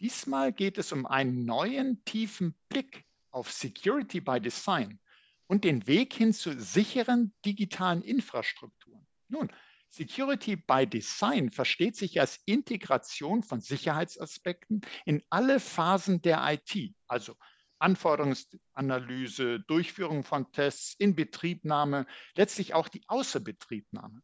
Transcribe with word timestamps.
Diesmal 0.00 0.52
geht 0.52 0.78
es 0.78 0.92
um 0.92 1.06
einen 1.06 1.44
neuen 1.44 2.04
tiefen 2.04 2.54
Blick 2.68 3.04
auf 3.30 3.50
Security 3.50 4.20
by 4.20 4.40
Design 4.40 5.00
und 5.46 5.64
den 5.64 5.86
Weg 5.86 6.12
hin 6.12 6.32
zu 6.32 6.58
sicheren 6.58 7.32
digitalen 7.44 8.02
Infrastrukturen. 8.02 9.06
Nun, 9.28 9.50
Security 9.88 10.56
by 10.56 10.86
Design 10.86 11.50
versteht 11.50 11.96
sich 11.96 12.20
als 12.20 12.40
Integration 12.44 13.42
von 13.42 13.60
Sicherheitsaspekten 13.60 14.82
in 15.06 15.22
alle 15.30 15.60
Phasen 15.60 16.20
der 16.20 16.42
IT, 16.46 16.94
also 17.06 17.34
Anforderungsanalyse, 17.78 19.60
Durchführung 19.60 20.24
von 20.24 20.50
Tests, 20.52 20.94
Inbetriebnahme, 20.98 22.06
letztlich 22.34 22.74
auch 22.74 22.88
die 22.88 23.04
Außerbetriebnahme. 23.06 24.22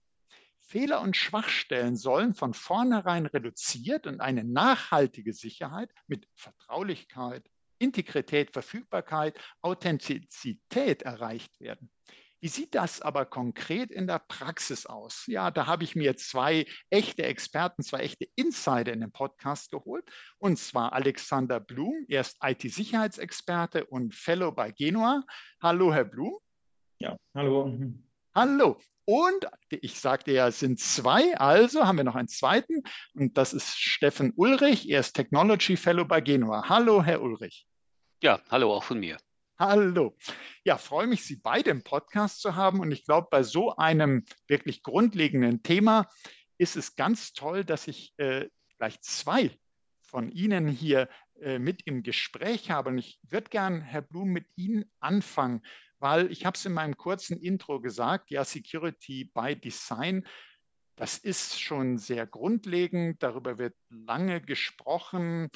Fehler 0.73 1.03
und 1.03 1.19
Schwachstellen 1.19 1.97
sollen 1.97 2.33
von 2.33 2.55
vornherein 2.55 3.27
reduziert 3.27 4.07
und 4.07 4.23
eine 4.23 4.43
nachhaltige 4.43 5.35
Sicherheit 5.35 5.91
mit 6.07 6.27
Vertraulichkeit, 6.35 7.45
Integrität, 7.79 8.55
Verfügbarkeit, 8.55 9.39
Authentizität 9.61 11.03
erreicht 11.03 11.61
werden. 11.61 11.91
Wie 12.41 12.49
sieht 12.49 12.74
das 12.74 13.02
aber 13.02 13.27
konkret 13.27 13.91
in 13.91 14.07
der 14.07 14.21
Praxis 14.21 14.87
aus? 14.87 15.27
Ja, 15.27 15.51
da 15.51 15.66
habe 15.66 15.85
ich 15.85 15.95
mir 15.95 16.16
zwei 16.16 16.65
echte 16.89 17.24
Experten, 17.24 17.83
zwei 17.83 17.99
echte 17.99 18.27
Insider 18.35 18.95
in 18.95 19.01
den 19.01 19.13
Podcast 19.13 19.71
geholt. 19.71 20.11
Und 20.39 20.59
zwar 20.59 20.95
Alexander 20.95 21.61
Blum, 21.61 22.07
er 22.09 22.23
ist 22.23 22.39
IT-Sicherheitsexperte 22.43 23.85
und 23.85 24.15
Fellow 24.15 24.52
bei 24.52 24.71
Genua. 24.71 25.23
Hallo, 25.61 25.93
Herr 25.93 26.07
Blum. 26.07 26.39
Ja, 26.99 27.15
hallo. 27.35 27.79
Hallo. 28.35 28.80
Und 29.05 29.47
ich 29.69 29.99
sagte 29.99 30.33
ja, 30.33 30.49
es 30.49 30.61
sind 30.61 30.79
zwei, 30.79 31.37
also 31.37 31.87
haben 31.87 31.97
wir 31.97 32.05
noch 32.05 32.15
einen 32.15 32.29
zweiten 32.29 32.83
und 33.15 33.37
das 33.37 33.53
ist 33.53 33.79
Steffen 33.79 34.33
Ulrich. 34.37 34.89
Er 34.89 35.01
ist 35.01 35.15
Technology 35.15 35.77
Fellow 35.77 36.05
bei 36.05 36.21
Genua. 36.21 36.69
Hallo, 36.69 37.03
Herr 37.03 37.21
Ulrich. 37.21 37.67
Ja, 38.23 38.41
hallo 38.51 38.73
auch 38.73 38.85
von 38.85 39.01
mir. 39.01 39.17
Hallo. 39.59 40.17
Ja, 40.65 40.79
freue 40.79 41.09
mich, 41.09 41.25
Sie 41.25 41.37
beide 41.37 41.71
im 41.71 41.83
Podcast 41.83 42.41
zu 42.41 42.55
haben. 42.55 42.80
Und 42.80 42.93
ich 42.93 43.05
glaube, 43.05 43.29
bei 43.30 43.43
so 43.43 43.75
einem 43.77 44.25
wirklich 44.47 44.83
grundlegenden 44.83 45.63
Thema 45.63 46.09
ist 46.59 46.77
es 46.77 46.95
ganz 46.95 47.33
toll, 47.33 47.65
dass 47.65 47.89
ich 47.89 48.15
äh, 48.19 48.49
gleich 48.79 49.01
zwei 49.03 49.51
von 50.03 50.30
Ihnen 50.30 50.69
hier 50.69 51.09
äh, 51.41 51.59
mit 51.59 51.83
im 51.87 52.03
Gespräch 52.05 52.71
habe. 52.71 52.91
Und 52.91 52.99
ich 52.99 53.19
würde 53.29 53.51
gern, 53.51 53.80
Herr 53.80 54.03
Blum, 54.03 54.29
mit 54.29 54.47
Ihnen 54.55 54.85
anfangen 55.01 55.63
weil 56.03 56.33
ich 56.33 56.45
habe 56.45 56.57
es 56.57 56.67
in 56.67 56.73
meinem 56.73 56.97
kurzen 56.97 57.39
Intro 57.41 57.81
gesagt, 57.81 58.31
ja, 58.33 58.45
Security 58.45 59.31
by 59.33 59.55
Design, 59.55 60.27
das 60.97 61.17
ist 61.17 61.61
schon 61.61 61.97
sehr 61.97 62.27
grundlegend, 62.27 63.23
darüber 63.23 63.57
wird 63.57 63.75
lange 63.89 64.41
gesprochen. 64.41 65.49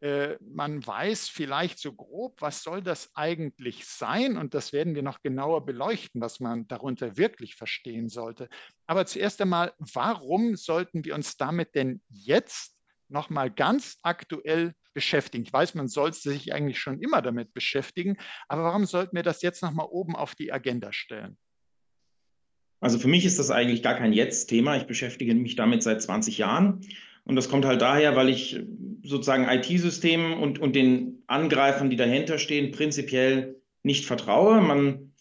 Äh, 0.00 0.36
man 0.42 0.86
weiß 0.86 1.30
vielleicht 1.30 1.78
so 1.78 1.94
grob, 1.94 2.42
was 2.42 2.62
soll 2.62 2.82
das 2.82 3.10
eigentlich 3.14 3.86
sein 3.86 4.36
und 4.36 4.52
das 4.52 4.74
werden 4.74 4.94
wir 4.94 5.02
noch 5.02 5.22
genauer 5.22 5.64
beleuchten, 5.64 6.20
was 6.20 6.40
man 6.40 6.68
darunter 6.68 7.16
wirklich 7.16 7.56
verstehen 7.56 8.10
sollte. 8.10 8.50
Aber 8.86 9.06
zuerst 9.06 9.40
einmal, 9.40 9.72
warum 9.78 10.56
sollten 10.56 11.06
wir 11.06 11.14
uns 11.14 11.38
damit 11.38 11.74
denn 11.74 12.02
jetzt 12.10 12.76
nochmal 13.08 13.50
ganz 13.50 13.96
aktuell 14.02 14.74
beschäftigen. 14.96 15.44
Ich 15.44 15.52
weiß, 15.52 15.74
man 15.74 15.88
sollte 15.88 16.18
sich 16.18 16.54
eigentlich 16.54 16.80
schon 16.80 17.00
immer 17.00 17.20
damit 17.20 17.52
beschäftigen, 17.52 18.16
aber 18.48 18.64
warum 18.64 18.86
sollten 18.86 19.14
wir 19.14 19.22
das 19.22 19.42
jetzt 19.42 19.62
nochmal 19.62 19.86
oben 19.90 20.16
auf 20.16 20.34
die 20.34 20.52
Agenda 20.52 20.90
stellen? 20.90 21.36
Also 22.80 22.98
für 22.98 23.08
mich 23.08 23.26
ist 23.26 23.38
das 23.38 23.50
eigentlich 23.50 23.82
gar 23.82 23.94
kein 23.94 24.14
Jetzt-Thema. 24.14 24.76
Ich 24.78 24.84
beschäftige 24.84 25.34
mich 25.34 25.54
damit 25.54 25.82
seit 25.82 26.00
20 26.00 26.38
Jahren. 26.38 26.80
Und 27.24 27.36
das 27.36 27.50
kommt 27.50 27.66
halt 27.66 27.82
daher, 27.82 28.16
weil 28.16 28.30
ich 28.30 28.58
sozusagen 29.02 29.44
IT-Systemen 29.44 30.32
und, 30.32 30.58
und 30.58 30.74
den 30.74 31.22
Angreifern, 31.26 31.90
die 31.90 31.96
dahinter 31.96 32.38
stehen, 32.38 32.70
prinzipiell 32.70 33.60
nicht 33.82 34.06
vertraue. 34.06 34.62
Man, 34.62 35.12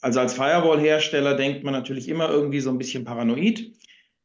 also 0.00 0.18
als 0.18 0.34
Firewall-Hersteller 0.34 1.34
denkt 1.34 1.62
man 1.62 1.74
natürlich 1.74 2.08
immer 2.08 2.28
irgendwie 2.28 2.60
so 2.60 2.70
ein 2.70 2.78
bisschen 2.78 3.04
paranoid. 3.04 3.70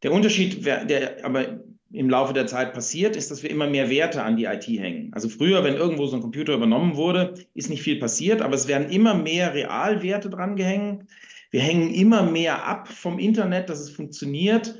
Der 0.01 0.11
Unterschied, 0.11 0.65
der 0.65 1.23
aber 1.23 1.61
im 1.93 2.09
Laufe 2.09 2.33
der 2.33 2.47
Zeit 2.47 2.73
passiert, 2.73 3.15
ist, 3.15 3.31
dass 3.31 3.43
wir 3.43 3.49
immer 3.49 3.67
mehr 3.67 3.89
Werte 3.89 4.23
an 4.23 4.37
die 4.37 4.45
IT 4.45 4.67
hängen. 4.67 5.11
Also 5.13 5.29
früher, 5.29 5.63
wenn 5.63 5.75
irgendwo 5.75 6.05
so 6.05 6.15
ein 6.15 6.21
Computer 6.21 6.53
übernommen 6.53 6.95
wurde, 6.95 7.33
ist 7.53 7.69
nicht 7.69 7.81
viel 7.81 7.99
passiert, 7.99 8.41
aber 8.41 8.55
es 8.55 8.67
werden 8.67 8.89
immer 8.89 9.13
mehr 9.13 9.53
Realwerte 9.53 10.29
dran 10.29 10.55
gehängt. 10.55 11.05
Wir 11.51 11.61
hängen 11.61 11.93
immer 11.93 12.23
mehr 12.23 12.65
ab 12.65 12.87
vom 12.87 13.19
Internet, 13.19 13.69
dass 13.69 13.79
es 13.79 13.89
funktioniert. 13.89 14.75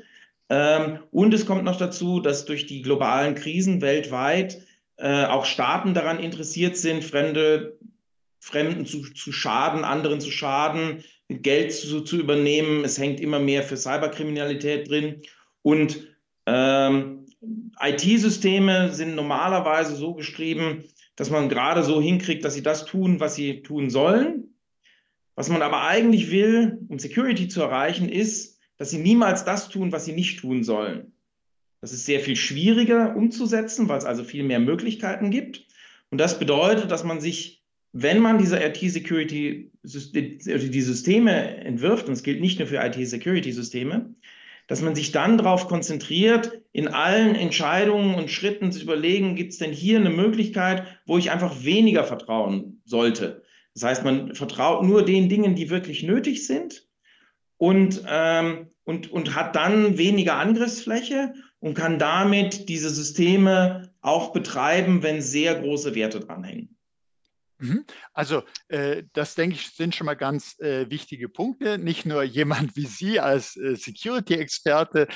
Ähm, 0.48 1.00
und 1.10 1.34
es 1.34 1.44
kommt 1.44 1.64
noch 1.64 1.76
dazu, 1.76 2.20
dass 2.20 2.46
durch 2.46 2.66
die 2.66 2.82
globalen 2.82 3.34
Krisen 3.34 3.82
weltweit 3.82 4.62
äh, 4.96 5.24
auch 5.24 5.44
Staaten 5.44 5.94
daran 5.94 6.18
interessiert 6.18 6.76
sind, 6.76 7.04
fremde 7.04 7.78
Fremden 8.40 8.86
zu, 8.86 9.02
zu 9.12 9.32
schaden, 9.32 9.84
anderen 9.84 10.20
zu 10.20 10.30
schaden, 10.30 11.04
Geld 11.28 11.72
zu, 11.72 12.00
zu 12.00 12.16
übernehmen. 12.18 12.84
Es 12.84 12.98
hängt 12.98 13.20
immer 13.20 13.38
mehr 13.38 13.62
für 13.62 13.76
Cyberkriminalität 13.76 14.90
drin. 14.90 15.22
Und 15.62 16.11
ähm, 16.46 17.26
IT-Systeme 17.80 18.92
sind 18.92 19.14
normalerweise 19.14 19.96
so 19.96 20.14
geschrieben, 20.14 20.84
dass 21.16 21.30
man 21.30 21.48
gerade 21.48 21.82
so 21.82 22.00
hinkriegt, 22.00 22.44
dass 22.44 22.54
sie 22.54 22.62
das 22.62 22.84
tun, 22.84 23.20
was 23.20 23.34
sie 23.34 23.62
tun 23.62 23.90
sollen. 23.90 24.54
Was 25.34 25.48
man 25.48 25.62
aber 25.62 25.82
eigentlich 25.82 26.30
will, 26.30 26.78
um 26.88 26.98
Security 26.98 27.48
zu 27.48 27.62
erreichen, 27.62 28.08
ist, 28.08 28.60
dass 28.76 28.90
sie 28.90 28.98
niemals 28.98 29.44
das 29.44 29.68
tun, 29.68 29.92
was 29.92 30.04
sie 30.04 30.12
nicht 30.12 30.40
tun 30.40 30.62
sollen. 30.62 31.12
Das 31.80 31.92
ist 31.92 32.06
sehr 32.06 32.20
viel 32.20 32.36
schwieriger 32.36 33.16
umzusetzen, 33.16 33.88
weil 33.88 33.98
es 33.98 34.04
also 34.04 34.24
viel 34.24 34.44
mehr 34.44 34.60
Möglichkeiten 34.60 35.30
gibt. 35.30 35.66
Und 36.10 36.18
das 36.18 36.38
bedeutet, 36.38 36.90
dass 36.90 37.02
man 37.02 37.20
sich, 37.20 37.64
wenn 37.92 38.20
man 38.20 38.38
diese 38.38 38.62
IT-Security, 38.62 39.72
die 39.82 40.82
Systeme 40.82 41.56
entwirft, 41.64 42.06
und 42.06 42.12
es 42.12 42.22
gilt 42.22 42.40
nicht 42.40 42.58
nur 42.58 42.68
für 42.68 42.84
IT-Security-Systeme, 42.84 44.14
dass 44.72 44.80
man 44.80 44.94
sich 44.94 45.12
dann 45.12 45.36
darauf 45.36 45.68
konzentriert, 45.68 46.62
in 46.72 46.88
allen 46.88 47.34
Entscheidungen 47.34 48.14
und 48.14 48.30
Schritten 48.30 48.72
zu 48.72 48.80
überlegen, 48.80 49.36
gibt 49.36 49.52
es 49.52 49.58
denn 49.58 49.70
hier 49.70 49.98
eine 49.98 50.08
Möglichkeit, 50.08 50.86
wo 51.04 51.18
ich 51.18 51.30
einfach 51.30 51.62
weniger 51.62 52.04
vertrauen 52.04 52.80
sollte. 52.86 53.42
Das 53.74 53.82
heißt, 53.82 54.02
man 54.02 54.34
vertraut 54.34 54.82
nur 54.82 55.04
den 55.04 55.28
Dingen, 55.28 55.56
die 55.56 55.68
wirklich 55.68 56.04
nötig 56.04 56.46
sind 56.46 56.88
und, 57.58 58.02
ähm, 58.08 58.70
und, 58.84 59.12
und 59.12 59.34
hat 59.34 59.56
dann 59.56 59.98
weniger 59.98 60.36
Angriffsfläche 60.36 61.34
und 61.60 61.74
kann 61.74 61.98
damit 61.98 62.70
diese 62.70 62.88
Systeme 62.88 63.92
auch 64.00 64.32
betreiben, 64.32 65.02
wenn 65.02 65.20
sehr 65.20 65.54
große 65.54 65.94
Werte 65.94 66.20
dranhängen. 66.20 66.78
Mhm. 67.62 67.84
Also 68.12 68.42
äh, 68.68 69.04
das, 69.12 69.36
denke 69.36 69.54
ich, 69.54 69.70
sind 69.70 69.94
schon 69.94 70.06
mal 70.06 70.16
ganz 70.16 70.58
äh, 70.58 70.90
wichtige 70.90 71.28
Punkte. 71.28 71.78
Nicht 71.78 72.04
nur 72.04 72.24
jemand 72.24 72.74
wie 72.74 72.86
Sie 72.86 73.20
als 73.20 73.56
äh, 73.56 73.76
Security-Experte 73.76 75.08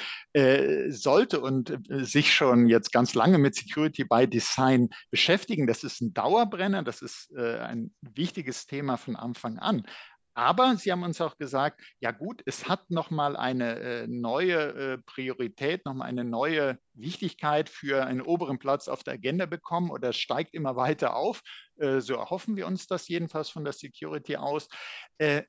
sollte 0.88 1.40
und 1.40 1.78
sich 1.88 2.34
schon 2.34 2.68
jetzt 2.68 2.92
ganz 2.92 3.14
lange 3.14 3.38
mit 3.38 3.54
Security 3.54 4.04
by 4.04 4.28
Design 4.28 4.90
beschäftigen. 5.10 5.66
Das 5.66 5.82
ist 5.82 6.02
ein 6.02 6.12
Dauerbrenner, 6.12 6.82
das 6.82 7.00
ist 7.00 7.34
ein 7.34 7.94
wichtiges 8.02 8.66
Thema 8.66 8.98
von 8.98 9.16
Anfang 9.16 9.58
an. 9.58 9.86
Aber 10.36 10.76
Sie 10.76 10.92
haben 10.92 11.02
uns 11.02 11.18
auch 11.22 11.38
gesagt, 11.38 11.80
ja 11.98 12.10
gut, 12.10 12.42
es 12.44 12.68
hat 12.68 12.90
nochmal 12.90 13.36
eine 13.38 13.80
äh, 13.80 14.06
neue 14.06 14.56
äh, 14.58 14.98
Priorität, 14.98 15.86
nochmal 15.86 16.08
eine 16.08 16.24
neue 16.24 16.78
Wichtigkeit 16.92 17.70
für 17.70 18.04
einen 18.04 18.20
oberen 18.20 18.58
Platz 18.58 18.86
auf 18.86 19.02
der 19.02 19.14
Agenda 19.14 19.46
bekommen 19.46 19.90
oder 19.90 20.12
steigt 20.12 20.52
immer 20.52 20.76
weiter 20.76 21.16
auf. 21.16 21.40
Äh, 21.78 22.00
so 22.00 22.16
erhoffen 22.16 22.54
wir 22.54 22.66
uns 22.66 22.86
das 22.86 23.08
jedenfalls 23.08 23.48
von 23.48 23.64
der 23.64 23.72
Security 23.72 24.36
aus, 24.36 24.68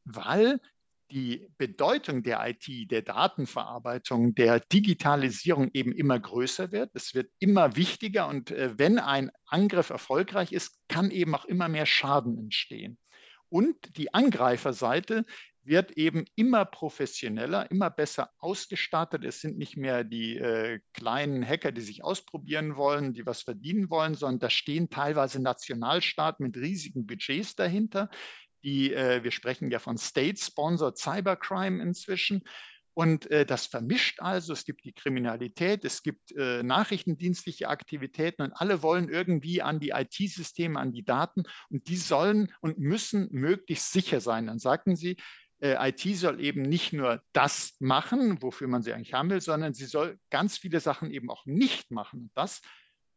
weil 0.05 0.59
die 1.11 1.49
Bedeutung 1.57 2.23
der 2.23 2.47
IT, 2.47 2.89
der 2.89 3.01
Datenverarbeitung, 3.01 4.35
der 4.35 4.61
Digitalisierung 4.61 5.69
eben 5.73 5.91
immer 5.91 6.17
größer 6.17 6.71
wird. 6.71 6.91
Es 6.93 7.13
wird 7.13 7.29
immer 7.39 7.75
wichtiger 7.75 8.27
und 8.27 8.51
wenn 8.51 8.99
ein 8.99 9.31
Angriff 9.45 9.89
erfolgreich 9.89 10.51
ist, 10.51 10.79
kann 10.87 11.11
eben 11.11 11.35
auch 11.35 11.45
immer 11.45 11.67
mehr 11.69 11.85
Schaden 11.85 12.37
entstehen. 12.37 12.97
Und 13.49 13.97
die 13.97 14.13
Angreiferseite 14.13 15.25
wird 15.67 15.91
eben 15.91 16.25
immer 16.35 16.63
professioneller, 16.63 17.69
immer 17.69 17.89
besser 17.89 18.31
ausgestattet. 18.39 19.25
Es 19.25 19.41
sind 19.41 19.57
nicht 19.57 19.75
mehr 19.75 20.03
die 20.03 20.37
äh, 20.37 20.79
kleinen 20.93 21.45
Hacker, 21.45 21.73
die 21.73 21.81
sich 21.81 22.03
ausprobieren 22.03 22.77
wollen, 22.77 23.13
die 23.13 23.25
was 23.25 23.41
verdienen 23.41 23.89
wollen, 23.89 24.15
sondern 24.15 24.39
da 24.39 24.49
stehen 24.49 24.89
teilweise 24.89 25.41
Nationalstaaten 25.41 26.45
mit 26.45 26.55
riesigen 26.55 27.05
Budgets 27.05 27.55
dahinter. 27.55 28.09
Die, 28.63 28.93
äh, 28.93 29.23
wir 29.23 29.31
sprechen 29.31 29.69
ja 29.69 29.79
von 29.79 29.97
State-Sponsored 29.97 30.97
Cybercrime 30.97 31.83
inzwischen. 31.83 32.43
Und 32.97 33.29
äh, 33.29 33.45
das 33.45 33.67
vermischt 33.67 34.21
also, 34.21 34.53
es 34.53 34.65
gibt 34.65 34.83
die 34.83 34.91
Kriminalität, 34.91 35.85
es 35.85 36.01
gibt 36.01 36.31
äh, 36.31 36.63
nachrichtendienstliche 36.63 37.69
Aktivitäten 37.69 38.41
und 38.41 38.53
alle 38.53 38.81
wollen 38.81 39.07
irgendwie 39.07 39.61
an 39.61 39.79
die 39.79 39.89
IT-Systeme, 39.89 40.79
an 40.79 40.93
die 40.93 41.05
Daten 41.05 41.43
und 41.69 41.89
die 41.89 41.97
sollen 41.97 42.51
und 42.59 42.79
müssen 42.79 43.27
möglichst 43.29 43.93
sicher 43.93 44.19
sein. 44.19 44.47
Dann 44.47 44.57
sagten 44.57 44.95
sie, 44.95 45.17
äh, 45.61 45.89
IT 45.89 46.17
soll 46.17 46.41
eben 46.43 46.63
nicht 46.63 46.91
nur 46.91 47.21
das 47.33 47.75
machen, 47.79 48.41
wofür 48.41 48.67
man 48.67 48.81
sie 48.81 48.93
eigentlich 48.93 49.13
haben 49.13 49.29
will, 49.29 49.41
sondern 49.41 49.75
sie 49.75 49.85
soll 49.85 50.17
ganz 50.31 50.57
viele 50.57 50.79
Sachen 50.79 51.11
eben 51.11 51.29
auch 51.29 51.45
nicht 51.45 51.91
machen. 51.91 52.21
Und 52.21 52.31
das 52.33 52.63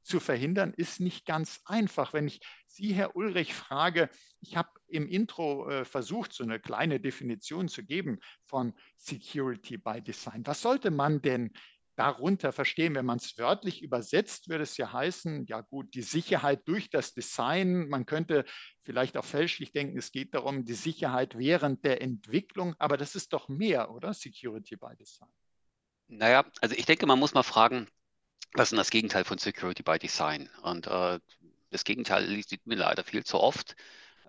zu 0.03 0.21
verhindern, 0.21 0.73
ist 0.77 1.01
nicht 1.01 1.27
ganz 1.27 1.61
einfach. 1.65 2.13
Wenn 2.13 2.27
ich 2.27 2.41
Sie, 2.67 2.95
Herr 2.95 3.17
Ulrich, 3.17 3.55
frage, 3.55 4.09
ich 4.41 4.57
habe 4.57 4.71
im 4.89 5.07
Intro 5.09 5.69
äh, 5.69 5.85
versucht, 5.85 6.33
so 6.33 6.45
eine 6.45 6.61
kleine 6.61 7.01
Definition 7.01 7.69
zu 7.69 7.85
geben 7.85 8.19
von 8.45 8.75
Security 8.97 9.77
by 9.77 10.01
Design. 10.01 10.47
Was 10.47 10.63
sollte 10.63 10.91
man 10.91 11.21
denn 11.21 11.53
darunter 11.97 12.53
verstehen? 12.53 12.95
Wenn 12.95 13.07
man 13.07 13.19
es 13.19 13.37
wörtlich 13.37 13.83
übersetzt, 13.83 14.49
würde 14.49 14.63
es 14.63 14.77
ja 14.77 14.93
heißen, 14.93 15.47
ja 15.47 15.61
gut, 15.61 15.95
die 15.95 16.03
Sicherheit 16.03 16.67
durch 16.67 16.91
das 16.91 17.13
Design. 17.13 17.89
Man 17.89 18.07
könnte 18.07 18.45
vielleicht 18.85 19.17
auch 19.17 19.25
fälschlich 19.25 19.73
denken, 19.73 19.99
es 19.99 20.13
geht 20.13 20.35
darum, 20.35 20.65
die 20.65 20.75
Sicherheit 20.75 21.37
während 21.37 21.85
der 21.85 22.01
Entwicklung. 22.01 22.75
Aber 22.79 22.97
das 22.97 23.15
ist 23.15 23.33
doch 23.33 23.49
mehr, 23.49 23.91
oder? 23.91 24.15
Security 24.15 24.77
by 24.77 24.97
Design. 24.99 25.29
Naja, 26.09 26.45
also 26.61 26.75
ich 26.75 26.87
denke, 26.87 27.07
man 27.07 27.19
muss 27.19 27.35
mal 27.35 27.43
fragen, 27.43 27.87
was 28.55 28.73
ist 28.73 28.79
das 28.79 28.91
Gegenteil 28.91 29.25
von 29.25 29.39
Security 29.39 29.83
by 29.83 29.99
Design? 29.99 30.51
Und 30.63 30.87
äh, 30.87 31.21
das 31.71 31.85
Gegenteil 31.85 32.27
sieht 32.43 32.67
mir 32.67 32.77
leider 32.77 33.05
viel 33.05 33.25
zu 33.25 33.39
oft. 33.39 33.77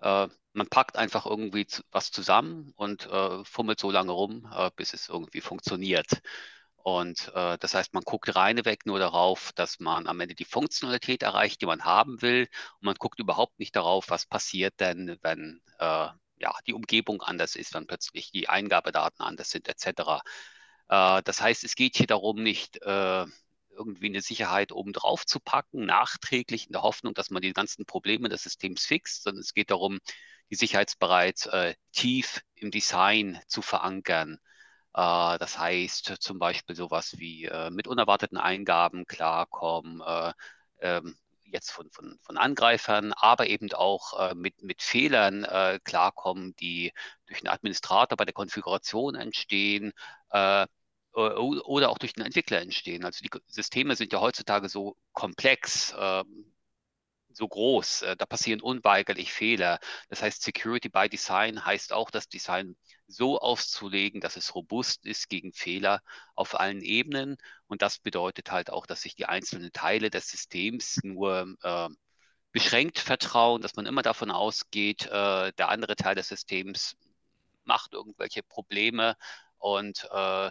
Äh, 0.00 0.28
man 0.52 0.68
packt 0.68 0.96
einfach 0.96 1.26
irgendwie 1.26 1.66
was 1.90 2.10
zusammen 2.10 2.72
und 2.76 3.06
äh, 3.06 3.44
fummelt 3.44 3.80
so 3.80 3.90
lange 3.90 4.12
rum, 4.12 4.48
äh, 4.54 4.70
bis 4.76 4.94
es 4.94 5.08
irgendwie 5.08 5.40
funktioniert. 5.40 6.20
Und 6.76 7.32
äh, 7.34 7.58
das 7.58 7.74
heißt, 7.74 7.94
man 7.94 8.02
guckt 8.04 8.34
reineweg 8.34 8.86
nur 8.86 8.98
darauf, 8.98 9.52
dass 9.54 9.80
man 9.80 10.06
am 10.08 10.20
Ende 10.20 10.34
die 10.34 10.44
Funktionalität 10.44 11.22
erreicht, 11.22 11.60
die 11.62 11.66
man 11.66 11.84
haben 11.84 12.22
will. 12.22 12.48
Und 12.80 12.86
man 12.86 12.96
guckt 12.96 13.20
überhaupt 13.20 13.58
nicht 13.58 13.76
darauf, 13.76 14.10
was 14.10 14.26
passiert 14.26 14.80
denn, 14.80 15.18
wenn 15.22 15.60
äh, 15.78 16.08
ja, 16.38 16.54
die 16.66 16.74
Umgebung 16.74 17.22
anders 17.22 17.54
ist, 17.56 17.74
wenn 17.74 17.86
plötzlich 17.86 18.32
die 18.32 18.48
Eingabedaten 18.48 19.24
anders 19.24 19.50
sind, 19.50 19.68
etc. 19.68 20.22
Das 20.88 21.40
heißt, 21.40 21.64
es 21.64 21.76
geht 21.76 21.96
hier 21.96 22.08
darum, 22.08 22.42
nicht 22.42 22.80
irgendwie 23.76 24.06
eine 24.06 24.20
Sicherheit 24.20 24.72
obendrauf 24.72 25.26
zu 25.26 25.40
packen, 25.40 25.86
nachträglich 25.86 26.66
in 26.66 26.72
der 26.72 26.82
Hoffnung, 26.82 27.14
dass 27.14 27.30
man 27.30 27.42
die 27.42 27.52
ganzen 27.52 27.86
Probleme 27.86 28.28
des 28.28 28.42
Systems 28.42 28.84
fixt, 28.84 29.24
sondern 29.24 29.40
es 29.40 29.54
geht 29.54 29.70
darum, 29.70 29.98
die 30.50 30.56
Sicherheit 30.56 30.92
bereits 30.98 31.46
äh, 31.46 31.74
tief 31.92 32.42
im 32.54 32.70
Design 32.70 33.40
zu 33.48 33.62
verankern. 33.62 34.38
Äh, 34.94 35.38
das 35.38 35.58
heißt 35.58 36.16
zum 36.20 36.38
Beispiel 36.38 36.76
sowas 36.76 37.18
wie 37.18 37.46
äh, 37.46 37.70
mit 37.70 37.86
unerwarteten 37.88 38.38
Eingaben 38.38 39.06
klarkommen, 39.06 40.02
äh, 40.02 40.32
ähm, 40.80 41.16
jetzt 41.44 41.70
von, 41.70 41.90
von, 41.90 42.18
von 42.22 42.36
Angreifern, 42.38 43.12
aber 43.12 43.46
eben 43.46 43.70
auch 43.74 44.34
mit, 44.34 44.62
mit 44.62 44.80
Fehlern 44.80 45.46
klarkommen, 45.84 46.56
die 46.56 46.94
durch 47.26 47.40
den 47.40 47.50
Administrator 47.50 48.16
bei 48.16 48.24
der 48.24 48.32
Konfiguration 48.32 49.14
entstehen 49.14 49.92
oder 51.12 51.90
auch 51.90 51.98
durch 51.98 52.14
den 52.14 52.24
Entwickler 52.24 52.60
entstehen. 52.60 53.04
Also 53.04 53.22
die 53.22 53.30
Systeme 53.46 53.96
sind 53.96 54.12
ja 54.12 54.20
heutzutage 54.20 54.68
so 54.68 54.96
komplex, 55.12 55.94
ähm, 55.98 56.52
so 57.34 57.48
groß, 57.48 58.02
äh, 58.02 58.16
da 58.16 58.26
passieren 58.26 58.60
unweigerlich 58.60 59.32
Fehler. 59.32 59.78
Das 60.08 60.22
heißt, 60.22 60.42
Security 60.42 60.88
by 60.88 61.08
Design 61.08 61.64
heißt 61.64 61.92
auch, 61.92 62.10
das 62.10 62.28
Design 62.28 62.76
so 63.06 63.38
auszulegen, 63.40 64.20
dass 64.20 64.36
es 64.36 64.54
robust 64.54 65.06
ist 65.06 65.28
gegen 65.28 65.52
Fehler 65.52 66.02
auf 66.34 66.58
allen 66.58 66.82
Ebenen. 66.82 67.36
Und 67.66 67.82
das 67.82 67.98
bedeutet 67.98 68.50
halt 68.50 68.70
auch, 68.70 68.86
dass 68.86 69.02
sich 69.02 69.14
die 69.14 69.26
einzelnen 69.26 69.72
Teile 69.72 70.10
des 70.10 70.28
Systems 70.28 71.00
nur 71.02 71.56
äh, 71.62 71.88
beschränkt 72.52 72.98
vertrauen, 72.98 73.62
dass 73.62 73.76
man 73.76 73.86
immer 73.86 74.02
davon 74.02 74.30
ausgeht, 74.30 75.06
äh, 75.06 75.52
der 75.52 75.68
andere 75.68 75.96
Teil 75.96 76.14
des 76.14 76.28
Systems 76.28 76.96
macht 77.64 77.94
irgendwelche 77.94 78.42
Probleme 78.42 79.16
und 79.58 80.08
äh, 80.12 80.50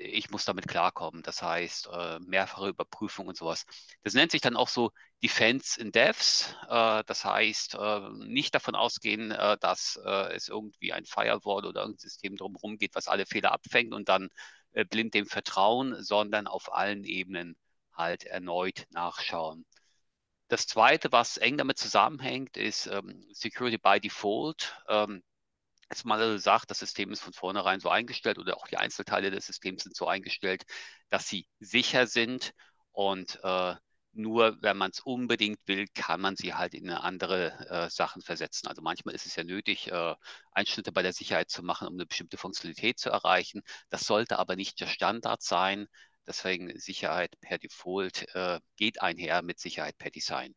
ich 0.00 0.30
muss 0.30 0.44
damit 0.44 0.66
klarkommen. 0.66 1.22
Das 1.22 1.42
heißt, 1.42 1.88
äh, 1.92 2.18
mehrfache 2.20 2.68
Überprüfung 2.68 3.28
und 3.28 3.36
sowas. 3.36 3.66
Das 4.02 4.14
nennt 4.14 4.32
sich 4.32 4.40
dann 4.40 4.56
auch 4.56 4.68
so 4.68 4.92
Defense 5.22 5.80
in 5.80 5.92
Devs. 5.92 6.54
Äh, 6.68 7.04
das 7.06 7.24
heißt, 7.24 7.74
äh, 7.74 8.00
nicht 8.26 8.54
davon 8.54 8.74
ausgehen, 8.74 9.30
äh, 9.30 9.58
dass 9.60 10.00
äh, 10.04 10.34
es 10.34 10.48
irgendwie 10.48 10.92
ein 10.92 11.04
Firewall 11.04 11.66
oder 11.66 11.84
ein 11.84 11.98
System 11.98 12.36
drumherum 12.36 12.78
geht, 12.78 12.94
was 12.94 13.08
alle 13.08 13.26
Fehler 13.26 13.52
abfängt 13.52 13.92
und 13.92 14.08
dann 14.08 14.30
äh, 14.72 14.84
blind 14.84 15.14
dem 15.14 15.26
vertrauen, 15.26 16.02
sondern 16.02 16.46
auf 16.46 16.72
allen 16.72 17.04
Ebenen 17.04 17.56
halt 17.92 18.24
erneut 18.24 18.86
nachschauen. 18.90 19.66
Das 20.48 20.66
zweite, 20.66 21.12
was 21.12 21.36
eng 21.36 21.58
damit 21.58 21.78
zusammenhängt, 21.78 22.56
ist 22.56 22.86
ähm, 22.86 23.24
Security 23.32 23.78
by 23.78 24.00
Default. 24.00 24.74
Ähm, 24.88 25.22
jetzt 25.90 26.04
mal 26.04 26.38
sagt, 26.38 26.70
das 26.70 26.78
System 26.78 27.12
ist 27.12 27.20
von 27.20 27.32
vornherein 27.32 27.80
so 27.80 27.88
eingestellt 27.90 28.38
oder 28.38 28.56
auch 28.56 28.66
die 28.68 28.76
Einzelteile 28.76 29.30
des 29.30 29.46
Systems 29.46 29.82
sind 29.84 29.96
so 29.96 30.06
eingestellt, 30.06 30.64
dass 31.10 31.28
sie 31.28 31.46
sicher 31.60 32.06
sind 32.06 32.52
und 32.92 33.40
äh, 33.42 33.74
nur 34.12 34.56
wenn 34.62 34.76
man 34.76 34.90
es 34.90 35.00
unbedingt 35.00 35.60
will, 35.66 35.86
kann 35.94 36.20
man 36.20 36.36
sie 36.36 36.54
halt 36.54 36.74
in 36.74 36.90
andere 36.90 37.52
äh, 37.68 37.90
Sachen 37.90 38.22
versetzen. 38.22 38.66
Also 38.68 38.82
manchmal 38.82 39.14
ist 39.14 39.26
es 39.26 39.36
ja 39.36 39.44
nötig, 39.44 39.90
äh, 39.90 40.14
Einschnitte 40.52 40.92
bei 40.92 41.02
der 41.02 41.12
Sicherheit 41.12 41.50
zu 41.50 41.62
machen, 41.62 41.86
um 41.88 41.94
eine 41.94 42.06
bestimmte 42.06 42.36
Funktionalität 42.36 42.98
zu 42.98 43.10
erreichen. 43.10 43.62
Das 43.88 44.02
sollte 44.06 44.38
aber 44.38 44.56
nicht 44.56 44.80
der 44.80 44.88
Standard 44.88 45.42
sein. 45.42 45.86
Deswegen 46.26 46.76
Sicherheit 46.78 47.32
per 47.40 47.58
Default 47.58 48.26
äh, 48.34 48.60
geht 48.76 49.00
einher 49.02 49.42
mit 49.42 49.60
Sicherheit 49.60 49.96
per 49.98 50.10
Design. 50.10 50.54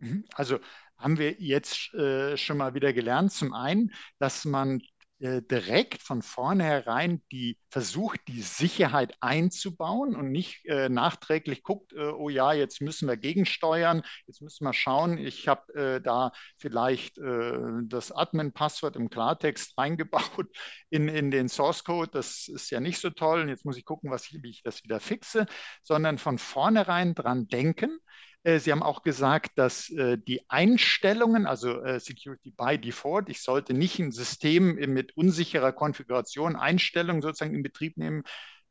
Mhm. 0.00 0.24
Also 0.34 0.58
haben 0.98 1.18
wir 1.18 1.32
jetzt 1.40 1.94
äh, 1.94 2.36
schon 2.36 2.58
mal 2.58 2.74
wieder 2.74 2.92
gelernt. 2.92 3.32
Zum 3.32 3.54
einen, 3.54 3.92
dass 4.18 4.44
man 4.44 4.82
äh, 5.20 5.42
direkt 5.42 6.02
von 6.02 6.22
vornherein 6.22 7.22
die 7.30 7.58
versucht, 7.68 8.20
die 8.26 8.40
Sicherheit 8.40 9.14
einzubauen 9.20 10.16
und 10.16 10.30
nicht 10.30 10.64
äh, 10.66 10.88
nachträglich 10.88 11.62
guckt, 11.62 11.92
äh, 11.92 12.08
oh 12.08 12.30
ja, 12.30 12.54
jetzt 12.54 12.80
müssen 12.80 13.06
wir 13.06 13.18
gegensteuern, 13.18 14.02
jetzt 14.26 14.40
müssen 14.40 14.64
wir 14.64 14.72
schauen, 14.72 15.18
ich 15.18 15.46
habe 15.46 15.74
äh, 15.74 16.00
da 16.00 16.32
vielleicht 16.56 17.18
äh, 17.18 17.52
das 17.84 18.12
Admin-Passwort 18.12 18.96
im 18.96 19.10
Klartext 19.10 19.74
eingebaut 19.76 20.46
in, 20.88 21.08
in 21.08 21.30
den 21.30 21.50
Source 21.50 21.84
Code, 21.84 22.10
das 22.12 22.48
ist 22.48 22.70
ja 22.70 22.80
nicht 22.80 22.98
so 22.98 23.10
toll, 23.10 23.42
und 23.42 23.50
jetzt 23.50 23.66
muss 23.66 23.76
ich 23.76 23.84
gucken, 23.84 24.10
was, 24.10 24.32
wie 24.32 24.50
ich 24.50 24.62
das 24.62 24.82
wieder 24.84 25.00
fixe, 25.00 25.46
sondern 25.82 26.16
von 26.16 26.38
vornherein 26.38 27.14
dran 27.14 27.46
denken, 27.46 27.98
Sie 28.42 28.72
haben 28.72 28.82
auch 28.82 29.02
gesagt, 29.02 29.58
dass 29.58 29.90
äh, 29.90 30.16
die 30.16 30.48
Einstellungen, 30.48 31.46
also 31.46 31.82
äh, 31.82 32.00
Security 32.00 32.50
by 32.50 32.78
Default, 32.78 33.28
ich 33.28 33.42
sollte 33.42 33.74
nicht 33.74 33.98
ein 33.98 34.12
System 34.12 34.76
mit 34.76 35.14
unsicherer 35.14 35.72
Konfiguration 35.72 36.56
Einstellungen 36.56 37.20
sozusagen 37.20 37.54
in 37.54 37.62
Betrieb 37.62 37.96
nehmen, 37.96 38.22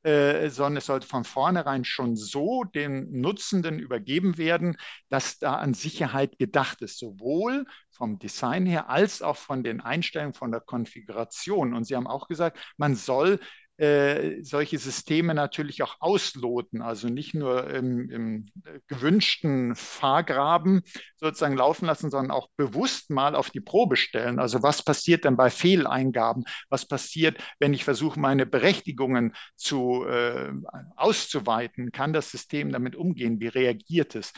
sondern 0.01 0.77
es 0.77 0.85
sollte 0.85 1.05
von 1.05 1.25
vornherein 1.25 1.83
schon 1.83 2.15
so 2.15 2.63
den 2.63 3.19
Nutzenden 3.19 3.79
übergeben 3.79 4.37
werden, 4.37 4.77
dass 5.09 5.39
da 5.39 5.55
an 5.55 5.73
Sicherheit 5.73 6.39
gedacht 6.39 6.81
ist, 6.81 6.99
sowohl 6.99 7.65
vom 7.91 8.17
Design 8.17 8.65
her 8.65 8.89
als 8.89 9.21
auch 9.21 9.35
von 9.35 9.61
den 9.61 9.81
Einstellungen, 9.81 10.33
von 10.33 10.51
der 10.51 10.61
Konfiguration. 10.61 11.73
Und 11.73 11.83
Sie 11.83 11.97
haben 11.97 12.07
auch 12.07 12.29
gesagt, 12.29 12.57
man 12.77 12.95
soll 12.95 13.41
äh, 13.79 14.43
solche 14.43 14.77
Systeme 14.77 15.33
natürlich 15.33 15.81
auch 15.83 15.95
ausloten, 16.01 16.81
also 16.81 17.07
nicht 17.07 17.33
nur 17.33 17.69
im, 17.69 18.09
im, 18.09 18.45
gewünschten 18.87 19.73
Fahrgraben 19.73 20.81
sozusagen 21.15 21.55
laufen 21.55 21.85
lassen, 21.85 22.09
sondern 22.09 22.31
auch 22.31 22.49
bewusst 22.57 23.09
mal 23.09 23.35
auf 23.35 23.51
die 23.51 23.61
Probe 23.61 23.95
stellen. 23.95 24.37
Also 24.37 24.61
was 24.63 24.83
passiert 24.83 25.23
denn 25.23 25.37
bei 25.37 25.49
Fehleingaben? 25.49 26.43
Was 26.67 26.85
passiert, 26.85 27.41
wenn 27.59 27.73
ich 27.73 27.85
versuche, 27.85 28.19
meine 28.19 28.45
Berechtigungen 28.45 29.33
zu, 29.55 30.05
äh, 30.05 30.51
auszuweiten? 30.97 31.93
Kann 31.93 32.11
das 32.11 32.31
System 32.31 32.73
damit 32.73 32.97
umgehen? 32.97 33.39
Wie 33.39 33.47
reagiert 33.47 34.13
es? 34.15 34.33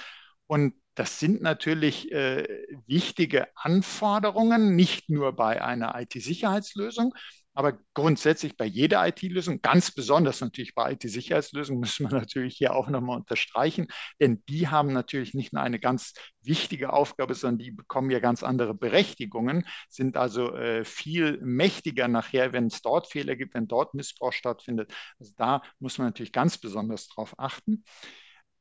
Und 0.46 0.76
das 0.94 1.20
sind 1.20 1.42
natürlich 1.42 2.12
äh, 2.12 2.46
wichtige 2.86 3.48
Anforderungen, 3.56 4.76
nicht 4.76 5.10
nur 5.10 5.36
bei 5.36 5.64
einer 5.64 6.00
IT-Sicherheitslösung, 6.00 7.16
Aber 7.54 7.78
grundsätzlich 7.94 8.56
bei 8.56 8.66
jeder 8.66 9.06
IT-Lösung, 9.06 9.62
ganz 9.62 9.92
besonders 9.92 10.40
natürlich 10.40 10.74
bei 10.74 10.94
IT-Sicherheitslösungen, 10.94 11.80
müssen 11.82 12.10
wir 12.10 12.18
natürlich 12.18 12.56
hier 12.56 12.74
auch 12.76 12.88
nochmal 12.90 13.18
unterstreichen, 13.18 13.88
denn 14.20 14.44
die 14.48 14.70
haben 14.70 14.94
natürlich 14.94 15.34
nicht 15.34 15.52
nur 15.54 15.62
eine 15.62 15.80
ganz 15.80 16.14
wichtige 16.42 16.94
Aufgabe, 16.94 17.34
sondern 17.36 17.60
die 17.60 17.72
bekommen 17.72 18.10
ja 18.10 18.20
ganz 18.20 18.44
andere 18.44 18.74
Berechtigungen, 18.74 19.66
sind 19.90 20.16
also 20.18 20.56
äh, 20.56 20.86
viel 20.86 21.40
mächtiger 21.42 22.08
nachher, 22.08 22.54
wenn 22.54 22.68
es 22.68 22.82
dort 22.82 23.08
Fehler 23.12 23.36
gibt, 23.36 23.54
wenn 23.54 23.68
dort 23.68 23.94
Missbrauch 23.94 24.34
stattfindet. 24.34 24.94
Also 25.20 25.34
da 25.38 25.62
muss 25.80 25.98
man 25.98 26.08
natürlich 26.08 26.32
ganz 26.32 26.58
besonders 26.58 27.08
drauf 27.08 27.34
achten. 27.38 27.84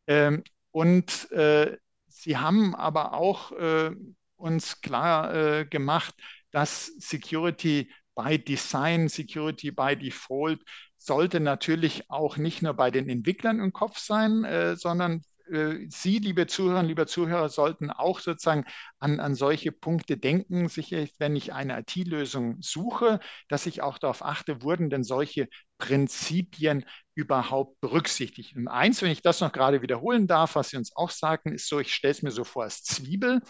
Ähm, 0.06 0.42
und 0.72 1.30
äh, 1.32 1.76
sie 2.08 2.36
haben 2.36 2.74
aber 2.74 3.14
auch 3.14 3.52
äh, 3.52 3.92
uns 4.36 4.80
klar 4.80 5.34
äh, 5.34 5.66
gemacht, 5.66 6.14
dass 6.50 6.86
Security 6.98 7.92
by 8.22 8.38
Design, 8.38 9.08
Security 9.08 9.70
by 9.70 9.96
Default 9.96 10.60
sollte 10.96 11.40
natürlich 11.40 12.10
auch 12.10 12.36
nicht 12.36 12.62
nur 12.62 12.74
bei 12.74 12.90
den 12.90 13.08
Entwicklern 13.08 13.60
im 13.60 13.72
Kopf 13.72 13.98
sein, 13.98 14.44
äh, 14.44 14.76
sondern 14.76 15.22
äh, 15.50 15.86
Sie, 15.88 16.18
liebe 16.18 16.46
Zuhörerinnen, 16.46 16.88
lieber 16.88 17.06
Zuhörer, 17.06 17.48
sollten 17.48 17.90
auch 17.90 18.20
sozusagen 18.20 18.64
an, 18.98 19.20
an 19.20 19.34
solche 19.34 19.72
Punkte 19.72 20.16
denken, 20.18 20.68
sicherlich, 20.68 21.14
wenn 21.18 21.36
ich 21.36 21.52
eine 21.52 21.80
IT-Lösung 21.80 22.58
suche, 22.60 23.20
dass 23.48 23.66
ich 23.66 23.82
auch 23.82 23.98
darauf 23.98 24.22
achte, 24.24 24.62
wurden 24.62 24.90
denn 24.90 25.04
solche 25.04 25.48
Prinzipien 25.80 26.84
überhaupt 27.14 27.80
berücksichtigt. 27.80 28.54
Und 28.54 28.68
eins, 28.68 29.02
wenn 29.02 29.10
ich 29.10 29.22
das 29.22 29.40
noch 29.40 29.50
gerade 29.50 29.82
wiederholen 29.82 30.26
darf, 30.28 30.54
was 30.54 30.68
Sie 30.68 30.76
uns 30.76 30.94
auch 30.94 31.10
sagten, 31.10 31.52
ist 31.52 31.68
so, 31.68 31.80
ich 31.80 31.92
stelle 31.92 32.12
es 32.12 32.22
mir 32.22 32.30
so 32.30 32.44
vor 32.44 32.62
als 32.62 32.84
Zwiebel. 32.84 33.40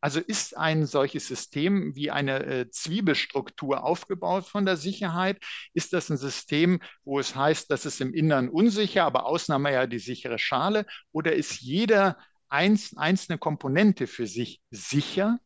Also 0.00 0.20
ist 0.20 0.56
ein 0.56 0.86
solches 0.86 1.26
System 1.26 1.96
wie 1.96 2.10
eine 2.10 2.44
äh, 2.44 2.70
Zwiebelstruktur 2.70 3.82
aufgebaut 3.82 4.46
von 4.46 4.64
der 4.64 4.76
Sicherheit? 4.76 5.38
Ist 5.74 5.92
das 5.92 6.10
ein 6.10 6.16
System, 6.18 6.80
wo 7.04 7.18
es 7.18 7.34
heißt, 7.34 7.70
das 7.70 7.86
ist 7.86 8.00
im 8.00 8.14
Inneren 8.14 8.48
unsicher, 8.48 9.04
aber 9.04 9.26
Ausnahme 9.26 9.72
ja 9.72 9.86
die 9.86 9.98
sichere 9.98 10.38
Schale? 10.38 10.86
Oder 11.10 11.34
ist 11.34 11.60
jeder 11.60 12.18
einzelne 12.50 13.38
Komponente 13.38 14.06
für 14.06 14.26
sich 14.26 14.60
sicher? 14.70 15.38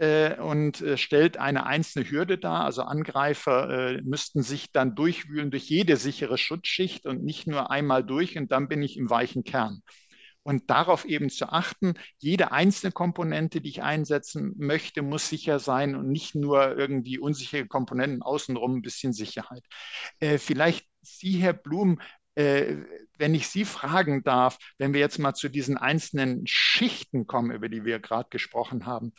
Äh, 0.00 0.40
und 0.40 0.80
äh, 0.80 0.96
stellt 0.96 1.36
eine 1.36 1.66
einzelne 1.66 2.10
Hürde 2.10 2.38
dar. 2.38 2.64
Also 2.64 2.82
Angreifer 2.82 3.68
äh, 3.98 4.02
müssten 4.02 4.42
sich 4.42 4.72
dann 4.72 4.94
durchwühlen 4.94 5.50
durch 5.50 5.68
jede 5.68 5.96
sichere 5.96 6.38
Schutzschicht 6.38 7.06
und 7.06 7.22
nicht 7.22 7.46
nur 7.46 7.70
einmal 7.70 8.02
durch 8.02 8.38
und 8.38 8.50
dann 8.50 8.68
bin 8.68 8.82
ich 8.82 8.96
im 8.96 9.10
weichen 9.10 9.44
Kern. 9.44 9.82
Und 10.42 10.70
darauf 10.70 11.04
eben 11.04 11.28
zu 11.28 11.50
achten, 11.50 11.94
jede 12.16 12.50
einzelne 12.50 12.92
Komponente, 12.92 13.60
die 13.60 13.68
ich 13.68 13.82
einsetzen 13.82 14.54
möchte, 14.56 15.02
muss 15.02 15.28
sicher 15.28 15.58
sein 15.58 15.94
und 15.94 16.08
nicht 16.08 16.34
nur 16.34 16.78
irgendwie 16.78 17.18
unsichere 17.18 17.66
Komponenten 17.66 18.22
außenrum 18.22 18.76
ein 18.76 18.82
bisschen 18.82 19.12
Sicherheit. 19.12 19.62
Äh, 20.18 20.38
vielleicht 20.38 20.86
Sie, 21.02 21.36
Herr 21.36 21.52
Blum, 21.52 22.00
äh, 22.36 22.76
wenn 23.18 23.34
ich 23.34 23.48
Sie 23.48 23.66
fragen 23.66 24.22
darf, 24.22 24.56
wenn 24.78 24.94
wir 24.94 25.00
jetzt 25.00 25.18
mal 25.18 25.34
zu 25.34 25.50
diesen 25.50 25.76
einzelnen 25.76 26.46
Schichten 26.46 27.26
kommen, 27.26 27.50
über 27.50 27.68
die 27.68 27.84
wir 27.84 27.98
gerade 27.98 28.30
gesprochen 28.30 28.86
haben, 28.86 29.12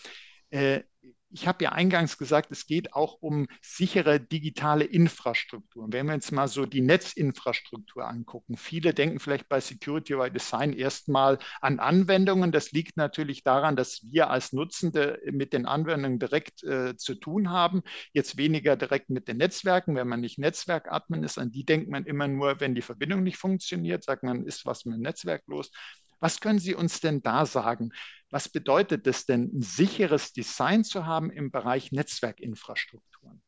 ich 1.33 1.47
habe 1.47 1.63
ja 1.63 1.71
eingangs 1.71 2.17
gesagt, 2.17 2.51
es 2.51 2.65
geht 2.65 2.93
auch 2.93 3.17
um 3.21 3.47
sichere 3.61 4.19
digitale 4.19 4.83
Infrastruktur. 4.83 5.87
wenn 5.89 6.07
wir 6.07 6.13
uns 6.13 6.31
mal 6.31 6.47
so 6.47 6.65
die 6.65 6.81
Netzinfrastruktur 6.81 8.07
angucken, 8.07 8.57
viele 8.57 8.93
denken 8.93 9.19
vielleicht 9.19 9.47
bei 9.47 9.61
Security 9.61 10.15
by 10.15 10.29
Design 10.29 10.73
erstmal 10.73 11.39
an 11.61 11.79
Anwendungen. 11.79 12.51
Das 12.51 12.71
liegt 12.71 12.97
natürlich 12.97 13.43
daran, 13.43 13.75
dass 13.75 14.01
wir 14.11 14.29
als 14.29 14.51
Nutzende 14.51 15.19
mit 15.31 15.53
den 15.53 15.65
Anwendungen 15.65 16.19
direkt 16.19 16.63
äh, 16.63 16.95
zu 16.97 17.15
tun 17.15 17.49
haben. 17.49 17.81
Jetzt 18.13 18.37
weniger 18.37 18.75
direkt 18.75 19.09
mit 19.09 19.27
den 19.27 19.37
Netzwerken. 19.37 19.95
Wenn 19.95 20.07
man 20.07 20.21
nicht 20.21 20.37
Netzwerkadmin 20.37 21.23
ist, 21.23 21.37
an 21.37 21.51
die 21.51 21.65
denkt 21.65 21.89
man 21.89 22.05
immer 22.05 22.27
nur, 22.27 22.59
wenn 22.59 22.75
die 22.75 22.81
Verbindung 22.81 23.23
nicht 23.23 23.37
funktioniert, 23.37 24.03
sagt 24.03 24.23
man, 24.23 24.45
ist 24.45 24.65
was 24.65 24.85
mit 24.85 24.95
dem 24.95 25.01
Netzwerk 25.01 25.43
los. 25.47 25.71
Was 26.19 26.39
können 26.39 26.59
Sie 26.59 26.75
uns 26.75 26.99
denn 26.99 27.21
da 27.23 27.45
sagen? 27.45 27.91
Was 28.31 28.49
bedeutet 28.49 29.05
es 29.07 29.25
denn, 29.25 29.51
ein 29.53 29.61
sicheres 29.61 30.33
Design 30.33 30.83
zu 30.83 31.05
haben 31.05 31.29
im 31.29 31.51
Bereich 31.51 31.91
Netzwerkinfrastrukturen? 31.91 33.41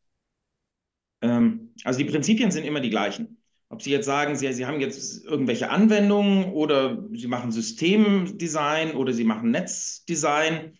Ähm, 1.21 1.73
also 1.85 1.99
die 1.99 2.05
Prinzipien 2.05 2.51
sind 2.51 2.65
immer 2.65 2.81
die 2.81 2.89
gleichen. 2.89 3.37
Ob 3.69 3.81
Sie 3.81 3.91
jetzt 3.91 4.05
sagen, 4.05 4.35
Sie, 4.35 4.51
Sie 4.53 4.65
haben 4.65 4.81
jetzt 4.81 5.25
irgendwelche 5.25 5.71
Anwendungen 5.71 6.51
oder 6.51 7.03
Sie 7.13 7.27
machen 7.27 7.51
Systemdesign 7.51 8.91
oder 8.91 9.13
Sie 9.13 9.23
machen 9.23 9.49
Netzdesign. 9.49 10.77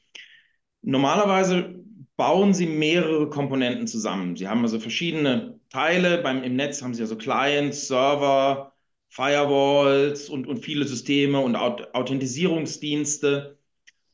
Normalerweise 0.81 1.81
bauen 2.17 2.53
Sie 2.53 2.67
mehrere 2.67 3.29
Komponenten 3.29 3.88
zusammen. 3.88 4.36
Sie 4.36 4.48
haben 4.48 4.62
also 4.62 4.79
verschiedene 4.79 5.60
Teile. 5.69 6.22
Beim, 6.22 6.43
Im 6.43 6.55
Netz 6.55 6.81
haben 6.81 6.93
Sie 6.93 7.01
also 7.01 7.17
Clients, 7.17 7.88
Server, 7.88 8.74
Firewalls 9.10 10.29
und, 10.29 10.45
und 10.45 10.57
viele 10.57 10.86
Systeme 10.86 11.39
und 11.39 11.55
Authentisierungsdienste. 11.55 13.57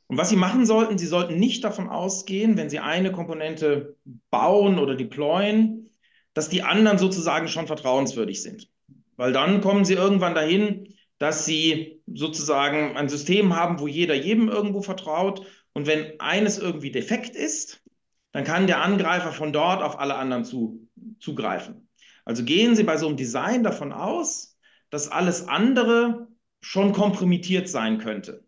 Und 0.09 0.17
was 0.17 0.29
Sie 0.29 0.35
machen 0.35 0.65
sollten, 0.65 0.97
Sie 0.97 1.05
sollten 1.05 1.37
nicht 1.37 1.63
davon 1.63 1.87
ausgehen, 1.87 2.57
wenn 2.57 2.69
Sie 2.69 2.79
eine 2.79 3.11
Komponente 3.11 3.95
bauen 4.31 4.79
oder 4.79 4.95
deployen, 4.95 5.91
dass 6.33 6.49
die 6.49 6.63
anderen 6.63 6.97
sozusagen 6.97 7.47
schon 7.47 7.67
vertrauenswürdig 7.67 8.41
sind. 8.41 8.71
Weil 9.17 9.33
dann 9.33 9.61
kommen 9.61 9.85
Sie 9.85 9.93
irgendwann 9.93 10.33
dahin, 10.33 10.95
dass 11.19 11.45
Sie 11.45 12.01
sozusagen 12.11 12.97
ein 12.97 13.07
System 13.07 13.55
haben, 13.55 13.79
wo 13.79 13.87
jeder 13.87 14.15
jedem 14.15 14.49
irgendwo 14.49 14.81
vertraut. 14.81 15.45
Und 15.73 15.85
wenn 15.85 16.19
eines 16.19 16.57
irgendwie 16.57 16.91
defekt 16.91 17.35
ist, 17.35 17.83
dann 18.31 18.45
kann 18.45 18.65
der 18.65 18.81
Angreifer 18.81 19.31
von 19.31 19.53
dort 19.53 19.83
auf 19.83 19.99
alle 19.99 20.15
anderen 20.15 20.43
zu, 20.43 20.87
zugreifen. 21.19 21.87
Also 22.25 22.43
gehen 22.43 22.75
Sie 22.75 22.83
bei 22.83 22.97
so 22.97 23.07
einem 23.07 23.17
Design 23.17 23.61
davon 23.61 23.93
aus, 23.93 24.57
dass 24.89 25.11
alles 25.11 25.47
andere 25.47 26.29
schon 26.61 26.93
kompromittiert 26.93 27.69
sein 27.69 27.99
könnte. 27.99 28.43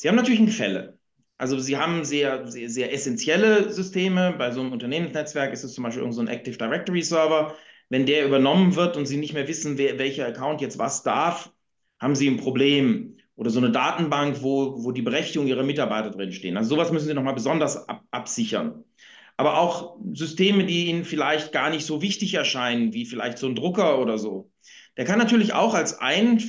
Sie 0.00 0.08
haben 0.08 0.14
natürlich 0.14 0.38
ein 0.38 0.46
Gefälle. 0.46 0.96
Also 1.38 1.58
Sie 1.58 1.76
haben 1.76 2.04
sehr, 2.04 2.46
sehr, 2.46 2.70
sehr 2.70 2.92
essentielle 2.92 3.72
Systeme. 3.72 4.32
Bei 4.38 4.52
so 4.52 4.60
einem 4.60 4.70
Unternehmensnetzwerk 4.70 5.52
ist 5.52 5.64
es 5.64 5.74
zum 5.74 5.82
Beispiel 5.82 6.10
so 6.12 6.20
ein 6.20 6.28
Active 6.28 6.56
Directory 6.56 7.02
Server. 7.02 7.56
Wenn 7.88 8.06
der 8.06 8.24
übernommen 8.24 8.76
wird 8.76 8.96
und 8.96 9.06
Sie 9.06 9.16
nicht 9.16 9.34
mehr 9.34 9.48
wissen, 9.48 9.76
wer, 9.76 9.98
welcher 9.98 10.26
Account 10.26 10.60
jetzt 10.60 10.78
was 10.78 11.02
darf, 11.02 11.52
haben 11.98 12.14
Sie 12.14 12.28
ein 12.28 12.36
Problem. 12.36 13.16
Oder 13.34 13.50
so 13.50 13.58
eine 13.58 13.72
Datenbank, 13.72 14.40
wo, 14.42 14.84
wo 14.84 14.92
die 14.92 15.02
Berechtigung 15.02 15.48
Ihrer 15.48 15.64
Mitarbeiter 15.64 16.10
drinstehen. 16.10 16.56
Also 16.56 16.76
sowas 16.76 16.92
müssen 16.92 17.08
Sie 17.08 17.14
nochmal 17.14 17.34
besonders 17.34 17.88
ab, 17.88 18.04
absichern. 18.12 18.84
Aber 19.36 19.58
auch 19.58 19.96
Systeme, 20.12 20.64
die 20.64 20.86
Ihnen 20.86 21.04
vielleicht 21.04 21.50
gar 21.50 21.70
nicht 21.70 21.86
so 21.86 22.02
wichtig 22.02 22.34
erscheinen, 22.34 22.92
wie 22.92 23.04
vielleicht 23.04 23.38
so 23.38 23.48
ein 23.48 23.56
Drucker 23.56 23.98
oder 23.98 24.16
so. 24.16 24.52
Der 24.96 25.04
kann 25.04 25.18
natürlich 25.18 25.54
auch 25.54 25.74
als 25.74 25.98
ein, 25.98 26.40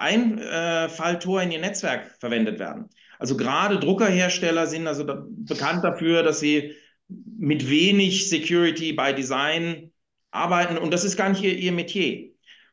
Einfalltor 0.00 1.42
in 1.42 1.52
ihr 1.52 1.60
Netzwerk 1.60 2.16
verwendet 2.18 2.58
werden. 2.58 2.88
Also 3.18 3.36
gerade 3.36 3.78
Druckerhersteller 3.78 4.66
sind 4.66 4.86
also 4.86 5.04
da, 5.04 5.24
bekannt 5.28 5.84
dafür, 5.84 6.22
dass 6.22 6.40
sie 6.40 6.74
mit 7.08 7.68
wenig 7.68 8.28
Security 8.28 8.92
by 8.92 9.14
Design 9.14 9.92
arbeiten 10.30 10.78
und 10.78 10.92
das 10.92 11.04
ist 11.04 11.16
gar 11.16 11.28
nicht 11.28 11.42
ihr, 11.42 11.56
ihr 11.56 11.72
Metier. 11.72 12.30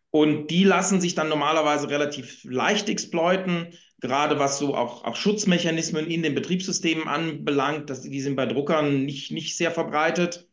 Und 0.10 0.48
die 0.48 0.64
lassen 0.64 1.02
sich 1.02 1.16
dann 1.16 1.28
normalerweise 1.28 1.90
relativ 1.90 2.44
leicht 2.46 2.88
exploiten, 2.88 3.74
gerade 4.00 4.40
was 4.40 4.58
so 4.58 4.74
auch, 4.74 5.04
auch 5.04 5.16
Schutzmechanismen 5.16 6.08
in 6.08 6.24
den 6.24 6.34
Betriebssystemen 6.34 7.08
anbelangt. 7.08 7.90
Das, 7.90 8.02
die 8.02 8.22
sind 8.22 8.36
bei 8.36 8.46
Druckern 8.46 9.04
nicht, 9.04 9.32
nicht 9.32 9.58
sehr 9.58 9.72
verbreitet. 9.72 10.48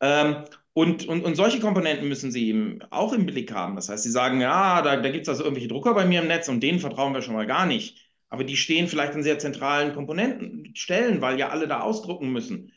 Ähm, 0.00 0.44
und, 0.74 1.06
und, 1.06 1.22
und 1.24 1.34
solche 1.34 1.60
Komponenten 1.60 2.08
müssen 2.08 2.32
Sie 2.32 2.48
eben 2.48 2.80
auch 2.90 3.12
im 3.12 3.26
Blick 3.26 3.52
haben. 3.52 3.76
Das 3.76 3.90
heißt, 3.90 4.04
Sie 4.04 4.10
sagen, 4.10 4.40
ja, 4.40 4.80
da, 4.80 4.96
da 4.96 5.10
gibt 5.10 5.24
es 5.24 5.28
also 5.28 5.44
irgendwelche 5.44 5.68
Drucker 5.68 5.92
bei 5.94 6.06
mir 6.06 6.22
im 6.22 6.28
Netz 6.28 6.48
und 6.48 6.62
denen 6.62 6.78
vertrauen 6.78 7.12
wir 7.12 7.20
schon 7.20 7.34
mal 7.34 7.46
gar 7.46 7.66
nicht. 7.66 7.98
Aber 8.30 8.44
die 8.44 8.56
stehen 8.56 8.88
vielleicht 8.88 9.12
an 9.12 9.22
sehr 9.22 9.38
zentralen 9.38 9.94
Komponentenstellen, 9.94 11.20
weil 11.20 11.38
ja 11.38 11.50
alle 11.50 11.68
da 11.68 11.80
ausdrucken 11.80 12.32
müssen. 12.32 12.72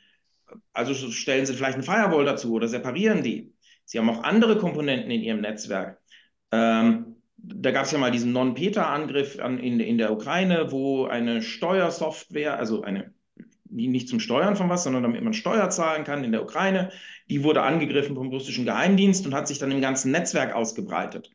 Also 0.73 0.93
stellen 0.93 1.45
Sie 1.45 1.53
vielleicht 1.53 1.75
eine 1.75 1.83
Firewall 1.83 2.25
dazu 2.25 2.53
oder 2.53 2.67
separieren 2.67 3.23
die. 3.23 3.53
Sie 3.85 3.97
haben 3.97 4.09
auch 4.09 4.23
andere 4.23 4.57
Komponenten 4.57 5.09
in 5.11 5.21
Ihrem 5.21 5.39
Netzwerk. 5.39 6.01
Ähm, 6.51 7.15
da 7.37 7.71
gab 7.71 7.85
es 7.85 7.91
ja 7.91 7.97
mal 7.97 8.11
diesen 8.11 8.33
Non-PETA-Angriff 8.33 9.37
in, 9.37 9.79
in 9.79 9.97
der 9.97 10.11
Ukraine, 10.11 10.71
wo 10.71 11.05
eine 11.05 11.41
Steuersoftware, 11.41 12.57
also 12.57 12.81
eine 12.81 13.14
nicht 13.75 14.09
zum 14.09 14.19
Steuern 14.19 14.55
von 14.55 14.69
was, 14.69 14.83
sondern 14.83 15.03
damit 15.03 15.23
man 15.23 15.33
Steuer 15.33 15.69
zahlen 15.69 16.03
kann 16.03 16.23
in 16.23 16.31
der 16.31 16.43
Ukraine. 16.43 16.91
Die 17.29 17.43
wurde 17.43 17.61
angegriffen 17.61 18.15
vom 18.15 18.29
russischen 18.29 18.65
Geheimdienst 18.65 19.25
und 19.25 19.33
hat 19.33 19.47
sich 19.47 19.59
dann 19.59 19.71
im 19.71 19.81
ganzen 19.81 20.11
Netzwerk 20.11 20.53
ausgebreitet. 20.53 21.31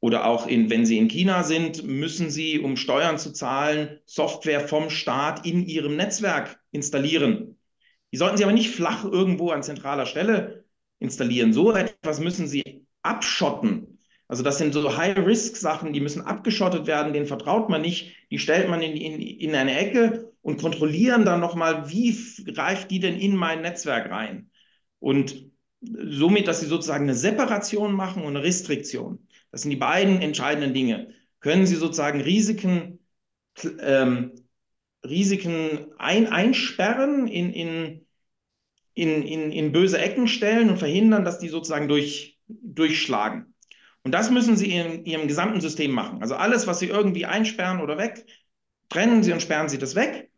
Oder 0.00 0.26
auch 0.26 0.46
in, 0.46 0.68
wenn 0.68 0.84
Sie 0.84 0.98
in 0.98 1.08
China 1.08 1.44
sind, 1.44 1.82
müssen 1.84 2.30
Sie, 2.30 2.58
um 2.58 2.76
Steuern 2.76 3.18
zu 3.18 3.32
zahlen, 3.32 4.00
Software 4.04 4.60
vom 4.60 4.90
Staat 4.90 5.46
in 5.46 5.64
Ihrem 5.64 5.96
Netzwerk 5.96 6.60
installieren. 6.72 7.58
Die 8.12 8.18
sollten 8.18 8.36
Sie 8.36 8.44
aber 8.44 8.52
nicht 8.52 8.70
flach 8.70 9.04
irgendwo 9.04 9.50
an 9.50 9.62
zentraler 9.62 10.06
Stelle 10.06 10.66
installieren. 10.98 11.52
So 11.52 11.72
etwas 11.72 12.20
müssen 12.20 12.46
Sie 12.46 12.86
abschotten. 13.02 13.93
Also 14.26 14.42
das 14.42 14.58
sind 14.58 14.72
so 14.72 14.96
High-Risk-Sachen, 14.96 15.92
die 15.92 16.00
müssen 16.00 16.22
abgeschottet 16.22 16.86
werden, 16.86 17.12
denen 17.12 17.26
vertraut 17.26 17.68
man 17.68 17.82
nicht, 17.82 18.16
die 18.30 18.38
stellt 18.38 18.68
man 18.68 18.80
in, 18.80 18.96
in, 18.96 19.20
in 19.20 19.54
eine 19.54 19.78
Ecke 19.78 20.32
und 20.40 20.60
kontrollieren 20.60 21.24
dann 21.24 21.40
nochmal, 21.40 21.90
wie 21.90 22.16
greift 22.52 22.90
die 22.90 23.00
denn 23.00 23.18
in 23.18 23.36
mein 23.36 23.62
Netzwerk 23.62 24.10
rein? 24.10 24.50
Und 24.98 25.50
somit, 25.80 26.48
dass 26.48 26.60
sie 26.60 26.66
sozusagen 26.66 27.04
eine 27.04 27.14
Separation 27.14 27.92
machen 27.92 28.22
und 28.22 28.36
eine 28.36 28.44
Restriktion. 28.44 29.26
Das 29.50 29.62
sind 29.62 29.70
die 29.70 29.76
beiden 29.76 30.20
entscheidenden 30.20 30.74
Dinge. 30.74 31.14
Können 31.40 31.66
sie 31.66 31.76
sozusagen 31.76 32.20
Risiken, 32.20 33.00
ähm, 33.80 34.32
Risiken 35.04 35.92
ein, 35.98 36.28
einsperren, 36.28 37.28
in, 37.28 37.52
in, 37.52 38.06
in, 38.94 39.22
in, 39.22 39.52
in 39.52 39.72
böse 39.72 39.98
Ecken 39.98 40.28
stellen 40.28 40.70
und 40.70 40.78
verhindern, 40.78 41.24
dass 41.24 41.38
die 41.38 41.48
sozusagen 41.48 41.88
durch, 41.88 42.38
durchschlagen. 42.48 43.53
Und 44.04 44.12
das 44.12 44.30
müssen 44.30 44.56
sie 44.56 44.70
in 44.70 45.04
ihrem 45.04 45.26
gesamten 45.28 45.60
System 45.60 45.90
machen. 45.90 46.20
Also 46.22 46.36
alles, 46.36 46.66
was 46.66 46.78
sie 46.78 46.88
irgendwie 46.88 47.26
einsperren 47.26 47.80
oder 47.80 47.98
weg, 47.98 48.26
trennen 48.90 49.22
sie 49.22 49.32
und 49.32 49.40
sperren 49.40 49.68
sie 49.68 49.78
das 49.78 49.94
weg. 49.94 50.30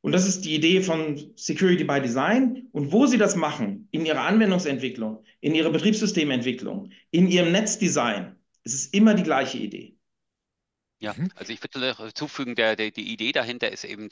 Und 0.00 0.12
das 0.12 0.26
ist 0.26 0.44
die 0.44 0.54
Idee 0.54 0.82
von 0.82 1.32
Security 1.36 1.84
by 1.84 2.00
Design. 2.00 2.68
Und 2.72 2.90
wo 2.90 3.06
Sie 3.06 3.18
das 3.18 3.36
machen, 3.36 3.88
in 3.92 4.04
Ihrer 4.04 4.22
Anwendungsentwicklung, 4.22 5.24
in 5.40 5.54
Ihrer 5.54 5.70
Betriebssystementwicklung, 5.70 6.90
in 7.12 7.28
Ihrem 7.28 7.52
Netzdesign, 7.52 8.34
es 8.64 8.74
ist 8.74 8.94
immer 8.94 9.14
die 9.14 9.22
gleiche 9.22 9.58
Idee. 9.58 9.96
Ja, 10.98 11.14
mhm. 11.16 11.30
also 11.36 11.52
ich 11.52 11.60
würde 11.62 11.96
hinzufügen, 11.96 12.54
der, 12.56 12.76
der, 12.76 12.90
die 12.90 13.12
Idee 13.12 13.32
dahinter 13.32 13.70
ist 13.70 13.84
eben 13.84 14.08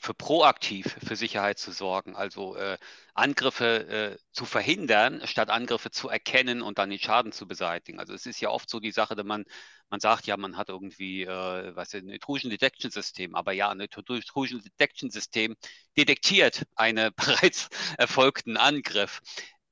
für 0.00 0.14
proaktiv 0.14 0.96
für 1.04 1.16
Sicherheit 1.16 1.58
zu 1.58 1.72
sorgen, 1.72 2.16
also 2.16 2.56
äh, 2.56 2.78
Angriffe 3.14 4.16
äh, 4.16 4.18
zu 4.32 4.44
verhindern, 4.44 5.20
statt 5.26 5.50
Angriffe 5.50 5.90
zu 5.90 6.08
erkennen 6.08 6.62
und 6.62 6.78
dann 6.78 6.90
den 6.90 6.98
Schaden 6.98 7.32
zu 7.32 7.46
beseitigen. 7.46 7.98
Also 7.98 8.14
es 8.14 8.26
ist 8.26 8.40
ja 8.40 8.50
oft 8.50 8.70
so 8.70 8.80
die 8.80 8.92
Sache, 8.92 9.16
dass 9.16 9.26
man, 9.26 9.44
man 9.90 10.00
sagt 10.00 10.26
ja, 10.26 10.36
man 10.36 10.56
hat 10.56 10.68
irgendwie 10.68 11.22
äh, 11.24 11.76
was 11.76 11.94
ein 11.94 12.08
Intrusion 12.08 12.50
Detection 12.50 12.90
System, 12.90 13.34
aber 13.34 13.52
ja, 13.52 13.70
ein 13.70 13.80
Intrusion 13.80 14.62
Detection 14.62 15.10
System 15.10 15.56
detektiert 15.96 16.64
einen 16.76 17.12
bereits 17.16 17.68
erfolgten 17.98 18.56
Angriff 18.56 19.20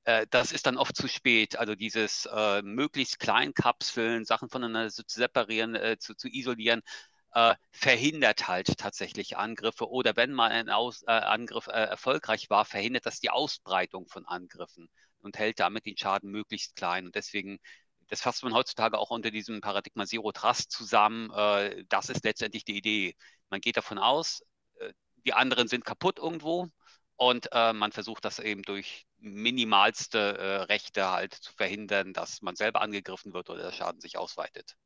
äh, 0.04 0.26
das 0.30 0.52
ist 0.52 0.66
dann 0.66 0.76
oft 0.76 0.96
zu 0.96 1.08
spät. 1.08 1.56
Also 1.56 1.74
dieses 1.74 2.26
äh, 2.26 2.62
möglichst 2.62 3.18
klein 3.20 3.54
kapseln, 3.54 4.24
Sachen 4.24 4.48
voneinander 4.48 4.90
zu 4.90 5.02
separieren, 5.06 5.74
äh, 5.74 5.98
zu, 5.98 6.14
zu 6.14 6.28
isolieren, 6.28 6.82
äh, 7.32 7.54
verhindert 7.70 8.48
halt 8.48 8.78
tatsächlich 8.78 9.36
Angriffe 9.36 9.88
oder 9.88 10.16
wenn 10.16 10.32
mal 10.32 10.50
ein 10.50 10.68
Aus, 10.68 11.02
äh, 11.02 11.10
Angriff 11.10 11.68
äh, 11.68 11.70
erfolgreich 11.70 12.50
war, 12.50 12.64
verhindert 12.64 13.06
das 13.06 13.20
die 13.20 13.30
Ausbreitung 13.30 14.08
von 14.08 14.26
Angriffen 14.26 14.88
und 15.20 15.38
hält 15.38 15.60
damit 15.60 15.86
den 15.86 15.96
Schaden 15.96 16.30
möglichst 16.30 16.76
klein. 16.76 17.06
Und 17.06 17.14
deswegen, 17.14 17.58
das 18.08 18.22
fasst 18.22 18.42
man 18.42 18.54
heutzutage 18.54 18.98
auch 18.98 19.10
unter 19.10 19.30
diesem 19.30 19.60
Paradigma 19.60 20.06
Zero 20.06 20.32
Trust 20.32 20.72
zusammen. 20.72 21.30
Äh, 21.30 21.84
das 21.88 22.08
ist 22.08 22.24
letztendlich 22.24 22.64
die 22.64 22.76
Idee. 22.76 23.14
Man 23.48 23.60
geht 23.60 23.76
davon 23.76 23.98
aus, 23.98 24.42
äh, 24.80 24.92
die 25.24 25.32
anderen 25.34 25.68
sind 25.68 25.84
kaputt 25.84 26.18
irgendwo 26.18 26.68
und 27.16 27.48
äh, 27.52 27.72
man 27.72 27.92
versucht 27.92 28.24
das 28.24 28.38
eben 28.38 28.62
durch 28.62 29.06
minimalste 29.18 30.66
Rechte 30.70 31.10
halt 31.10 31.34
zu 31.34 31.52
verhindern, 31.52 32.14
dass 32.14 32.40
man 32.40 32.56
selber 32.56 32.80
angegriffen 32.80 33.34
wird 33.34 33.50
oder 33.50 33.64
der 33.64 33.72
Schaden 33.72 34.00
sich 34.00 34.16
ausweitet. 34.16 34.76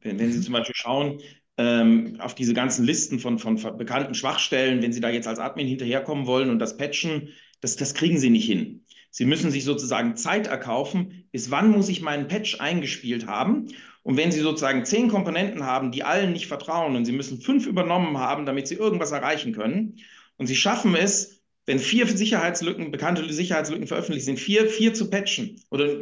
Wenn, 0.00 0.18
Sie 0.30 0.42
zum 0.42 0.52
Beispiel 0.52 0.74
schauen, 0.74 1.22
auf 1.58 2.36
diese 2.36 2.54
ganzen 2.54 2.84
Listen 2.84 3.18
von, 3.18 3.38
von 3.38 3.56
bekannten 3.76 4.14
Schwachstellen, 4.14 4.80
wenn 4.80 4.92
Sie 4.92 5.00
da 5.00 5.10
jetzt 5.10 5.26
als 5.26 5.40
Admin 5.40 5.66
hinterherkommen 5.66 6.26
wollen 6.26 6.50
und 6.50 6.60
das 6.60 6.76
patchen, 6.76 7.30
das, 7.60 7.74
das 7.74 7.94
kriegen 7.94 8.18
Sie 8.18 8.30
nicht 8.30 8.46
hin. 8.46 8.84
Sie 9.10 9.24
müssen 9.24 9.50
sich 9.50 9.64
sozusagen 9.64 10.16
Zeit 10.16 10.46
erkaufen, 10.46 11.24
bis 11.32 11.50
wann 11.50 11.72
muss 11.72 11.88
ich 11.88 12.00
meinen 12.00 12.28
Patch 12.28 12.60
eingespielt 12.60 13.26
haben. 13.26 13.66
Und 14.04 14.16
wenn 14.16 14.30
Sie 14.30 14.38
sozusagen 14.38 14.84
zehn 14.84 15.08
Komponenten 15.08 15.64
haben, 15.64 15.90
die 15.90 16.04
allen 16.04 16.32
nicht 16.32 16.46
vertrauen 16.46 16.94
und 16.94 17.04
Sie 17.04 17.12
müssen 17.12 17.40
fünf 17.40 17.66
übernommen 17.66 18.18
haben, 18.18 18.46
damit 18.46 18.68
Sie 18.68 18.76
irgendwas 18.76 19.10
erreichen 19.10 19.52
können, 19.52 19.96
und 20.36 20.46
Sie 20.46 20.54
schaffen 20.54 20.94
es, 20.94 21.42
wenn 21.66 21.80
vier 21.80 22.06
Sicherheitslücken, 22.06 22.92
bekannte 22.92 23.30
Sicherheitslücken 23.32 23.88
veröffentlicht 23.88 24.26
sind, 24.26 24.38
vier, 24.38 24.68
vier 24.68 24.94
zu 24.94 25.10
patchen, 25.10 25.60
oder 25.70 25.96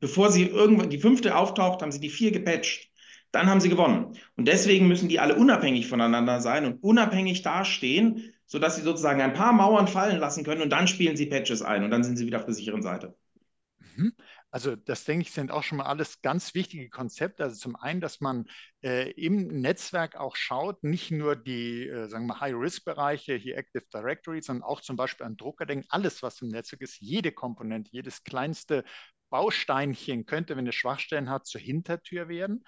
bevor 0.00 0.32
Sie 0.32 0.44
irgendwann 0.44 0.88
die 0.88 0.98
fünfte 0.98 1.36
auftaucht, 1.36 1.82
haben 1.82 1.92
Sie 1.92 2.00
die 2.00 2.08
vier 2.08 2.30
gepatcht 2.30 2.88
dann 3.32 3.46
haben 3.46 3.60
sie 3.60 3.68
gewonnen. 3.68 4.16
Und 4.36 4.48
deswegen 4.48 4.88
müssen 4.88 5.08
die 5.08 5.20
alle 5.20 5.36
unabhängig 5.36 5.88
voneinander 5.88 6.40
sein 6.40 6.64
und 6.64 6.82
unabhängig 6.82 7.42
dastehen, 7.42 8.32
sodass 8.46 8.76
sie 8.76 8.82
sozusagen 8.82 9.20
ein 9.20 9.34
paar 9.34 9.52
Mauern 9.52 9.88
fallen 9.88 10.18
lassen 10.18 10.44
können 10.44 10.62
und 10.62 10.70
dann 10.70 10.88
spielen 10.88 11.16
sie 11.16 11.26
Patches 11.26 11.62
ein 11.62 11.84
und 11.84 11.90
dann 11.90 12.04
sind 12.04 12.16
sie 12.16 12.26
wieder 12.26 12.38
auf 12.38 12.46
der 12.46 12.54
sicheren 12.54 12.82
Seite. 12.82 13.14
Mhm. 13.96 14.14
Also 14.50 14.76
das 14.76 15.04
denke 15.04 15.22
ich 15.22 15.32
sind 15.32 15.50
auch 15.50 15.62
schon 15.62 15.76
mal 15.76 15.84
alles 15.84 16.22
ganz 16.22 16.54
wichtige 16.54 16.88
Konzepte. 16.88 17.44
Also 17.44 17.56
zum 17.56 17.76
einen, 17.76 18.00
dass 18.00 18.20
man 18.20 18.46
äh, 18.82 19.10
im 19.10 19.48
Netzwerk 19.60 20.16
auch 20.16 20.36
schaut, 20.36 20.82
nicht 20.82 21.10
nur 21.10 21.36
die 21.36 21.86
äh, 21.86 22.08
sagen 22.08 22.26
wir 22.26 22.40
High-Risk-Bereiche, 22.40 23.34
hier 23.34 23.58
Active 23.58 23.84
Directory, 23.92 24.40
sondern 24.40 24.62
auch 24.62 24.80
zum 24.80 24.96
Beispiel 24.96 25.26
an 25.26 25.36
Drucker 25.36 25.66
denken, 25.66 25.86
alles, 25.90 26.22
was 26.22 26.40
im 26.40 26.48
Netzwerk 26.48 26.80
ist, 26.80 26.98
jede 26.98 27.30
Komponente, 27.30 27.90
jedes 27.92 28.24
kleinste 28.24 28.84
Bausteinchen 29.30 30.26
könnte, 30.26 30.56
wenn 30.56 30.66
es 30.66 30.74
Schwachstellen 30.74 31.30
hat, 31.30 31.46
zur 31.46 31.60
Hintertür 31.60 32.28
werden, 32.28 32.64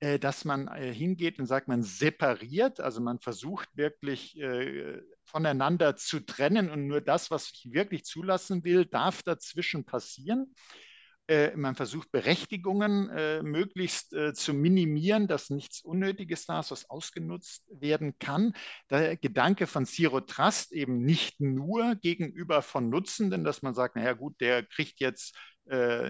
äh, 0.00 0.18
dass 0.18 0.44
man 0.44 0.68
äh, 0.68 0.92
hingeht 0.92 1.38
und 1.38 1.46
sagt, 1.46 1.68
man 1.68 1.82
separiert, 1.82 2.80
also 2.80 3.00
man 3.00 3.20
versucht 3.20 3.68
wirklich 3.76 4.38
äh, 4.40 5.00
voneinander 5.24 5.96
zu 5.96 6.20
trennen 6.20 6.70
und 6.70 6.86
nur 6.86 7.00
das, 7.00 7.30
was 7.30 7.50
ich 7.52 7.72
wirklich 7.72 8.04
zulassen 8.04 8.64
will, 8.64 8.86
darf 8.86 9.22
dazwischen 9.22 9.84
passieren. 9.84 10.54
Äh, 11.30 11.56
man 11.56 11.76
versucht 11.76 12.10
Berechtigungen 12.10 13.08
äh, 13.10 13.40
möglichst 13.44 14.12
äh, 14.14 14.34
zu 14.34 14.52
minimieren, 14.52 15.28
dass 15.28 15.48
nichts 15.48 15.80
Unnötiges 15.80 16.46
da 16.46 16.58
ist, 16.58 16.72
was 16.72 16.90
ausgenutzt 16.90 17.62
werden 17.70 18.18
kann. 18.18 18.52
Der 18.90 19.16
Gedanke 19.16 19.68
von 19.68 19.86
Zero 19.86 20.20
Trust 20.22 20.72
eben 20.72 21.04
nicht 21.04 21.40
nur 21.40 21.94
gegenüber 21.94 22.62
von 22.62 22.90
Nutzenden, 22.90 23.44
dass 23.44 23.62
man 23.62 23.74
sagt, 23.74 23.94
naja 23.94 24.14
gut, 24.14 24.40
der 24.40 24.64
kriegt 24.64 24.98
jetzt 24.98 25.36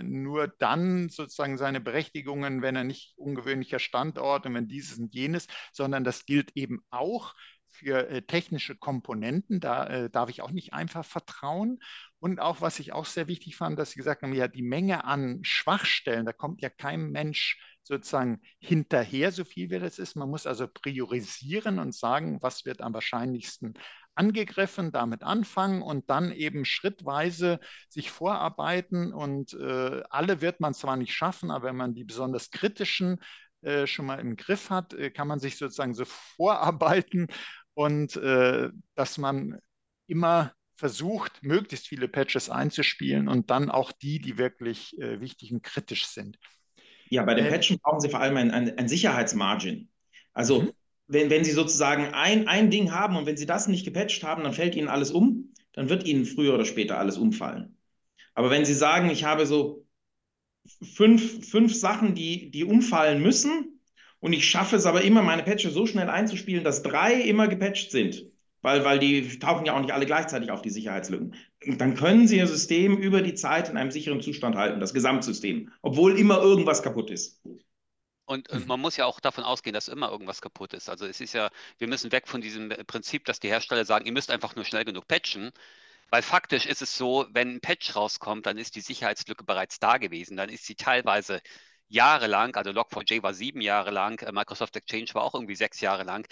nur 0.02 0.48
dann 0.58 1.08
sozusagen 1.10 1.58
seine 1.58 1.80
Berechtigungen, 1.80 2.62
wenn 2.62 2.76
er 2.76 2.84
nicht 2.84 3.14
ungewöhnlicher 3.16 3.78
Standort 3.78 4.46
und 4.46 4.54
wenn 4.54 4.68
dieses 4.68 4.98
und 4.98 5.14
jenes, 5.14 5.48
sondern 5.72 6.04
das 6.04 6.24
gilt 6.24 6.56
eben 6.56 6.80
auch 6.90 7.34
für 7.70 8.08
äh, 8.08 8.22
technische 8.22 8.76
Komponenten. 8.76 9.60
Da 9.60 9.86
äh, 9.86 10.10
darf 10.10 10.28
ich 10.28 10.42
auch 10.42 10.50
nicht 10.50 10.72
einfach 10.72 11.04
vertrauen. 11.04 11.78
Und 12.18 12.40
auch, 12.40 12.60
was 12.60 12.78
ich 12.78 12.92
auch 12.92 13.06
sehr 13.06 13.28
wichtig 13.28 13.56
fand, 13.56 13.78
dass 13.78 13.90
Sie 13.90 13.98
gesagt 13.98 14.22
haben, 14.22 14.34
ja, 14.34 14.48
die 14.48 14.62
Menge 14.62 15.04
an 15.04 15.40
Schwachstellen, 15.42 16.26
da 16.26 16.32
kommt 16.32 16.60
ja 16.60 16.68
kein 16.68 17.10
Mensch 17.10 17.58
sozusagen 17.82 18.40
hinterher, 18.58 19.32
so 19.32 19.44
viel 19.44 19.70
wie 19.70 19.78
das 19.78 19.98
ist. 19.98 20.16
Man 20.16 20.28
muss 20.28 20.46
also 20.46 20.68
priorisieren 20.68 21.78
und 21.78 21.94
sagen, 21.94 22.38
was 22.42 22.64
wird 22.66 22.82
am 22.82 22.92
wahrscheinlichsten 22.92 23.74
angegriffen, 24.14 24.92
damit 24.92 25.22
anfangen 25.22 25.82
und 25.82 26.10
dann 26.10 26.32
eben 26.32 26.64
schrittweise 26.64 27.60
sich 27.88 28.10
vorarbeiten. 28.10 29.12
Und 29.12 29.54
äh, 29.54 30.02
alle 30.10 30.40
wird 30.40 30.60
man 30.60 30.74
zwar 30.74 30.96
nicht 30.96 31.12
schaffen, 31.12 31.50
aber 31.50 31.68
wenn 31.68 31.76
man 31.76 31.94
die 31.94 32.04
besonders 32.04 32.50
kritischen 32.50 33.20
äh, 33.62 33.86
schon 33.86 34.06
mal 34.06 34.20
im 34.20 34.36
Griff 34.36 34.70
hat, 34.70 34.92
äh, 34.94 35.10
kann 35.10 35.28
man 35.28 35.40
sich 35.40 35.56
sozusagen 35.56 35.94
so 35.94 36.04
vorarbeiten 36.04 37.28
und 37.74 38.16
äh, 38.16 38.70
dass 38.94 39.18
man 39.18 39.58
immer 40.06 40.52
versucht, 40.74 41.42
möglichst 41.42 41.88
viele 41.88 42.08
Patches 42.08 42.48
einzuspielen 42.48 43.28
und 43.28 43.50
dann 43.50 43.70
auch 43.70 43.92
die, 43.92 44.18
die 44.18 44.38
wirklich 44.38 44.98
äh, 44.98 45.20
wichtig 45.20 45.52
und 45.52 45.62
kritisch 45.62 46.06
sind. 46.06 46.38
Ja, 47.10 47.22
bei 47.24 47.34
den 47.34 47.46
äh, 47.46 47.50
Patchen 47.50 47.78
brauchen 47.82 48.00
Sie 48.00 48.08
vor 48.08 48.20
allem 48.20 48.36
ein, 48.38 48.50
ein, 48.50 48.78
ein 48.78 48.88
Sicherheitsmargin. 48.88 49.90
Also 50.32 50.62
mhm 50.62 50.72
wenn, 51.10 51.28
wenn 51.28 51.44
Sie 51.44 51.50
sozusagen 51.50 52.14
ein, 52.14 52.46
ein 52.46 52.70
Ding 52.70 52.92
haben 52.92 53.16
und 53.16 53.26
wenn 53.26 53.36
Sie 53.36 53.46
das 53.46 53.66
nicht 53.66 53.84
gepatcht 53.84 54.22
haben, 54.22 54.44
dann 54.44 54.52
fällt 54.52 54.76
Ihnen 54.76 54.88
alles 54.88 55.10
um, 55.10 55.52
dann 55.72 55.88
wird 55.88 56.06
Ihnen 56.06 56.24
früher 56.24 56.54
oder 56.54 56.64
später 56.64 56.98
alles 56.98 57.18
umfallen. 57.18 57.76
Aber 58.34 58.50
wenn 58.50 58.64
Sie 58.64 58.74
sagen, 58.74 59.10
ich 59.10 59.24
habe 59.24 59.44
so 59.44 59.84
fünf, 60.94 61.48
fünf 61.48 61.74
Sachen, 61.74 62.14
die, 62.14 62.50
die 62.52 62.64
umfallen 62.64 63.22
müssen 63.22 63.80
und 64.20 64.32
ich 64.32 64.48
schaffe 64.48 64.76
es 64.76 64.86
aber 64.86 65.02
immer, 65.02 65.22
meine 65.22 65.42
Patches 65.42 65.74
so 65.74 65.84
schnell 65.84 66.08
einzuspielen, 66.08 66.62
dass 66.62 66.82
drei 66.82 67.14
immer 67.14 67.48
gepatcht 67.48 67.90
sind, 67.90 68.26
weil, 68.62 68.84
weil 68.84 69.00
die 69.00 69.40
tauchen 69.40 69.66
ja 69.66 69.74
auch 69.74 69.80
nicht 69.80 69.92
alle 69.92 70.06
gleichzeitig 70.06 70.52
auf 70.52 70.62
die 70.62 70.70
Sicherheitslücken, 70.70 71.34
dann 71.76 71.96
können 71.96 72.28
Sie 72.28 72.36
Ihr 72.36 72.46
System 72.46 72.96
über 72.96 73.20
die 73.20 73.34
Zeit 73.34 73.68
in 73.68 73.76
einem 73.76 73.90
sicheren 73.90 74.20
Zustand 74.20 74.54
halten, 74.54 74.78
das 74.78 74.94
Gesamtsystem, 74.94 75.70
obwohl 75.82 76.16
immer 76.16 76.40
irgendwas 76.40 76.84
kaputt 76.84 77.10
ist. 77.10 77.40
Und, 78.30 78.48
und, 78.48 78.68
man 78.68 78.78
muss 78.78 78.96
ja 78.96 79.06
auch 79.06 79.18
davon 79.18 79.42
ausgehen, 79.42 79.74
dass 79.74 79.88
immer 79.88 80.08
irgendwas 80.08 80.40
kaputt 80.40 80.72
ist. 80.72 80.88
Also 80.88 81.04
es 81.04 81.20
ist 81.20 81.32
ja, 81.32 81.50
wir 81.78 81.88
müssen 81.88 82.12
weg 82.12 82.28
von 82.28 82.40
diesem 82.40 82.68
Prinzip, 82.86 83.24
dass 83.24 83.40
die 83.40 83.48
Hersteller 83.48 83.84
sagen, 83.84 84.06
ihr 84.06 84.12
müsst 84.12 84.30
einfach 84.30 84.54
nur 84.54 84.64
schnell 84.64 84.84
genug 84.84 85.08
patchen. 85.08 85.50
Weil 86.10 86.22
faktisch 86.22 86.64
ist 86.66 86.80
es 86.80 86.96
so, 86.96 87.26
wenn 87.32 87.56
ein 87.56 87.60
Patch 87.60 87.96
rauskommt, 87.96 88.46
dann 88.46 88.56
ist 88.56 88.76
die 88.76 88.82
Sicherheitslücke 88.82 89.42
bereits 89.42 89.80
da 89.80 89.98
gewesen. 89.98 90.36
Dann 90.36 90.48
ist 90.48 90.64
sie 90.64 90.76
teilweise 90.76 91.40
jahrelang, 91.88 92.54
also 92.54 92.70
Log4j 92.70 93.20
war 93.24 93.34
sieben 93.34 93.60
Jahre 93.60 93.90
lang, 93.90 94.20
äh, 94.22 94.30
Microsoft 94.30 94.76
Exchange 94.76 95.10
war 95.14 95.24
auch 95.24 95.34
irgendwie 95.34 95.56
sechs 95.56 95.80
Jahre 95.80 96.04
lang, 96.04 96.24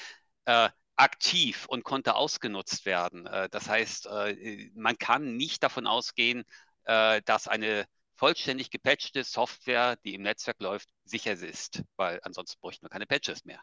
äh, 0.44 0.68
aktiv 0.96 1.66
und 1.66 1.82
konnte 1.82 2.14
ausgenutzt 2.14 2.86
werden. 2.86 3.26
Äh, 3.26 3.48
das 3.50 3.68
heißt, 3.68 4.06
äh, 4.06 4.70
man 4.76 4.98
kann 4.98 5.36
nicht 5.36 5.64
davon 5.64 5.88
ausgehen, 5.88 6.44
äh, 6.84 7.22
dass 7.24 7.48
eine 7.48 7.86
vollständig 8.18 8.70
gepatchte 8.70 9.24
Software, 9.24 9.96
die 10.04 10.14
im 10.14 10.22
Netzwerk 10.22 10.60
läuft, 10.60 10.88
sicher 11.04 11.32
ist, 11.32 11.82
weil 11.96 12.20
ansonsten 12.22 12.60
bräuchten 12.60 12.84
wir 12.84 12.90
keine 12.90 13.06
Patches 13.06 13.44
mehr. 13.44 13.60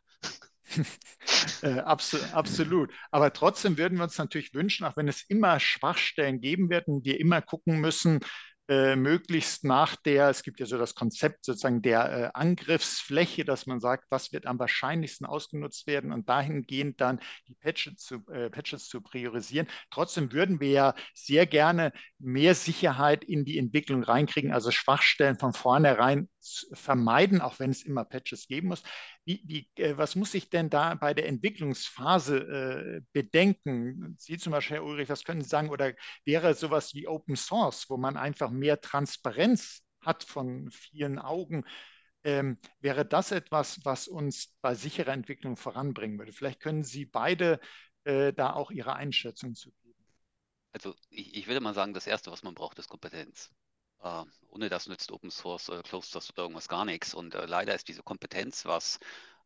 äh, 1.62 1.80
absolut, 1.80 2.34
absolut. 2.34 2.94
Aber 3.12 3.34
trotzdem 3.34 3.78
würden 3.78 3.98
wir 3.98 4.06
uns 4.06 4.18
natürlich 4.18 4.54
wünschen, 4.54 4.86
auch 4.86 4.98
wenn 4.98 5.08
es 5.08 5.24
immer 5.28 5.60
Schwachstellen 5.60 6.40
geben 6.40 6.70
wird 6.70 6.88
und 6.88 7.06
wir 7.06 7.20
immer 7.20 7.42
gucken 7.42 7.80
müssen, 7.80 8.22
äh, 8.68 8.96
möglichst 8.96 9.64
nach 9.64 9.96
der, 9.96 10.30
es 10.30 10.42
gibt 10.42 10.60
ja 10.60 10.66
so 10.66 10.78
das 10.78 10.96
Konzept 10.96 11.46
sozusagen 11.46 11.82
der 11.82 12.12
äh, 12.12 12.30
Angriffsfläche, 12.34 13.46
dass 13.46 13.68
man 13.68 13.80
sagt, 13.80 14.06
was 14.10 14.32
wird 14.34 14.48
am 14.48 14.58
wahrscheinlichsten 14.58 15.28
ausgenutzt 15.28 15.86
werden 15.86 16.12
und 16.12 16.30
dahingehend 16.30 17.00
dann 17.00 17.20
die 17.48 17.54
Patches 17.54 17.98
zu, 17.98 18.26
äh, 18.32 18.50
Patches 18.50 18.88
zu 18.88 19.02
priorisieren. 19.02 19.68
Trotzdem 19.92 20.32
würden 20.32 20.60
wir 20.60 20.70
ja 20.70 20.96
sehr 21.14 21.46
gerne 21.46 21.94
mehr 22.18 22.56
Sicherheit 22.56 23.24
in 23.24 23.46
die 23.46 23.60
Entwicklung 23.60 24.04
reinkriegen, 24.04 24.52
also 24.52 24.72
Schwachstellen 24.72 25.38
von 25.38 25.54
vornherein 25.54 26.28
vermeiden, 26.74 27.42
auch 27.42 27.60
wenn 27.60 27.70
es 27.70 27.84
immer 27.84 28.04
Patches 28.04 28.48
geben 28.48 28.70
muss. 28.70 28.84
Wie, 29.26 29.42
wie, 29.46 29.82
äh, 29.82 29.98
was 29.98 30.16
muss 30.16 30.34
ich 30.36 30.50
denn 30.50 30.70
da 30.70 30.94
bei 30.94 31.16
der 31.16 31.28
Entwicklungsphase 31.28 32.38
äh, 32.38 33.02
bedenken? 33.12 34.16
Sie 34.20 34.38
zum 34.38 34.52
Beispiel, 34.52 34.78
Herr 34.78 34.84
Ulrich, 34.84 35.10
was 35.10 35.24
können 35.24 35.42
Sie 35.42 35.50
sagen? 35.50 35.70
Oder 35.70 35.94
wäre 36.26 36.54
sowas 36.54 36.94
wie 36.94 37.08
Open 37.08 37.36
Source, 37.36 37.90
wo 37.90 37.98
man 37.98 38.18
einfach 38.18 38.52
mehr 38.52 38.82
Transparenz 38.82 39.84
hat 40.02 40.24
von 40.24 40.70
vielen 40.70 41.18
Augen? 41.18 41.66
Ähm, 42.24 42.60
wäre 42.80 43.06
das 43.06 43.32
etwas, 43.32 43.80
was 43.84 44.08
uns 44.08 44.56
bei 44.62 44.76
sicherer 44.76 45.14
Entwicklung 45.14 45.58
voranbringen 45.58 46.20
würde? 46.20 46.32
Vielleicht 46.32 46.60
können 46.60 46.84
Sie 46.84 47.06
beide 47.06 47.60
äh, 48.04 48.32
da 48.32 48.54
auch 48.54 48.70
Ihre 48.70 48.96
Einschätzung 48.96 49.56
zu 49.56 49.72
geben. 49.72 50.06
Also 50.72 50.94
ich, 51.10 51.36
ich 51.36 51.48
würde 51.48 51.62
mal 51.62 51.74
sagen, 51.74 51.94
das 51.94 52.06
Erste, 52.06 52.32
was 52.32 52.44
man 52.44 52.54
braucht, 52.54 52.78
ist 52.78 52.90
Kompetenz. 52.90 53.50
Uh, 54.06 54.24
ohne 54.52 54.70
das 54.70 54.88
nützt 54.88 55.12
Open 55.12 55.32
Source, 55.32 55.70
äh, 55.70 55.82
Closed 55.82 56.12
Source 56.12 56.30
oder 56.30 56.44
irgendwas 56.44 56.68
gar 56.68 56.86
nichts. 56.86 57.16
Und 57.16 57.34
äh, 57.34 57.48
leider 57.48 57.74
ist 57.74 57.88
diese 57.88 58.04
Kompetenz, 58.04 58.66
was 58.66 59.00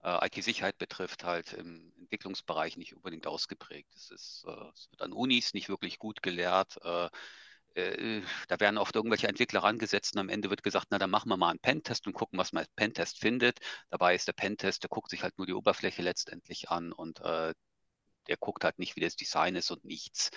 äh, 0.03 0.27
IT-Sicherheit 0.27 0.77
betrifft, 0.77 1.23
halt 1.23 1.53
im 1.53 1.93
Entwicklungsbereich 1.97 2.75
nicht 2.75 2.93
unbedingt 2.93 3.25
ausgeprägt. 3.25 3.93
Es, 3.95 4.11
ist, 4.11 4.45
äh, 4.45 4.69
es 4.73 4.91
wird 4.91 5.01
an 5.01 5.13
Unis 5.13 5.53
nicht 5.53 5.69
wirklich 5.69 5.97
gut 5.97 6.21
gelehrt. 6.21 6.77
Äh, 6.83 7.09
äh, 7.75 8.21
da 8.49 8.59
werden 8.59 8.77
oft 8.77 8.95
irgendwelche 8.95 9.29
Entwickler 9.29 9.63
rangesetzt 9.63 10.15
und 10.15 10.19
am 10.19 10.29
Ende 10.29 10.49
wird 10.49 10.61
gesagt, 10.61 10.87
na 10.89 10.97
dann 10.97 11.09
machen 11.09 11.29
wir 11.29 11.37
mal 11.37 11.51
einen 11.51 11.59
Pentest 11.59 12.05
und 12.05 12.13
gucken, 12.13 12.37
was 12.37 12.51
man 12.51 12.63
als 12.63 12.73
Pentest 12.75 13.17
findet. 13.17 13.59
Dabei 13.89 14.13
ist 14.13 14.27
der 14.27 14.33
Pentest, 14.33 14.83
der 14.83 14.89
guckt 14.89 15.09
sich 15.09 15.23
halt 15.23 15.37
nur 15.37 15.47
die 15.47 15.53
Oberfläche 15.53 16.01
letztendlich 16.01 16.69
an 16.69 16.91
und 16.91 17.19
der 17.19 18.37
guckt 18.39 18.63
halt 18.63 18.77
nicht, 18.79 18.95
wie 18.95 19.01
das 19.01 19.15
Design 19.15 19.55
ist 19.55 19.71
und 19.71 19.85
nichts. 19.85 20.31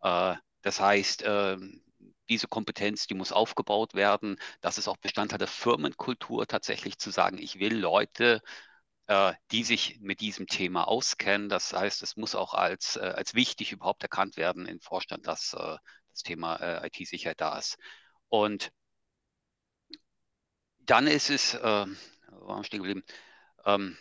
das 0.00 0.80
heißt, 0.80 1.24
ähm, 1.26 1.82
diese 2.28 2.48
Kompetenz, 2.48 3.06
die 3.06 3.14
muss 3.14 3.32
aufgebaut 3.32 3.94
werden. 3.94 4.36
Das 4.60 4.78
ist 4.78 4.88
auch 4.88 4.96
Bestandteil 4.96 5.38
der 5.38 5.48
Firmenkultur, 5.48 6.46
tatsächlich 6.46 6.98
zu 6.98 7.10
sagen, 7.10 7.38
ich 7.38 7.58
will 7.58 7.76
Leute, 7.76 8.40
äh, 9.06 9.34
die 9.50 9.64
sich 9.64 9.98
mit 10.00 10.20
diesem 10.20 10.46
Thema 10.46 10.88
auskennen. 10.88 11.48
Das 11.48 11.72
heißt, 11.72 12.02
es 12.02 12.16
muss 12.16 12.34
auch 12.34 12.54
als, 12.54 12.96
äh, 12.96 13.00
als 13.00 13.34
wichtig 13.34 13.72
überhaupt 13.72 14.02
erkannt 14.02 14.36
werden 14.36 14.66
im 14.66 14.80
Vorstand, 14.80 15.26
dass 15.26 15.54
äh, 15.54 15.76
das 16.10 16.22
Thema 16.22 16.56
äh, 16.56 16.86
IT-Sicherheit 16.88 17.40
da 17.40 17.58
ist. 17.58 17.78
Und 18.28 18.72
dann 20.80 21.06
ist 21.06 21.30
es, 21.30 21.54
äh, 21.54 21.86
wir 21.86 22.64
stehen 22.64 22.82
geblieben? 22.82 23.04
Ähm, 23.64 23.96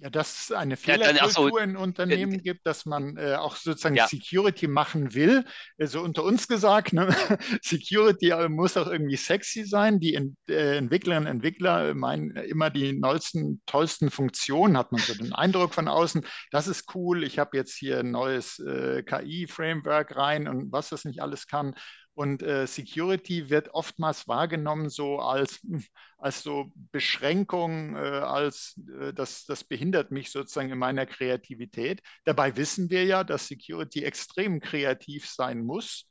ja, 0.00 0.08
dass 0.08 0.44
es 0.44 0.52
eine 0.52 0.78
Fehlerkultur 0.78 1.58
ja, 1.58 1.64
in 1.64 1.76
Unternehmen 1.76 2.34
äh, 2.34 2.38
gibt, 2.38 2.66
dass 2.66 2.86
man 2.86 3.18
äh, 3.18 3.34
auch 3.34 3.56
sozusagen 3.56 3.96
ja. 3.96 4.06
Security 4.08 4.66
machen 4.66 5.14
will. 5.14 5.44
Also 5.78 6.00
unter 6.00 6.24
uns 6.24 6.48
gesagt, 6.48 6.94
ne? 6.94 7.08
Security 7.62 8.30
äh, 8.30 8.48
muss 8.48 8.78
auch 8.78 8.86
irgendwie 8.86 9.16
sexy 9.16 9.64
sein. 9.64 10.00
Die 10.00 10.14
Ent 10.14 10.36
äh, 10.48 10.78
Entwicklerinnen 10.78 11.26
und 11.26 11.36
Entwickler 11.36 11.94
meinen 11.94 12.30
immer 12.30 12.70
die 12.70 12.94
neuesten, 12.94 13.60
tollsten 13.66 14.10
Funktionen, 14.10 14.78
hat 14.78 14.90
man 14.90 15.02
so 15.02 15.12
den 15.12 15.34
Eindruck 15.34 15.74
von 15.74 15.86
außen. 15.86 16.24
Das 16.50 16.66
ist 16.66 16.94
cool. 16.94 17.22
Ich 17.22 17.38
habe 17.38 17.56
jetzt 17.58 17.74
hier 17.74 17.98
ein 17.98 18.10
neues 18.10 18.58
äh, 18.58 19.02
KI-Framework 19.02 20.16
rein 20.16 20.48
und 20.48 20.72
was 20.72 20.88
das 20.88 21.04
nicht 21.04 21.20
alles 21.20 21.46
kann. 21.46 21.74
Und 22.20 22.42
äh, 22.42 22.66
Security 22.66 23.48
wird 23.48 23.72
oftmals 23.72 24.28
wahrgenommen 24.28 24.90
so 24.90 25.20
als, 25.20 25.60
als 26.18 26.42
so 26.42 26.70
Beschränkung, 26.92 27.96
äh, 27.96 27.98
als 27.98 28.78
äh, 29.00 29.14
das, 29.14 29.46
das 29.46 29.64
behindert 29.64 30.10
mich 30.10 30.30
sozusagen 30.30 30.68
in 30.68 30.76
meiner 30.76 31.06
Kreativität. 31.06 32.02
Dabei 32.26 32.58
wissen 32.58 32.90
wir 32.90 33.06
ja, 33.06 33.24
dass 33.24 33.48
Security 33.48 34.04
extrem 34.04 34.60
kreativ 34.60 35.30
sein 35.30 35.64
muss, 35.64 36.10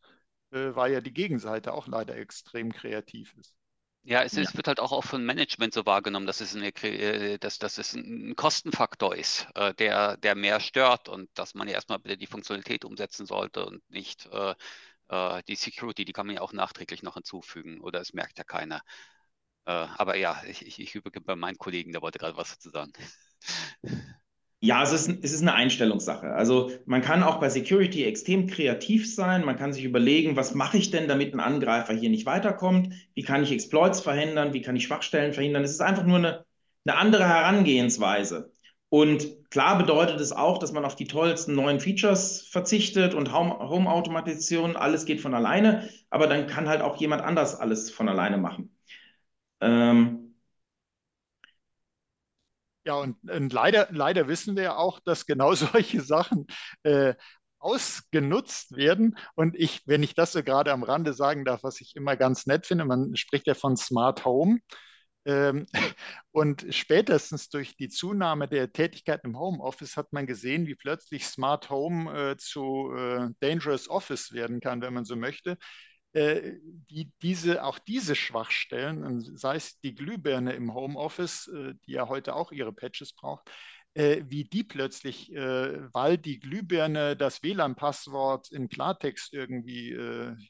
äh, 0.50 0.74
weil 0.74 0.94
ja 0.94 1.00
die 1.00 1.14
Gegenseite 1.14 1.74
auch 1.74 1.88
leider 1.88 2.18
extrem 2.18 2.74
kreativ 2.74 3.36
ist. 3.40 3.54
Ja, 4.02 4.24
es, 4.24 4.34
ist, 4.34 4.56
wird 4.56 4.68
halt 4.68 4.80
auch, 4.80 4.94
auch 4.94 5.04
von 5.04 5.24
Management 5.24 5.74
so 5.76 5.86
wahrgenommen, 5.86 6.26
dass 6.26 6.42
es, 6.42 6.56
eine, 6.56 6.70
äh, 6.84 7.38
dass, 7.38 7.60
dass 7.60 7.78
es 7.78 7.94
ein 7.94 8.36
Kostenfaktor 8.36 9.16
ist, 9.16 9.48
äh, 9.54 9.76
der, 9.76 10.18
der 10.18 10.34
mehr 10.34 10.60
stört 10.60 11.10
und 11.10 11.30
dass 11.36 11.54
man 11.54 11.68
ja 11.68 11.76
erstmal 11.76 12.00
bitte 12.00 12.18
die 12.18 12.26
Funktionalität 12.26 12.86
umsetzen 12.86 13.28
sollte 13.28 13.64
und 13.64 13.88
nicht 13.92 14.26
äh, 14.32 14.56
äh, 15.10 15.44
die 15.48 15.56
Security, 15.56 16.06
die 16.06 16.14
kann 16.14 16.28
man 16.28 16.36
ja 16.36 16.42
auch 16.42 16.54
nachträglich 16.54 17.04
noch 17.04 17.16
hinzufügen 17.16 17.82
oder 17.82 18.02
es 18.02 18.14
merkt 18.14 18.38
ja 18.38 18.44
keiner. 18.44 18.82
Äh, 19.66 19.72
aber 19.72 20.16
ja, 20.18 20.42
ich, 20.48 20.66
ich, 20.66 20.80
ich 20.80 20.96
übergebe 20.96 21.26
bei 21.26 21.36
meinen 21.36 21.58
Kollegen, 21.58 21.92
der 21.92 22.02
wollte 22.02 22.20
gerade 22.20 22.38
was 22.38 22.52
dazu 22.52 22.70
sagen. 22.70 22.94
Ja, 24.62 24.84
es 24.84 24.92
ist, 24.92 25.08
es 25.24 25.32
ist 25.32 25.42
eine 25.42 25.54
Einstellungssache. 25.54 26.34
Also 26.34 26.72
man 26.86 27.02
kann 27.02 27.24
auch 27.24 27.40
bei 27.40 27.50
Security 27.50 28.04
extrem 28.04 28.46
kreativ 28.48 29.14
sein. 29.14 29.46
Man 29.46 29.56
kann 29.58 29.72
sich 29.72 29.86
überlegen, 29.86 30.36
was 30.36 30.54
mache 30.54 30.78
ich 30.78 30.92
denn, 30.92 31.08
damit 31.08 31.34
ein 31.34 31.40
Angreifer 31.40 31.94
hier 31.94 32.10
nicht 32.10 32.26
weiterkommt? 32.26 32.94
Wie 33.14 33.24
kann 33.24 33.44
ich 33.44 33.54
Exploits 33.54 34.02
verhindern? 34.02 34.54
Wie 34.54 34.62
kann 34.62 34.76
ich 34.76 34.84
Schwachstellen 34.84 35.32
verhindern? 35.32 35.64
Es 35.64 35.72
ist 35.72 35.82
einfach 35.82 36.04
nur 36.06 36.18
eine, 36.18 36.46
eine 36.86 36.98
andere 36.98 37.26
Herangehensweise. 37.28 38.52
Und 38.90 39.50
klar 39.52 39.78
bedeutet 39.78 40.20
es 40.20 40.32
auch, 40.32 40.58
dass 40.58 40.72
man 40.72 40.84
auf 40.84 40.96
die 40.96 41.06
tollsten 41.08 41.54
neuen 41.56 41.80
Features 41.80 42.42
verzichtet 42.48 43.14
und 43.14 43.32
Home-Automation, 43.32 44.76
alles 44.76 45.06
geht 45.06 45.22
von 45.22 45.36
alleine, 45.36 45.88
aber 46.10 46.28
dann 46.28 46.48
kann 46.48 46.68
halt 46.68 46.82
auch 46.82 46.98
jemand 46.98 47.22
anders 47.22 47.56
alles 47.56 47.92
von 47.92 48.10
alleine 48.10 48.38
machen. 48.38 48.76
Ähm 49.62 50.36
ja, 52.86 52.96
und, 52.96 53.18
und, 53.30 53.54
leider, 53.54 53.88
leider 53.92 54.28
wissen 54.28 54.56
wir 54.56 54.78
auch, 54.78 55.00
dass 55.02 55.26
genau 55.26 55.54
solche 55.56 56.02
Sachen 56.02 56.48
äh, 56.84 57.14
ausgenutzt 57.60 58.76
werden. 58.76 59.18
Und 59.36 59.56
ich, 59.56 59.84
wenn 59.86 60.02
ich 60.04 60.16
das 60.16 60.32
so 60.32 60.44
gerade 60.44 60.72
am 60.72 60.84
Rande 60.84 61.14
sagen 61.14 61.46
darf, 61.46 61.64
was 61.64 61.82
ich 61.82 61.96
immer 61.96 62.16
ganz 62.16 62.46
nett 62.48 62.66
finde, 62.66 62.86
man 62.86 63.16
spricht 63.16 63.48
ja 63.48 63.54
von 63.54 63.78
Smart 63.78 64.26
Home. 64.26 64.60
Ähm, 65.30 65.68
und 66.32 66.66
spätestens 66.72 67.50
durch 67.50 67.76
die 67.78 67.90
Zunahme 67.90 68.48
der 68.48 68.72
Tätigkeit 68.72 69.22
im 69.24 69.38
Homeoffice 69.38 69.96
hat 69.96 70.12
man 70.12 70.26
gesehen, 70.26 70.66
wie 70.66 70.76
plötzlich 70.76 71.26
Smart 71.26 71.70
Home 71.70 72.32
äh, 72.32 72.38
zu 72.38 72.92
äh, 72.96 73.30
Dangerous 73.40 73.90
Office 73.90 74.32
werden 74.34 74.60
kann, 74.60 74.82
wenn 74.82 74.94
man 74.94 75.06
so 75.06 75.16
möchte. 75.16 75.58
Äh, 76.14 76.54
die, 76.90 77.12
diese, 77.22 77.64
auch 77.64 77.78
diese 77.78 78.16
Schwachstellen, 78.16 79.22
sei 79.38 79.56
es 79.58 79.80
die 79.82 79.94
Glühbirne 79.94 80.54
im 80.54 80.74
Homeoffice, 80.74 81.48
äh, 81.48 81.76
die 81.86 81.92
ja 81.92 82.08
heute 82.08 82.36
auch 82.36 82.52
ihre 82.52 82.74
Patches 82.74 83.14
braucht, 83.14 83.52
äh, 83.94 84.24
wie 84.26 84.46
die 84.46 84.64
plötzlich, 84.64 85.32
äh, 85.32 85.94
weil 85.94 86.18
die 86.18 86.40
Glühbirne 86.40 87.16
das 87.16 87.44
WLAN-Passwort 87.44 88.52
in 88.52 88.70
Klartext 88.70 89.34
irgendwie 89.34 89.96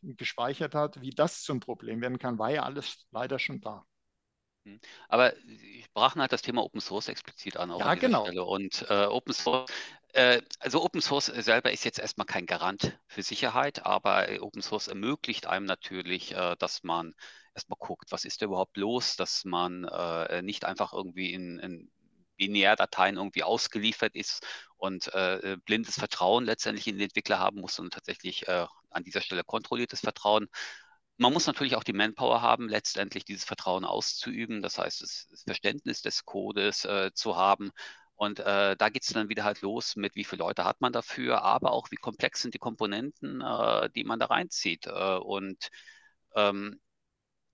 gespeichert 0.03 0.75
hat, 0.75 1.01
wie 1.01 1.11
das 1.11 1.41
zum 1.41 1.59
Problem 1.59 2.01
werden 2.01 2.19
kann, 2.19 2.39
war 2.39 2.51
ja 2.51 2.63
alles 2.63 3.07
leider 3.11 3.39
schon 3.39 3.59
da. 3.59 3.85
Hm. 4.69 4.79
Aber 5.07 5.35
ich 5.37 5.91
brachen 5.93 6.21
halt 6.21 6.31
das 6.31 6.41
Thema 6.41 6.63
Open 6.63 6.81
Source 6.81 7.07
explizit 7.07 7.57
an. 7.57 7.71
Auch 7.71 7.79
ja, 7.79 7.85
an 7.87 7.99
genau. 7.99 8.25
Stelle. 8.25 8.43
Und 8.43 8.85
äh, 8.89 9.05
Open 9.05 9.33
Source, 9.33 9.71
äh, 10.13 10.41
also 10.59 10.83
Open 10.83 11.01
Source 11.01 11.27
selber 11.27 11.71
ist 11.71 11.83
jetzt 11.83 11.99
erstmal 11.99 12.27
kein 12.27 12.45
Garant 12.45 12.97
für 13.07 13.23
Sicherheit, 13.23 13.85
aber 13.85 14.27
Open 14.41 14.61
Source 14.61 14.87
ermöglicht 14.87 15.47
einem 15.47 15.65
natürlich, 15.65 16.33
äh, 16.33 16.55
dass 16.57 16.83
man 16.83 17.13
erstmal 17.53 17.77
guckt, 17.79 18.11
was 18.11 18.25
ist 18.25 18.41
da 18.41 18.45
überhaupt 18.45 18.77
los, 18.77 19.15
dass 19.15 19.45
man 19.45 19.83
äh, 19.85 20.41
nicht 20.41 20.65
einfach 20.65 20.93
irgendwie 20.93 21.33
in, 21.33 21.59
in 21.59 21.91
Binärdateien 22.37 23.17
irgendwie 23.17 23.43
ausgeliefert 23.43 24.15
ist 24.15 24.45
und 24.77 25.13
äh, 25.13 25.57
blindes 25.65 25.99
Vertrauen 25.99 26.45
letztendlich 26.45 26.87
in 26.87 26.95
den 26.95 27.03
Entwickler 27.03 27.37
haben 27.37 27.59
muss, 27.59 27.75
sondern 27.75 27.91
tatsächlich 27.91 28.47
äh, 28.47 28.65
an 28.91 29.03
dieser 29.03 29.21
Stelle 29.21 29.43
kontrolliertes 29.43 29.99
Vertrauen 29.99 30.47
man 31.19 31.33
muss 31.33 31.47
natürlich 31.47 31.75
auch 31.75 31.83
die 31.83 31.93
Manpower 31.93 32.41
haben, 32.41 32.69
letztendlich 32.69 33.25
dieses 33.25 33.43
Vertrauen 33.45 33.85
auszuüben. 33.85 34.61
Das 34.61 34.77
heißt, 34.79 35.01
das 35.01 35.27
Verständnis 35.45 36.01
des 36.01 36.25
Codes 36.25 36.85
äh, 36.85 37.11
zu 37.13 37.35
haben. 37.37 37.71
Und 38.15 38.39
äh, 38.39 38.75
da 38.77 38.89
geht 38.89 39.03
es 39.03 39.09
dann 39.13 39.29
wieder 39.29 39.43
halt 39.43 39.61
los 39.61 39.95
mit, 39.95 40.15
wie 40.15 40.23
viele 40.25 40.41
Leute 40.41 40.65
hat 40.65 40.81
man 40.81 40.93
dafür, 40.93 41.41
aber 41.43 41.71
auch 41.73 41.91
wie 41.91 41.97
komplex 41.97 42.41
sind 42.41 42.53
die 42.53 42.59
Komponenten, 42.59 43.41
äh, 43.41 43.89
die 43.91 44.03
man 44.05 44.19
da 44.19 44.27
reinzieht. 44.27 44.87
Äh, 44.87 45.17
und 45.17 45.69
ähm, 46.35 46.79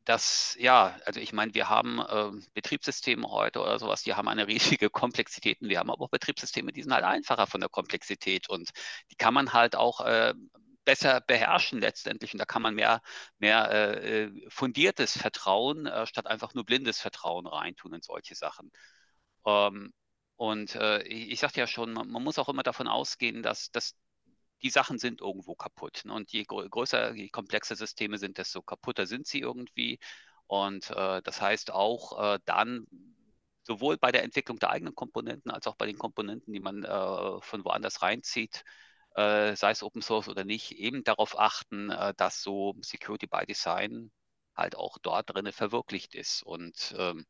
das, 0.05 0.55
ja, 0.59 0.97
also 1.05 1.19
ich 1.19 1.33
meine, 1.33 1.53
wir 1.55 1.69
haben 1.69 1.99
äh, 1.99 2.31
Betriebssysteme 2.53 3.29
heute 3.29 3.61
oder 3.61 3.79
sowas, 3.79 4.03
die 4.03 4.13
haben 4.13 4.27
eine 4.27 4.47
riesige 4.79 4.89
Komplexität 4.89 5.61
und 5.61 5.69
wir 5.69 5.79
haben 5.79 5.89
aber 5.89 6.05
auch 6.05 6.09
Betriebssysteme, 6.11 6.71
die 6.71 6.83
sind 6.83 6.93
halt 6.93 7.05
einfacher 7.05 7.47
von 7.47 7.61
der 7.61 7.69
Komplexität 7.69 8.49
und 8.49 8.71
die 9.11 9.15
kann 9.15 9.33
man 9.33 9.53
halt 9.53 9.75
auch 9.75 10.01
äh, 10.01 10.33
besser 10.85 11.21
beherrschen 11.21 11.79
letztendlich. 11.81 12.33
Und 12.33 12.39
da 12.39 12.45
kann 12.45 12.61
man 12.61 12.75
mehr, 12.75 13.01
mehr 13.39 13.71
äh, 13.71 14.31
fundiertes 14.49 15.17
Vertrauen 15.17 15.85
äh, 15.87 16.05
statt 16.07 16.27
einfach 16.27 16.53
nur 16.53 16.65
blindes 16.65 17.01
Vertrauen 17.01 17.47
reintun 17.47 17.93
in 17.93 18.01
solche 18.01 18.35
Sachen. 18.35 18.71
Ähm, 19.45 19.93
und 20.37 20.75
äh, 20.75 21.03
ich, 21.03 21.31
ich 21.31 21.39
sagte 21.39 21.59
ja 21.59 21.67
schon, 21.67 21.93
man, 21.93 22.09
man, 22.09 22.23
muss 22.23 22.39
auch 22.39 22.49
immer 22.49 22.63
davon 22.63 22.87
ausgehen, 22.87 23.43
dass, 23.43 23.71
dass 23.71 23.95
die 24.61 24.69
Sachen 24.69 24.99
sind 24.99 25.21
irgendwo 25.21 25.55
kaputt. 25.55 26.01
Ne? 26.05 26.13
Und 26.13 26.31
je 26.31 26.43
größer, 26.43 27.13
je 27.15 27.29
komplexer 27.29 27.75
Systeme 27.75 28.17
sind, 28.17 28.37
desto 28.37 28.61
kaputter 28.61 29.07
sind 29.07 29.27
sie 29.27 29.39
irgendwie. 29.39 29.99
Und 30.47 30.89
äh, 30.91 31.21
das 31.23 31.41
heißt 31.41 31.71
auch 31.71 32.35
äh, 32.35 32.39
dann 32.45 32.87
sowohl 33.63 33.97
bei 33.97 34.11
der 34.11 34.23
Entwicklung 34.23 34.59
der 34.59 34.69
eigenen 34.69 34.95
Komponenten 34.95 35.51
als 35.51 35.67
auch 35.67 35.75
bei 35.75 35.87
den 35.87 35.97
Komponenten, 35.97 36.53
die 36.53 36.59
man 36.59 36.83
äh, 36.83 37.41
von 37.41 37.65
woanders 37.65 38.01
reinzieht, 38.01 38.63
äh, 39.15 39.55
sei 39.55 39.71
es 39.71 39.83
Open 39.83 40.01
Source 40.01 40.27
oder 40.29 40.43
nicht, 40.43 40.71
eben 40.73 41.03
darauf 41.03 41.39
achten, 41.39 41.89
äh, 41.89 42.13
dass 42.17 42.41
so 42.41 42.75
Security 42.81 43.27
by 43.27 43.45
Design 43.45 44.11
halt 44.55 44.75
auch 44.75 44.97
dort 44.99 45.29
drin 45.29 45.51
verwirklicht 45.51 46.15
ist. 46.15 46.43
Und 46.43 46.95
ähm, 46.97 47.25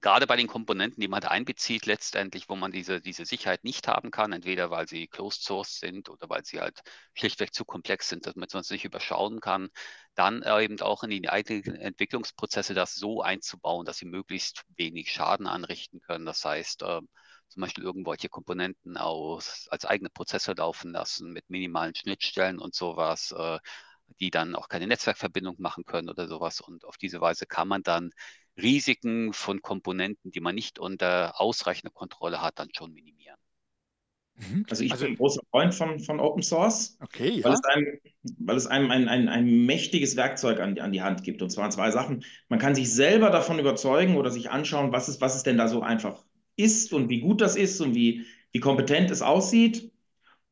gerade 0.00 0.26
bei 0.26 0.36
den 0.36 0.46
Komponenten, 0.46 1.00
die 1.00 1.08
man 1.08 1.20
da 1.20 1.28
einbezieht, 1.28 1.86
letztendlich, 1.86 2.48
wo 2.48 2.56
man 2.56 2.72
diese, 2.72 3.00
diese 3.00 3.24
Sicherheit 3.24 3.64
nicht 3.64 3.88
haben 3.88 4.10
kann, 4.10 4.32
entweder 4.32 4.70
weil 4.70 4.88
sie 4.88 5.06
closed 5.08 5.42
source 5.42 5.78
sind 5.80 6.08
oder 6.08 6.28
weil 6.28 6.44
sie 6.44 6.60
halt 6.60 6.80
schlichtweg 7.14 7.54
zu 7.54 7.64
komplex 7.64 8.08
sind, 8.08 8.26
dass 8.26 8.36
man 8.36 8.48
es 8.48 8.70
nicht 8.70 8.84
überschauen 8.84 9.40
kann, 9.40 9.70
dann 10.14 10.42
eben 10.60 10.80
auch 10.80 11.02
in 11.04 11.10
die 11.10 11.28
eigenen 11.28 11.76
Entwicklungsprozesse 11.76 12.74
das 12.74 12.94
so 12.94 13.22
einzubauen, 13.22 13.84
dass 13.86 13.98
sie 13.98 14.06
möglichst 14.06 14.64
wenig 14.76 15.12
Schaden 15.12 15.46
anrichten 15.46 16.00
können. 16.00 16.26
Das 16.26 16.44
heißt, 16.44 16.82
äh, 16.82 17.00
zum 17.48 17.62
Beispiel 17.62 17.84
irgendwelche 17.84 18.28
Komponenten 18.28 18.96
aus, 18.96 19.68
als 19.70 19.84
eigene 19.84 20.10
Prozesse 20.10 20.52
laufen 20.52 20.92
lassen 20.92 21.32
mit 21.32 21.48
minimalen 21.48 21.94
Schnittstellen 21.94 22.58
und 22.58 22.74
sowas, 22.74 23.34
äh, 23.36 23.58
die 24.20 24.30
dann 24.30 24.54
auch 24.54 24.68
keine 24.68 24.86
Netzwerkverbindung 24.86 25.56
machen 25.58 25.84
können 25.84 26.08
oder 26.08 26.28
sowas. 26.28 26.60
Und 26.60 26.84
auf 26.84 26.96
diese 26.96 27.20
Weise 27.20 27.46
kann 27.46 27.68
man 27.68 27.82
dann 27.82 28.12
Risiken 28.56 29.32
von 29.32 29.62
Komponenten, 29.62 30.30
die 30.30 30.40
man 30.40 30.54
nicht 30.54 30.78
unter 30.78 31.40
ausreichender 31.40 31.92
Kontrolle 31.92 32.42
hat, 32.42 32.58
dann 32.58 32.68
schon 32.74 32.92
minimieren. 32.92 33.38
Mhm. 34.38 34.66
Also 34.70 34.84
ich 34.84 34.92
also, 34.92 35.04
bin 35.04 35.14
ein 35.14 35.16
großer 35.16 35.42
Freund 35.50 35.74
von, 35.74 35.98
von 36.00 36.20
Open 36.20 36.42
Source, 36.42 36.96
okay, 37.00 37.42
weil, 37.42 37.52
ja. 37.52 37.54
es 37.54 37.64
einem, 37.64 37.98
weil 38.38 38.56
es 38.56 38.66
einem 38.66 38.90
ein, 38.90 39.08
ein, 39.08 39.28
ein 39.28 39.66
mächtiges 39.66 40.16
Werkzeug 40.16 40.60
an, 40.60 40.78
an 40.78 40.92
die 40.92 41.02
Hand 41.02 41.24
gibt. 41.24 41.42
Und 41.42 41.50
zwar 41.50 41.70
zwei 41.70 41.90
Sachen. 41.90 42.24
Man 42.48 42.58
kann 42.58 42.74
sich 42.74 42.92
selber 42.92 43.30
davon 43.30 43.58
überzeugen 43.58 44.16
oder 44.16 44.30
sich 44.30 44.50
anschauen, 44.50 44.92
was 44.92 45.08
es, 45.08 45.20
was 45.20 45.34
es 45.34 45.42
denn 45.42 45.58
da 45.58 45.68
so 45.68 45.82
einfach 45.82 46.24
ist 46.58 46.92
und 46.92 47.08
wie 47.08 47.20
gut 47.20 47.40
das 47.40 47.56
ist 47.56 47.80
und 47.80 47.94
wie, 47.94 48.26
wie 48.52 48.60
kompetent 48.60 49.10
es 49.10 49.22
aussieht. 49.22 49.92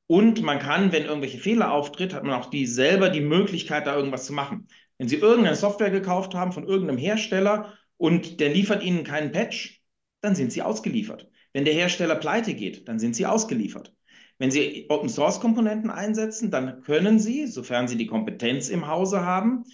Und 0.07 0.43
man 0.43 0.61
kann, 0.61 0.93
wenn 0.93 1.05
irgendwelche 1.05 1.39
Fehler 1.39 1.73
auftritt, 1.73 2.15
hat 2.15 2.23
man 2.23 2.41
auch 2.41 2.49
die 2.49 2.67
selber 2.67 3.11
die 3.11 3.21
Möglichkeit, 3.21 3.87
da 3.87 3.97
irgendwas 3.97 4.27
zu 4.27 4.33
machen. 4.33 4.69
Wenn 4.99 5.09
Sie 5.09 5.17
irgendeine 5.17 5.57
Software 5.57 5.91
gekauft 5.91 6.35
haben 6.35 6.53
von 6.53 6.67
irgendeinem 6.67 6.99
Hersteller 6.99 7.75
und 7.97 8.41
der 8.41 8.51
liefert 8.51 8.85
Ihnen 8.85 9.05
keinen 9.05 9.33
Patch, 9.33 9.83
dann 10.21 10.35
sind 10.35 10.53
Sie 10.53 10.63
ausgeliefert. 10.63 11.29
Wenn 11.53 11.65
der 11.65 11.75
Hersteller 11.75 12.15
pleite 12.15 12.55
geht, 12.55 12.89
dann 12.89 12.99
sind 12.99 13.17
Sie 13.17 13.27
ausgeliefert. 13.27 13.95
Wenn 14.39 14.51
Sie 14.51 14.87
Open 14.91 15.09
Source 15.09 15.41
Komponenten 15.41 15.91
einsetzen, 15.91 16.51
dann 16.51 16.83
können 16.83 17.19
Sie, 17.19 17.47
sofern 17.47 17.89
Sie 17.89 17.97
die 17.97 18.07
Kompetenz 18.07 18.69
im 18.69 18.87
Hause 18.87 19.23
haben, 19.23 19.65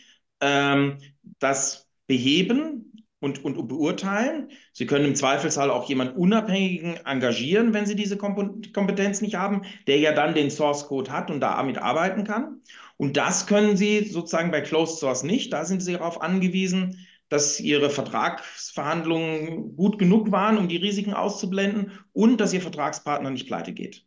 ähm, 0.41 0.99
das 1.39 1.91
beheben 2.07 2.92
und, 3.23 3.45
und, 3.45 3.69
beurteilen. 3.69 4.51
Sie 4.73 4.87
können 4.87 5.05
im 5.05 5.15
Zweifelsfall 5.15 5.71
auch 5.71 5.89
jemanden 5.89 6.17
Unabhängigen 6.17 6.97
engagieren, 7.07 7.73
wenn 7.73 7.87
Sie 7.87 7.95
diese 7.95 8.19
Kompetenz 8.19 9.21
nicht 9.21 9.37
haben, 9.37 9.63
der 9.87 9.99
ja 9.99 10.13
dann 10.13 10.35
den 10.35 10.51
Source 10.51 10.89
Code 10.89 11.11
hat 11.11 11.31
und 11.31 11.41
damit 11.41 11.79
arbeiten 11.79 12.25
kann. 12.25 12.61
Und 12.97 13.17
das 13.17 13.47
können 13.47 13.77
Sie 13.77 14.05
sozusagen 14.05 14.51
bei 14.51 14.61
Closed 14.61 14.99
Source 14.99 15.23
nicht. 15.23 15.53
Da 15.53 15.65
sind 15.65 15.81
Sie 15.81 15.93
darauf 15.93 16.21
angewiesen, 16.21 17.07
dass 17.29 17.61
ihre 17.61 17.89
Vertragsverhandlungen 17.89 19.75
gut 19.77 19.99
genug 19.99 20.33
waren, 20.33 20.59
um 20.59 20.69
die 20.69 20.77
Risiken 20.77 21.15
auszublenden 21.15 21.93
und 22.13 22.39
dass 22.41 22.53
ihr 22.53 22.61
Vertragspartner 22.61 23.31
nicht 23.31 23.47
pleite 23.47 23.73
geht. 23.73 24.05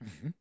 Mhm. 0.00 0.34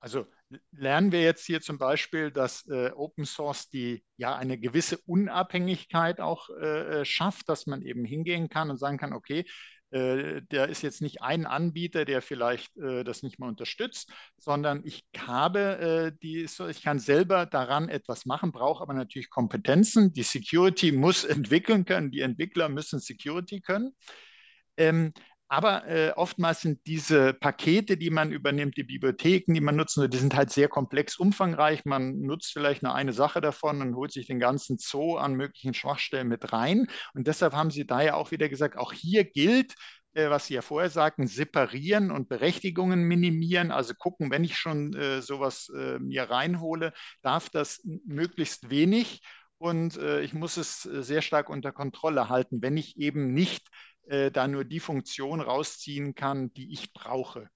Also 0.00 0.26
lernen 0.70 1.12
wir 1.12 1.22
jetzt 1.22 1.44
hier 1.44 1.60
zum 1.60 1.78
Beispiel, 1.78 2.30
dass 2.30 2.66
äh, 2.68 2.90
Open 2.92 3.24
Source 3.24 3.68
die 3.68 4.04
ja 4.16 4.36
eine 4.36 4.58
gewisse 4.58 4.98
Unabhängigkeit 5.06 6.20
auch 6.20 6.48
äh, 6.50 7.00
äh 7.00 7.04
schafft, 7.04 7.48
dass 7.48 7.66
man 7.66 7.82
eben 7.82 8.04
hingehen 8.04 8.48
kann 8.48 8.70
und 8.70 8.76
sagen 8.76 8.98
kann, 8.98 9.12
okay, 9.12 9.44
äh, 9.90 10.42
der 10.42 10.68
ist 10.68 10.82
jetzt 10.82 11.00
nicht 11.00 11.22
ein 11.22 11.46
Anbieter, 11.46 12.04
der 12.04 12.20
vielleicht 12.20 12.76
äh, 12.76 13.04
das 13.04 13.22
nicht 13.22 13.38
mehr 13.38 13.48
unterstützt, 13.48 14.12
sondern 14.36 14.82
ich 14.84 15.04
habe 15.16 16.12
äh, 16.12 16.18
die, 16.22 16.42
ich 16.44 16.82
kann 16.82 16.98
selber 16.98 17.46
daran 17.46 17.88
etwas 17.88 18.26
machen, 18.26 18.50
brauche 18.50 18.82
aber 18.82 18.94
natürlich 18.94 19.30
Kompetenzen. 19.30 20.12
Die 20.12 20.24
Security 20.24 20.90
muss 20.92 21.24
entwickeln 21.24 21.84
können, 21.84 22.10
die 22.10 22.20
Entwickler 22.20 22.68
müssen 22.68 22.98
Security 22.98 23.60
können. 23.60 23.94
Ähm, 24.76 25.12
aber 25.48 25.86
äh, 25.86 26.12
oftmals 26.16 26.60
sind 26.62 26.80
diese 26.86 27.32
Pakete, 27.32 27.96
die 27.96 28.10
man 28.10 28.32
übernimmt, 28.32 28.76
die 28.76 28.82
Bibliotheken, 28.82 29.54
die 29.54 29.60
man 29.60 29.76
nutzt, 29.76 29.96
die 29.96 30.16
sind 30.16 30.34
halt 30.34 30.50
sehr 30.50 30.68
komplex, 30.68 31.18
umfangreich. 31.18 31.84
Man 31.84 32.20
nutzt 32.20 32.52
vielleicht 32.52 32.82
nur 32.82 32.94
eine 32.94 33.12
Sache 33.12 33.40
davon 33.40 33.80
und 33.80 33.94
holt 33.94 34.12
sich 34.12 34.26
den 34.26 34.40
ganzen 34.40 34.78
Zoo 34.78 35.16
an 35.16 35.34
möglichen 35.34 35.72
Schwachstellen 35.72 36.28
mit 36.28 36.52
rein. 36.52 36.88
Und 37.14 37.28
deshalb 37.28 37.52
haben 37.52 37.70
Sie 37.70 37.86
da 37.86 38.02
ja 38.02 38.14
auch 38.14 38.32
wieder 38.32 38.48
gesagt, 38.48 38.76
auch 38.76 38.92
hier 38.92 39.24
gilt, 39.24 39.74
äh, 40.14 40.30
was 40.30 40.46
Sie 40.46 40.54
ja 40.54 40.62
vorher 40.62 40.90
sagten, 40.90 41.28
separieren 41.28 42.10
und 42.10 42.28
Berechtigungen 42.28 43.02
minimieren. 43.04 43.70
Also 43.70 43.94
gucken, 43.94 44.32
wenn 44.32 44.42
ich 44.42 44.56
schon 44.58 44.94
äh, 44.94 45.22
sowas 45.22 45.70
äh, 45.76 46.00
mir 46.00 46.24
reinhole, 46.24 46.92
darf 47.22 47.50
das 47.50 47.82
möglichst 48.04 48.68
wenig 48.68 49.20
und 49.58 49.96
äh, 49.96 50.20
ich 50.20 50.34
muss 50.34 50.56
es 50.56 50.84
äh, 50.84 51.02
sehr 51.02 51.22
stark 51.22 51.48
unter 51.48 51.72
Kontrolle 51.72 52.28
halten, 52.28 52.60
wenn 52.62 52.76
ich 52.76 52.98
eben 52.98 53.32
nicht 53.32 53.68
äh, 54.06 54.30
da 54.30 54.48
nur 54.48 54.64
die 54.64 54.80
Funktion 54.80 55.40
rausziehen 55.40 56.14
kann, 56.14 56.52
die 56.54 56.72
ich 56.72 56.92
brauche. 56.92 57.48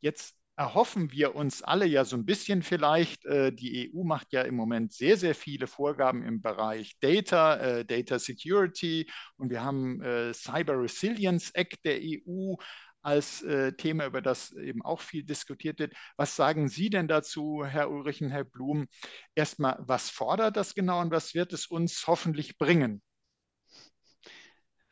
Jetzt 0.00 0.34
erhoffen 0.60 1.10
wir 1.10 1.34
uns 1.36 1.62
alle 1.62 1.86
ja 1.86 2.04
so 2.04 2.16
ein 2.16 2.26
bisschen 2.26 2.62
vielleicht, 2.62 3.24
äh, 3.24 3.50
die 3.50 3.90
EU 3.90 4.04
macht 4.04 4.30
ja 4.34 4.42
im 4.42 4.54
Moment 4.56 4.92
sehr, 4.92 5.16
sehr 5.16 5.34
viele 5.34 5.66
Vorgaben 5.66 6.22
im 6.22 6.42
Bereich 6.42 6.98
Data, 7.00 7.56
äh, 7.56 7.84
Data 7.86 8.18
Security 8.18 9.10
und 9.36 9.48
wir 9.48 9.64
haben 9.64 10.02
äh, 10.02 10.34
Cyber 10.34 10.78
Resilience 10.78 11.50
Act 11.54 11.82
der 11.86 11.98
EU 12.02 12.56
als 13.02 13.42
Thema, 13.78 14.04
über 14.04 14.20
das 14.20 14.52
eben 14.52 14.82
auch 14.82 15.00
viel 15.00 15.22
diskutiert 15.22 15.78
wird. 15.78 15.94
Was 16.18 16.36
sagen 16.36 16.68
Sie 16.68 16.90
denn 16.90 17.08
dazu, 17.08 17.64
Herr 17.64 17.90
Ulrich 17.90 18.20
und 18.20 18.28
Herr 18.28 18.44
Blum? 18.44 18.88
Erstmal, 19.34 19.78
was 19.80 20.10
fordert 20.10 20.58
das 20.58 20.74
genau 20.74 21.00
und 21.00 21.10
was 21.10 21.32
wird 21.32 21.54
es 21.54 21.66
uns 21.66 22.06
hoffentlich 22.06 22.58
bringen? 22.58 23.00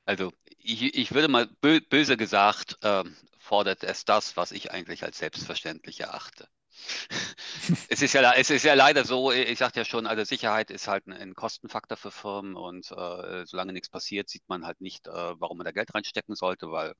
Also 0.06 0.32
ich, 0.68 0.94
ich 0.94 1.14
würde 1.14 1.28
mal 1.28 1.46
bö 1.46 1.81
böse 1.81 2.16
gesagt, 2.16 2.78
ähm, 2.83 3.16
fordert 3.38 3.85
es 3.85 4.04
das, 4.04 4.37
was 4.37 4.52
ich 4.52 4.70
eigentlich 4.70 5.02
als 5.04 5.18
selbstverständlich 5.18 6.00
erachte. 6.00 6.48
es, 7.88 8.02
ist 8.02 8.12
ja, 8.12 8.33
es 8.35 8.50
ist 8.50 8.64
ja 8.64 8.74
leider 8.74 9.04
so, 9.04 9.33
ich 9.33 9.59
sagte 9.59 9.81
ja 9.81 9.85
schon, 9.85 10.07
also 10.07 10.22
Sicherheit 10.24 10.70
ist 10.70 10.87
halt 10.87 11.07
ein, 11.07 11.12
ein 11.12 11.35
Kostenfaktor 11.35 11.96
für 11.96 12.11
Firmen 12.11 12.54
und 12.54 12.90
äh, 12.92 13.46
solange 13.46 13.72
nichts 13.72 13.88
passiert, 13.88 14.28
sieht 14.28 14.48
man 14.48 14.66
halt 14.66 14.81
nicht, 14.81 15.07
äh, 15.09 15.11
warum 15.40 15.59
man 15.59 15.64
da 15.64 15.72
Geld 15.72 15.94
reinstecken 15.94 16.37
sollte, 16.37 16.70
weil 16.70 16.94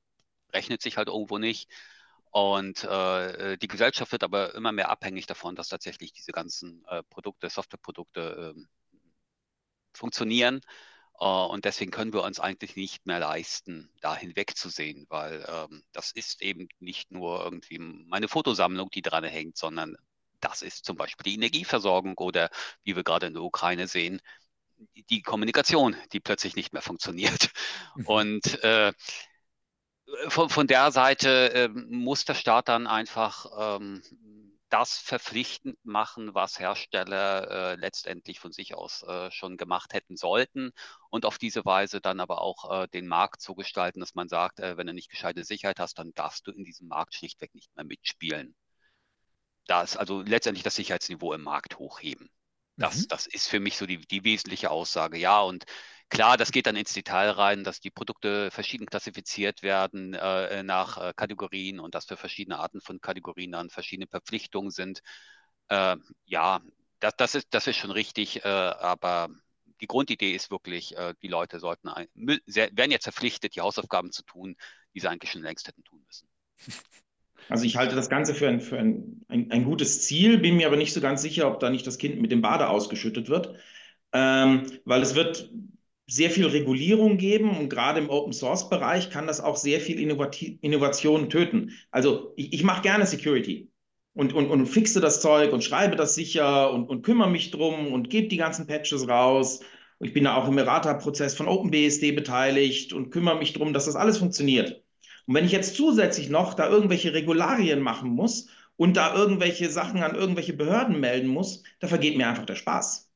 rechnet 0.53 0.81
sich 0.81 0.97
halt 0.97 1.07
irgendwo 1.07 1.37
nicht. 1.37 1.69
Und 2.31 2.83
äh, 2.83 3.57
die 3.57 3.67
Gesellschaft 3.67 4.11
wird 4.11 4.23
aber 4.23 4.53
immer 4.55 4.71
mehr 4.71 4.89
abhängig 4.89 5.25
davon, 5.27 5.55
dass 5.55 5.69
tatsächlich 5.69 6.13
diese 6.13 6.31
ganzen 6.31 6.83
äh, 6.87 7.03
Produkte, 7.03 7.49
Softwareprodukte 7.49 8.53
ähm, 8.55 8.67
funktionieren. 9.93 10.61
Äh, 11.19 11.25
und 11.25 11.65
deswegen 11.65 11.91
können 11.91 12.13
wir 12.13 12.23
uns 12.23 12.39
eigentlich 12.39 12.75
nicht 12.75 13.05
mehr 13.05 13.19
leisten, 13.19 13.91
da 14.01 14.15
hinwegzusehen, 14.15 15.05
weil 15.09 15.45
ähm, 15.47 15.83
das 15.91 16.11
ist 16.11 16.41
eben 16.41 16.67
nicht 16.79 17.11
nur 17.11 17.43
irgendwie 17.43 17.79
meine 17.79 18.27
Fotosammlung, 18.27 18.89
die 18.91 19.01
dran 19.01 19.23
hängt, 19.23 19.57
sondern 19.57 19.97
das 20.39 20.61
ist 20.61 20.85
zum 20.85 20.95
Beispiel 20.95 21.23
die 21.23 21.35
Energieversorgung 21.35 22.17
oder 22.17 22.49
wie 22.83 22.95
wir 22.95 23.03
gerade 23.03 23.27
in 23.27 23.33
der 23.33 23.43
Ukraine 23.43 23.87
sehen, 23.87 24.21
die 25.09 25.21
Kommunikation, 25.21 25.95
die 26.13 26.21
plötzlich 26.21 26.55
nicht 26.55 26.71
mehr 26.71 26.81
funktioniert. 26.81 27.49
Mhm. 27.95 28.05
Und 28.07 28.63
äh, 28.63 28.93
von, 30.29 30.49
von, 30.49 30.67
der 30.67 30.91
Seite 30.91 31.53
äh, 31.53 31.67
muss 31.67 32.25
der 32.25 32.33
Staat 32.33 32.69
dann 32.69 32.87
einfach 32.87 33.45
ähm, 33.77 34.01
das 34.69 34.97
verpflichtend 34.97 35.77
machen, 35.83 36.33
was 36.35 36.59
Hersteller 36.59 37.73
äh, 37.73 37.75
letztendlich 37.75 38.39
von 38.39 38.51
sich 38.51 38.75
aus 38.75 39.03
äh, 39.03 39.31
schon 39.31 39.57
gemacht 39.57 39.93
hätten 39.93 40.15
sollten 40.17 40.71
und 41.09 41.25
auf 41.25 41.37
diese 41.37 41.65
Weise 41.65 42.01
dann 42.01 42.19
aber 42.19 42.41
auch 42.41 42.83
äh, 42.83 42.87
den 42.87 43.07
Markt 43.07 43.41
so 43.41 43.55
gestalten, 43.55 43.99
dass 43.99 44.15
man 44.15 44.29
sagt, 44.29 44.59
äh, 44.59 44.77
wenn 44.77 44.87
du 44.87 44.93
nicht 44.93 45.09
gescheite 45.09 45.43
Sicherheit 45.43 45.79
hast, 45.79 45.99
dann 45.99 46.13
darfst 46.13 46.47
du 46.47 46.51
in 46.51 46.63
diesem 46.63 46.87
Markt 46.87 47.15
schlichtweg 47.15 47.53
nicht 47.55 47.75
mehr 47.75 47.85
mitspielen. 47.85 48.55
Das 49.67 49.97
also 49.97 50.21
letztendlich 50.21 50.63
das 50.63 50.75
Sicherheitsniveau 50.75 51.33
im 51.33 51.43
Markt 51.43 51.79
hochheben. 51.79 52.29
Das, 52.79 52.97
mhm. 52.97 53.07
das 53.09 53.27
ist 53.27 53.47
für 53.47 53.59
mich 53.59 53.77
so 53.77 53.85
die, 53.85 53.99
die 53.99 54.23
wesentliche 54.23 54.71
Aussage. 54.71 55.17
Ja, 55.17 55.41
und 55.41 55.65
Klar, 56.09 56.37
das 56.37 56.51
geht 56.51 56.65
dann 56.65 56.75
ins 56.75 56.93
Detail 56.93 57.29
rein, 57.29 57.63
dass 57.63 57.79
die 57.79 57.91
Produkte 57.91 58.49
verschieden 58.49 58.87
klassifiziert 58.87 59.61
werden 59.61 60.15
äh, 60.15 60.63
nach 60.63 60.97
äh, 60.97 61.13
Kategorien 61.15 61.79
und 61.79 61.93
dass 61.93 62.05
für 62.05 62.17
verschiedene 62.17 62.57
Arten 62.57 62.81
von 62.81 62.99
Kategorien 62.99 63.51
dann 63.51 63.69
verschiedene 63.69 64.07
Verpflichtungen 64.07 64.71
sind. 64.71 65.01
Äh, 65.67 65.97
ja, 66.25 66.61
das, 66.99 67.15
das, 67.15 67.35
ist, 67.35 67.47
das 67.51 67.67
ist 67.67 67.77
schon 67.77 67.91
richtig, 67.91 68.43
äh, 68.43 68.47
aber 68.47 69.29
die 69.81 69.87
Grundidee 69.87 70.33
ist 70.33 70.49
wirklich, 70.49 70.97
äh, 70.97 71.13
die 71.21 71.27
Leute 71.27 71.59
sollten, 71.59 71.89
ein, 71.89 72.07
werden 72.15 72.91
jetzt 72.91 73.03
verpflichtet, 73.03 73.55
die 73.55 73.61
Hausaufgaben 73.61 74.11
zu 74.11 74.23
tun, 74.23 74.55
die 74.95 75.01
sie 75.01 75.07
eigentlich 75.07 75.31
schon 75.31 75.43
längst 75.43 75.67
hätten 75.67 75.83
tun 75.83 76.03
müssen. 76.07 76.27
Also 77.49 77.65
ich 77.65 77.77
halte 77.77 77.95
das 77.95 78.09
Ganze 78.09 78.35
für, 78.35 78.47
ein, 78.47 78.61
für 78.61 78.77
ein, 78.77 79.25
ein, 79.27 79.51
ein, 79.51 79.65
gutes 79.65 80.03
Ziel, 80.03 80.37
bin 80.37 80.57
mir 80.57 80.67
aber 80.67 80.77
nicht 80.77 80.93
so 80.93 81.01
ganz 81.01 81.21
sicher, 81.21 81.47
ob 81.47 81.59
da 81.59 81.69
nicht 81.69 81.85
das 81.87 81.97
Kind 81.97 82.21
mit 82.21 82.31
dem 82.31 82.41
Bade 82.41 82.69
ausgeschüttet 82.69 83.27
wird, 83.27 83.55
ähm, 84.13 84.67
weil 84.85 85.01
es 85.01 85.15
wird 85.15 85.51
sehr 86.07 86.31
viel 86.31 86.47
Regulierung 86.47 87.17
geben 87.17 87.57
und 87.57 87.69
gerade 87.69 87.99
im 87.99 88.09
Open 88.09 88.33
Source 88.33 88.69
Bereich 88.69 89.09
kann 89.09 89.27
das 89.27 89.41
auch 89.41 89.57
sehr 89.57 89.79
viel 89.79 89.99
Innovation 89.99 91.29
töten. 91.29 91.71
Also 91.91 92.33
ich, 92.35 92.53
ich 92.53 92.63
mache 92.63 92.81
gerne 92.81 93.05
Security 93.05 93.69
und, 94.13 94.33
und, 94.33 94.49
und 94.49 94.65
fixe 94.67 95.01
das 95.01 95.21
Zeug 95.21 95.53
und 95.53 95.63
schreibe 95.63 95.95
das 95.95 96.15
sicher 96.15 96.73
und, 96.73 96.89
und 96.89 97.03
kümmere 97.03 97.29
mich 97.29 97.51
drum 97.51 97.93
und 97.93 98.09
gebe 98.09 98.27
die 98.27 98.37
ganzen 98.37 98.67
Patches 98.67 99.07
raus. 99.07 99.61
Ich 99.99 100.13
bin 100.13 100.23
da 100.23 100.35
auch 100.35 100.47
im 100.47 100.57
Errata-Prozess 100.57 101.35
von 101.35 101.47
OpenBSD 101.47 102.11
beteiligt 102.13 102.93
und 102.93 103.11
kümmere 103.11 103.37
mich 103.37 103.53
darum, 103.53 103.73
dass 103.73 103.85
das 103.85 103.95
alles 103.95 104.17
funktioniert. 104.17 104.83
Und 105.29 105.35
wenn 105.35 105.45
ich 105.45 105.51
jetzt 105.51 105.75
zusätzlich 105.75 106.29
noch 106.29 106.55
da 106.55 106.67
irgendwelche 106.67 107.13
Regularien 107.13 107.81
machen 107.81 108.09
muss 108.09 108.49
und 108.77 108.97
da 108.97 109.13
irgendwelche 109.13 109.69
Sachen 109.69 110.01
an 110.01 110.15
irgendwelche 110.15 110.53
Behörden 110.53 110.99
melden 110.99 111.27
muss, 111.27 111.61
da 111.77 111.87
vergeht 111.87 112.17
mir 112.17 112.27
einfach 112.27 112.47
der 112.47 112.55
Spaß. 112.55 113.11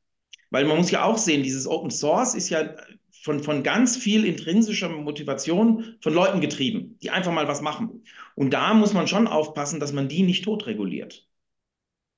Weil 0.52 0.66
man 0.66 0.78
muss 0.78 0.92
ja 0.92 1.06
auch 1.06 1.18
sehen, 1.18 1.42
dieses 1.42 1.66
Open 1.66 1.90
Source 1.90 2.36
ist 2.36 2.50
ja 2.50 2.76
von, 3.10 3.42
von 3.42 3.64
ganz 3.64 3.98
viel 3.98 4.26
intrinsischer 4.26 4.90
Motivation 4.90 5.96
von 6.02 6.14
Leuten 6.14 6.40
getrieben, 6.40 7.00
die 7.02 7.10
einfach 7.10 7.32
mal 7.32 7.48
was 7.48 7.62
machen. 7.62 8.04
Und 8.36 8.52
da 8.52 8.76
muss 8.76 8.94
man 8.94 9.08
schon 9.08 9.26
aufpassen, 9.26 9.80
dass 9.80 9.92
man 9.92 10.08
die 10.08 10.22
nicht 10.22 10.44
totreguliert. 10.44 11.28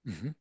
Mhm. 0.03 0.35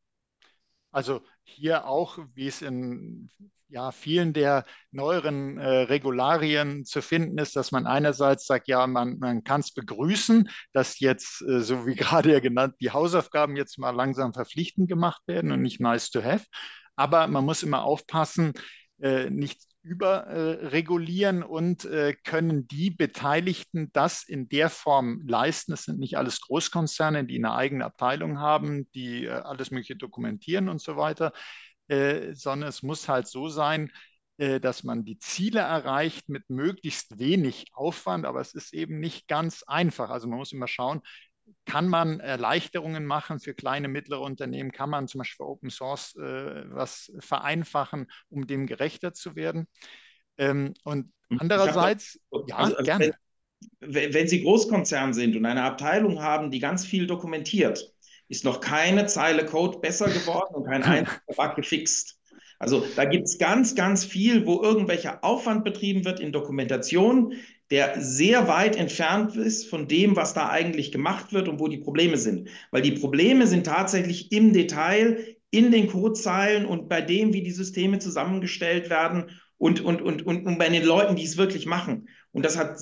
Also 0.91 1.23
hier 1.45 1.87
auch, 1.87 2.19
wie 2.35 2.49
es 2.49 2.63
in 2.63 3.31
ja, 3.69 3.91
vielen 3.91 4.33
der 4.33 4.65
neueren 4.93 5.59
äh, 5.59 5.67
Regularien 5.67 6.85
zu 6.85 7.03
finden 7.03 7.39
ist, 7.39 7.57
dass 7.57 7.73
man 7.73 7.87
einerseits 7.87 8.47
sagt, 8.47 8.69
ja, 8.69 8.87
man, 8.87 9.19
man 9.19 9.43
kann 9.43 9.61
es 9.61 9.73
begrüßen, 9.73 10.49
dass 10.73 11.01
jetzt, 11.01 11.43
äh, 11.43 11.61
so 11.61 11.87
wie 11.87 11.95
gerade 11.97 12.33
ja 12.33 12.41
genannt, 12.41 12.77
die 12.81 12.91
Hausaufgaben 12.91 13.57
jetzt 13.57 13.79
mal 13.79 13.91
langsam 13.91 14.33
verpflichtend 14.33 14.89
gemacht 14.89 15.23
werden 15.27 15.51
und 15.51 15.63
nicht 15.63 15.81
nice 15.81 16.11
to 16.11 16.23
have. 16.23 16.45
Aber 16.97 17.27
man 17.27 17.45
muss 17.45 17.63
immer 17.65 17.83
aufpassen, 17.83 18.53
äh, 19.01 19.29
nicht 19.29 19.61
überregulieren 19.85 21.43
äh, 21.43 21.45
und 21.45 21.85
äh, 21.85 22.15
können 22.25 22.67
die 22.67 22.91
Beteiligten 22.91 23.91
das 23.93 24.25
in 24.25 24.49
der 24.49 24.71
Form 24.71 25.23
leisten. 25.27 25.73
Es 25.73 25.85
sind 25.85 25.99
nicht 25.99 26.17
alles 26.17 26.41
Großkonzerne, 26.41 27.25
die 27.25 27.37
eine 27.37 27.55
eigene 27.55 27.85
Abteilung 27.85 28.39
haben, 28.41 28.91
die 28.93 29.27
äh, 29.27 29.31
alles 29.31 29.71
Mögliche 29.71 29.97
dokumentieren 29.97 30.69
und 30.69 30.81
so 30.81 30.97
weiter, 30.97 31.33
äh, 31.89 32.33
sondern 32.35 32.69
es 32.71 32.83
muss 32.83 33.09
halt 33.09 33.29
so 33.29 33.49
sein, 33.49 33.91
äh, 34.39 34.59
dass 34.59 34.83
man 34.83 35.05
die 35.05 35.19
Ziele 35.19 35.61
erreicht 35.61 36.29
mit 36.29 36.49
möglichst 36.51 37.19
wenig 37.19 37.67
Aufwand, 37.73 38.27
aber 38.27 38.41
es 38.41 38.55
ist 38.55 38.73
eben 38.75 38.99
nicht 38.99 39.29
ganz 39.29 39.63
einfach. 39.65 40.11
Also 40.11 40.27
man 40.29 40.39
muss 40.39 40.53
immer 40.53 40.67
schauen, 40.67 41.03
kann 41.67 41.89
man 41.89 42.21
Erleichterungen 42.21 43.05
machen 43.05 43.41
für 43.41 43.55
kleine, 43.55 43.89
mittlere 43.89 44.21
Unternehmen? 44.21 44.73
Kann 44.73 44.91
man 44.91 45.09
zum 45.09 45.19
Beispiel 45.19 45.45
für 45.45 45.49
Open 45.49 45.71
Source 45.71 46.15
äh, 46.17 46.65
was 46.71 47.13
vereinfachen, 47.21 48.11
um 48.29 48.47
dem 48.47 48.67
gerechter 48.67 49.13
zu 49.13 49.35
werden? 49.35 49.67
Ähm, 50.37 50.75
und 50.85 51.13
andererseits, 51.39 52.21
ja, 52.47 52.57
also, 52.57 52.77
also 52.77 52.85
gerne. 52.85 53.15
Wenn, 53.81 54.13
wenn 54.13 54.29
Sie 54.29 54.43
Großkonzern 54.43 55.15
sind 55.15 55.37
und 55.37 55.47
eine 55.47 55.63
Abteilung 55.63 56.21
haben, 56.21 56.51
die 56.51 56.59
ganz 56.59 56.85
viel 56.85 57.07
dokumentiert, 57.07 57.95
ist 58.29 58.45
noch 58.45 58.61
keine 58.61 59.07
Zeile 59.07 59.47
Code 59.47 59.79
besser 59.79 60.09
geworden 60.09 60.55
und 60.55 60.67
kein 60.67 60.83
einziger 60.85 61.21
Bug 61.35 61.57
gefixt. 61.57 62.19
Also 62.59 62.87
da 62.97 63.05
gibt 63.05 63.25
es 63.25 63.39
ganz, 63.39 63.75
ganz 63.75 64.05
viel, 64.05 64.47
wo 64.47 64.63
irgendwelcher 64.63 65.25
Aufwand 65.25 65.65
betrieben 65.65 66.05
wird 66.05 66.21
in 66.21 66.33
Dokumentation, 66.33 67.35
der 67.75 68.01
sehr 68.01 68.47
weit 68.47 68.77
entfernt 68.77 69.35
ist 69.35 69.69
von 69.69 69.89
dem, 69.89 70.15
was 70.15 70.33
da 70.33 70.49
eigentlich 70.49 70.93
gemacht 70.93 71.33
wird 71.33 71.49
und 71.49 71.59
wo 71.59 71.67
die 71.67 71.79
Probleme 71.79 72.17
sind. 72.17 72.49
Weil 72.71 72.83
die 72.83 72.93
Probleme 72.93 73.49
sind 73.49 73.67
tatsächlich 73.67 74.31
im 74.31 74.53
Detail, 74.53 75.37
in 75.51 75.73
den 75.73 75.89
Codezeilen 75.89 76.67
und 76.67 76.89
bei 76.89 77.01
dem, 77.01 77.33
wie 77.33 77.43
die 77.43 77.51
Systeme 77.51 77.99
zusammengestellt 77.99 78.91
werden 78.91 79.41
und, 79.59 79.81
und, 79.81 80.03
und, 80.03 80.25
und, 80.25 80.47
und 80.47 80.57
bei 80.57 80.69
den 80.69 80.85
Leuten, 80.85 81.17
die 81.17 81.25
es 81.25 81.37
wirklich 81.37 81.67
machen. 81.67 82.09
Und 82.31 82.45
das 82.45 82.57
hat 82.57 82.79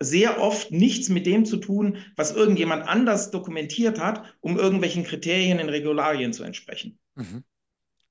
sehr 0.00 0.40
oft 0.40 0.72
nichts 0.72 1.08
mit 1.10 1.26
dem 1.26 1.44
zu 1.44 1.58
tun, 1.58 1.98
was 2.16 2.34
irgendjemand 2.34 2.88
anders 2.88 3.30
dokumentiert 3.30 4.00
hat, 4.00 4.34
um 4.40 4.58
irgendwelchen 4.58 5.04
Kriterien 5.04 5.60
in 5.60 5.68
Regularien 5.68 6.32
zu 6.32 6.42
entsprechen. 6.42 6.98
Mhm. 7.14 7.44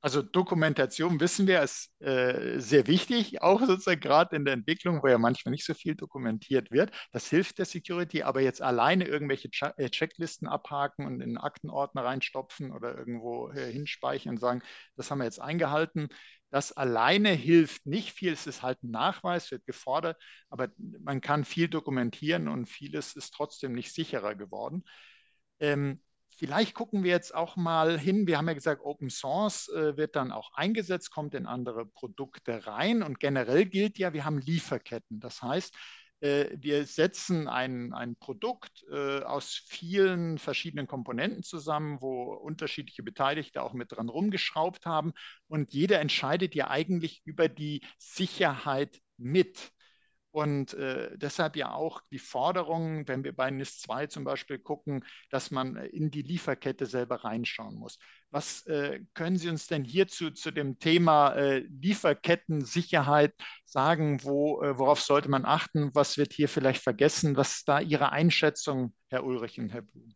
Also 0.03 0.21
Dokumentation 0.21 1.21
wissen 1.21 1.47
wir 1.47 1.63
ist 1.63 1.89
äh, 2.01 2.59
sehr 2.59 2.87
wichtig, 2.87 3.41
auch 3.41 3.61
sozusagen 3.61 4.01
gerade 4.01 4.35
in 4.35 4.43
der 4.43 4.53
Entwicklung, 4.53 5.01
wo 5.01 5.07
ja 5.07 5.17
manchmal 5.17 5.53
nicht 5.53 5.65
so 5.65 5.73
viel 5.73 5.95
dokumentiert 5.95 6.71
wird. 6.71 6.91
Das 7.13 7.29
hilft 7.29 7.57
der 7.57 7.65
Security, 7.65 8.21
aber 8.23 8.41
jetzt 8.41 8.61
alleine 8.61 9.05
irgendwelche 9.07 9.49
Ch 9.49 9.63
äh, 9.77 9.89
Checklisten 9.89 10.49
abhaken 10.49 11.05
und 11.05 11.21
in 11.21 11.37
Aktenordner 11.37 12.03
reinstopfen 12.03 12.73
oder 12.73 12.97
irgendwo 12.97 13.49
äh, 13.51 13.71
hinspeichern 13.71 14.33
und 14.33 14.39
sagen, 14.41 14.61
das 14.97 15.09
haben 15.09 15.19
wir 15.19 15.25
jetzt 15.25 15.39
eingehalten. 15.41 16.09
Das 16.51 16.73
alleine 16.73 17.29
hilft 17.31 17.85
nicht 17.85 18.11
viel. 18.11 18.33
Es 18.33 18.45
ist 18.45 18.61
halt 18.61 18.83
ein 18.83 18.91
Nachweis, 18.91 19.51
wird 19.51 19.65
gefordert, 19.65 20.21
aber 20.49 20.67
man 20.77 21.21
kann 21.21 21.45
viel 21.45 21.69
dokumentieren 21.69 22.49
und 22.49 22.67
vieles 22.67 23.15
ist 23.15 23.33
trotzdem 23.33 23.71
nicht 23.71 23.93
sicherer 23.93 24.35
geworden. 24.35 24.83
Ähm, 25.61 26.01
Vielleicht 26.43 26.73
gucken 26.73 27.05
wir 27.05 27.11
jetzt 27.11 27.33
auch 27.33 27.55
mal 27.55 27.97
hin. 27.97 28.27
Wir 28.27 28.37
haben 28.37 28.49
ja 28.49 28.53
gesagt, 28.53 28.81
Open 28.83 29.09
Source 29.09 29.69
äh, 29.69 29.95
wird 29.95 30.17
dann 30.17 30.33
auch 30.33 30.51
eingesetzt, 30.55 31.09
kommt 31.09 31.35
in 31.35 31.45
andere 31.45 31.85
Produkte 31.85 32.67
rein. 32.67 33.01
Und 33.01 33.21
generell 33.21 33.65
gilt 33.65 33.97
ja, 33.97 34.11
wir 34.11 34.25
haben 34.25 34.39
Lieferketten. 34.39 35.21
Das 35.21 35.41
heißt, 35.41 35.73
äh, 36.19 36.47
wir 36.57 36.85
setzen 36.85 37.47
ein, 37.47 37.93
ein 37.93 38.17
Produkt 38.17 38.83
äh, 38.91 39.21
aus 39.21 39.63
vielen 39.69 40.37
verschiedenen 40.37 40.85
Komponenten 40.85 41.43
zusammen, 41.43 42.01
wo 42.01 42.33
unterschiedliche 42.33 43.03
Beteiligte 43.03 43.63
auch 43.63 43.71
mit 43.71 43.93
dran 43.93 44.09
rumgeschraubt 44.09 44.85
haben. 44.85 45.13
Und 45.47 45.73
jeder 45.73 46.01
entscheidet 46.01 46.55
ja 46.55 46.69
eigentlich 46.69 47.21
über 47.23 47.47
die 47.47 47.85
Sicherheit 47.97 48.99
mit. 49.15 49.72
Und 50.33 50.73
äh, 50.73 51.15
deshalb 51.15 51.55
ja 51.55 51.73
auch 51.73 52.01
die 52.11 52.17
Forderung, 52.17 53.07
wenn 53.07 53.23
wir 53.23 53.35
bei 53.35 53.51
NIS 53.51 53.77
2 53.81 54.07
zum 54.07 54.23
Beispiel 54.23 54.57
gucken, 54.57 55.05
dass 55.29 55.51
man 55.51 55.75
äh, 55.75 55.85
in 55.85 56.09
die 56.09 56.23
Lieferkette 56.23 56.87
selber 56.87 57.23
reinschauen 57.23 57.75
muss. 57.75 57.99
Was 58.31 58.65
äh, 58.65 59.01
können 59.13 59.37
Sie 59.37 59.47
uns 59.47 59.67
denn 59.67 59.83
hierzu 59.83 60.31
zu 60.31 60.49
dem 60.49 60.79
Thema 60.79 61.35
äh, 61.35 61.59
Lieferkettensicherheit 61.59 63.35
sagen? 63.63 64.23
Wo, 64.23 64.63
äh, 64.63 64.79
worauf 64.79 65.01
sollte 65.01 65.29
man 65.29 65.45
achten? 65.45 65.91
Was 65.93 66.17
wird 66.17 66.33
hier 66.33 66.49
vielleicht 66.49 66.81
vergessen? 66.81 67.37
Was 67.37 67.57
ist 67.57 67.69
da 67.69 67.79
Ihre 67.79 68.11
Einschätzung, 68.11 68.95
Herr 69.09 69.25
Ulrich 69.25 69.59
und 69.59 69.69
Herr 69.69 69.83
Blum? 69.83 70.15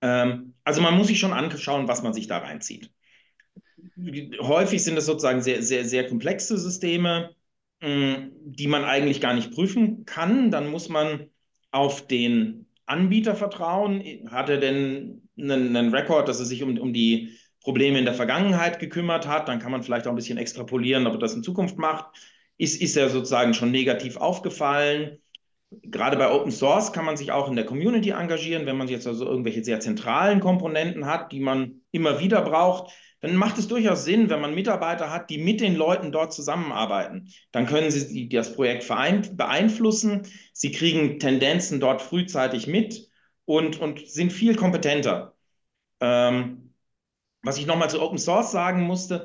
Ähm, 0.00 0.54
also 0.64 0.80
man 0.80 0.96
muss 0.96 1.08
sich 1.08 1.18
schon 1.18 1.34
anschauen, 1.34 1.88
was 1.88 2.02
man 2.02 2.14
sich 2.14 2.26
da 2.26 2.38
reinzieht 2.38 2.90
häufig 4.40 4.82
sind 4.82 4.96
es 4.96 5.06
sozusagen 5.06 5.42
sehr, 5.42 5.62
sehr, 5.62 5.84
sehr 5.84 6.08
komplexe 6.08 6.58
Systeme, 6.58 7.34
mm, 7.80 8.30
die 8.44 8.66
man 8.66 8.84
eigentlich 8.84 9.20
gar 9.20 9.34
nicht 9.34 9.52
prüfen 9.52 10.04
kann. 10.04 10.50
Dann 10.50 10.68
muss 10.68 10.88
man 10.88 11.30
auf 11.70 12.06
den 12.06 12.66
Anbieter 12.86 13.34
vertrauen. 13.34 14.02
Hat 14.30 14.48
er 14.48 14.58
denn 14.58 15.28
einen, 15.38 15.76
einen 15.76 15.94
Rekord, 15.94 16.28
dass 16.28 16.40
er 16.40 16.46
sich 16.46 16.62
um, 16.62 16.78
um 16.78 16.92
die 16.92 17.36
Probleme 17.62 17.98
in 17.98 18.04
der 18.04 18.14
Vergangenheit 18.14 18.78
gekümmert 18.78 19.26
hat? 19.26 19.48
Dann 19.48 19.58
kann 19.58 19.72
man 19.72 19.82
vielleicht 19.82 20.06
auch 20.06 20.12
ein 20.12 20.16
bisschen 20.16 20.38
extrapolieren, 20.38 21.06
ob 21.06 21.14
er 21.14 21.18
das 21.18 21.34
in 21.34 21.42
Zukunft 21.42 21.78
macht. 21.78 22.06
Ist, 22.56 22.80
ist 22.80 22.96
er 22.96 23.08
sozusagen 23.08 23.54
schon 23.54 23.70
negativ 23.70 24.16
aufgefallen? 24.16 25.18
Gerade 25.82 26.16
bei 26.16 26.32
Open 26.32 26.50
Source 26.50 26.92
kann 26.92 27.04
man 27.04 27.18
sich 27.18 27.30
auch 27.30 27.48
in 27.48 27.56
der 27.56 27.66
Community 27.66 28.10
engagieren, 28.10 28.64
wenn 28.64 28.78
man 28.78 28.88
jetzt 28.88 29.06
also 29.06 29.26
irgendwelche 29.26 29.62
sehr 29.62 29.80
zentralen 29.80 30.40
Komponenten 30.40 31.04
hat, 31.04 31.30
die 31.30 31.40
man 31.40 31.82
immer 31.92 32.20
wieder 32.20 32.40
braucht 32.40 32.90
dann 33.20 33.36
macht 33.36 33.58
es 33.58 33.68
durchaus 33.68 34.04
Sinn, 34.04 34.30
wenn 34.30 34.40
man 34.40 34.54
Mitarbeiter 34.54 35.10
hat, 35.10 35.30
die 35.30 35.38
mit 35.38 35.60
den 35.60 35.74
Leuten 35.74 36.12
dort 36.12 36.32
zusammenarbeiten. 36.32 37.32
Dann 37.52 37.66
können 37.66 37.90
sie 37.90 38.28
das 38.28 38.54
Projekt 38.54 38.86
beeinflussen, 39.36 40.26
sie 40.52 40.70
kriegen 40.72 41.18
Tendenzen 41.18 41.80
dort 41.80 42.02
frühzeitig 42.02 42.66
mit 42.66 43.08
und, 43.44 43.80
und 43.80 44.08
sind 44.08 44.32
viel 44.32 44.54
kompetenter. 44.54 45.34
Ähm, 46.00 46.74
was 47.42 47.58
ich 47.58 47.66
nochmal 47.66 47.90
zu 47.90 48.00
Open 48.02 48.18
Source 48.18 48.52
sagen 48.52 48.82
musste, 48.82 49.24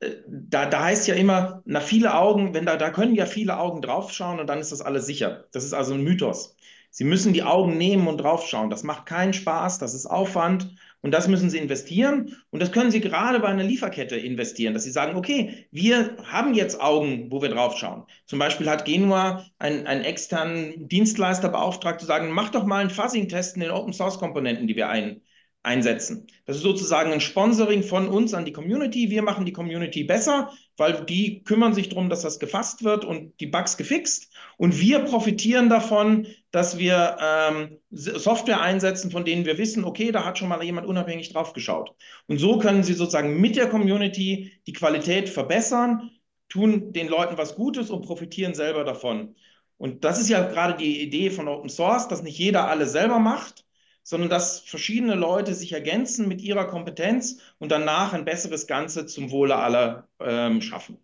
äh, 0.00 0.16
da, 0.28 0.66
da 0.66 0.84
heißt 0.84 1.08
ja 1.08 1.14
immer, 1.14 1.62
na 1.64 1.80
viele 1.80 2.14
Augen, 2.14 2.54
wenn 2.54 2.66
da, 2.66 2.76
da 2.76 2.90
können 2.90 3.14
ja 3.14 3.26
viele 3.26 3.58
Augen 3.58 3.82
draufschauen 3.82 4.40
und 4.40 4.46
dann 4.48 4.60
ist 4.60 4.72
das 4.72 4.82
alles 4.82 5.06
sicher. 5.06 5.46
Das 5.52 5.64
ist 5.64 5.72
also 5.72 5.94
ein 5.94 6.02
Mythos. 6.02 6.56
Sie 6.90 7.04
müssen 7.04 7.32
die 7.32 7.42
Augen 7.42 7.78
nehmen 7.78 8.06
und 8.06 8.18
draufschauen. 8.18 8.68
Das 8.70 8.82
macht 8.82 9.06
keinen 9.06 9.32
Spaß, 9.32 9.78
das 9.78 9.94
ist 9.94 10.06
Aufwand 10.06 10.74
und 11.02 11.10
das 11.10 11.28
müssen 11.28 11.50
Sie 11.50 11.58
investieren. 11.58 12.36
Und 12.50 12.62
das 12.62 12.72
können 12.72 12.90
Sie 12.90 13.00
gerade 13.00 13.40
bei 13.40 13.48
einer 13.48 13.64
Lieferkette 13.64 14.16
investieren, 14.16 14.72
dass 14.72 14.84
Sie 14.84 14.90
sagen, 14.90 15.16
okay, 15.16 15.66
wir 15.72 16.16
haben 16.24 16.54
jetzt 16.54 16.80
Augen, 16.80 17.30
wo 17.30 17.42
wir 17.42 17.48
draufschauen. 17.48 18.04
Zum 18.26 18.38
Beispiel 18.38 18.70
hat 18.70 18.84
Genua 18.84 19.44
einen, 19.58 19.86
einen 19.86 20.04
externen 20.04 20.88
Dienstleister 20.88 21.48
beauftragt, 21.48 22.00
zu 22.00 22.06
sagen, 22.06 22.30
mach 22.30 22.50
doch 22.50 22.64
mal 22.64 22.80
einen 22.80 22.90
Fuzzing-Test 22.90 23.56
in 23.56 23.62
den 23.62 23.70
Open-Source-Komponenten, 23.72 24.68
die 24.68 24.76
wir 24.76 24.88
ein, 24.88 25.20
einsetzen. 25.62 26.26
Das 26.44 26.56
ist 26.56 26.62
sozusagen 26.62 27.12
ein 27.12 27.20
Sponsoring 27.20 27.82
von 27.84 28.08
uns 28.08 28.34
an 28.34 28.44
die 28.44 28.52
Community. 28.52 29.10
Wir 29.10 29.22
machen 29.22 29.46
die 29.46 29.52
Community 29.52 30.02
besser, 30.02 30.50
weil 30.76 31.04
die 31.04 31.44
kümmern 31.44 31.72
sich 31.72 31.88
darum, 31.88 32.08
dass 32.08 32.22
das 32.22 32.40
gefasst 32.40 32.82
wird 32.82 33.04
und 33.04 33.38
die 33.40 33.46
Bugs 33.46 33.76
gefixt. 33.76 34.32
Und 34.56 34.80
wir 34.80 35.00
profitieren 35.00 35.68
davon, 35.68 36.26
dass 36.50 36.78
wir 36.78 37.16
ähm, 37.20 37.78
Software 37.90 38.60
einsetzen, 38.60 39.10
von 39.12 39.24
denen 39.24 39.44
wir 39.44 39.56
wissen, 39.56 39.84
okay, 39.84 40.10
da 40.10 40.24
hat 40.24 40.38
schon 40.38 40.48
mal 40.48 40.62
jemand 40.64 40.86
unabhängig 40.86 41.32
drauf 41.32 41.52
geschaut. 41.52 41.94
Und 42.26 42.38
so 42.38 42.58
können 42.58 42.82
sie 42.82 42.94
sozusagen 42.94 43.40
mit 43.40 43.54
der 43.54 43.68
Community 43.68 44.52
die 44.66 44.72
Qualität 44.72 45.28
verbessern, 45.28 46.10
tun 46.48 46.92
den 46.92 47.08
Leuten 47.08 47.38
was 47.38 47.54
Gutes 47.54 47.88
und 47.88 48.04
profitieren 48.04 48.54
selber 48.54 48.84
davon. 48.84 49.36
Und 49.78 50.04
das 50.04 50.20
ist 50.20 50.28
ja 50.28 50.42
gerade 50.46 50.76
die 50.76 51.02
Idee 51.02 51.30
von 51.30 51.48
Open 51.48 51.70
Source, 51.70 52.08
dass 52.08 52.22
nicht 52.22 52.38
jeder 52.38 52.68
alles 52.68 52.92
selber 52.92 53.18
macht, 53.18 53.64
sondern 54.02 54.28
dass 54.28 54.60
verschiedene 54.60 55.14
Leute 55.14 55.54
sich 55.54 55.72
ergänzen 55.72 56.28
mit 56.28 56.40
ihrer 56.40 56.66
Kompetenz 56.66 57.38
und 57.58 57.70
danach 57.70 58.12
ein 58.12 58.24
besseres 58.24 58.66
Ganze 58.66 59.06
zum 59.06 59.30
Wohle 59.30 59.56
aller 59.56 60.08
ähm, 60.20 60.60
schaffen. 60.60 60.98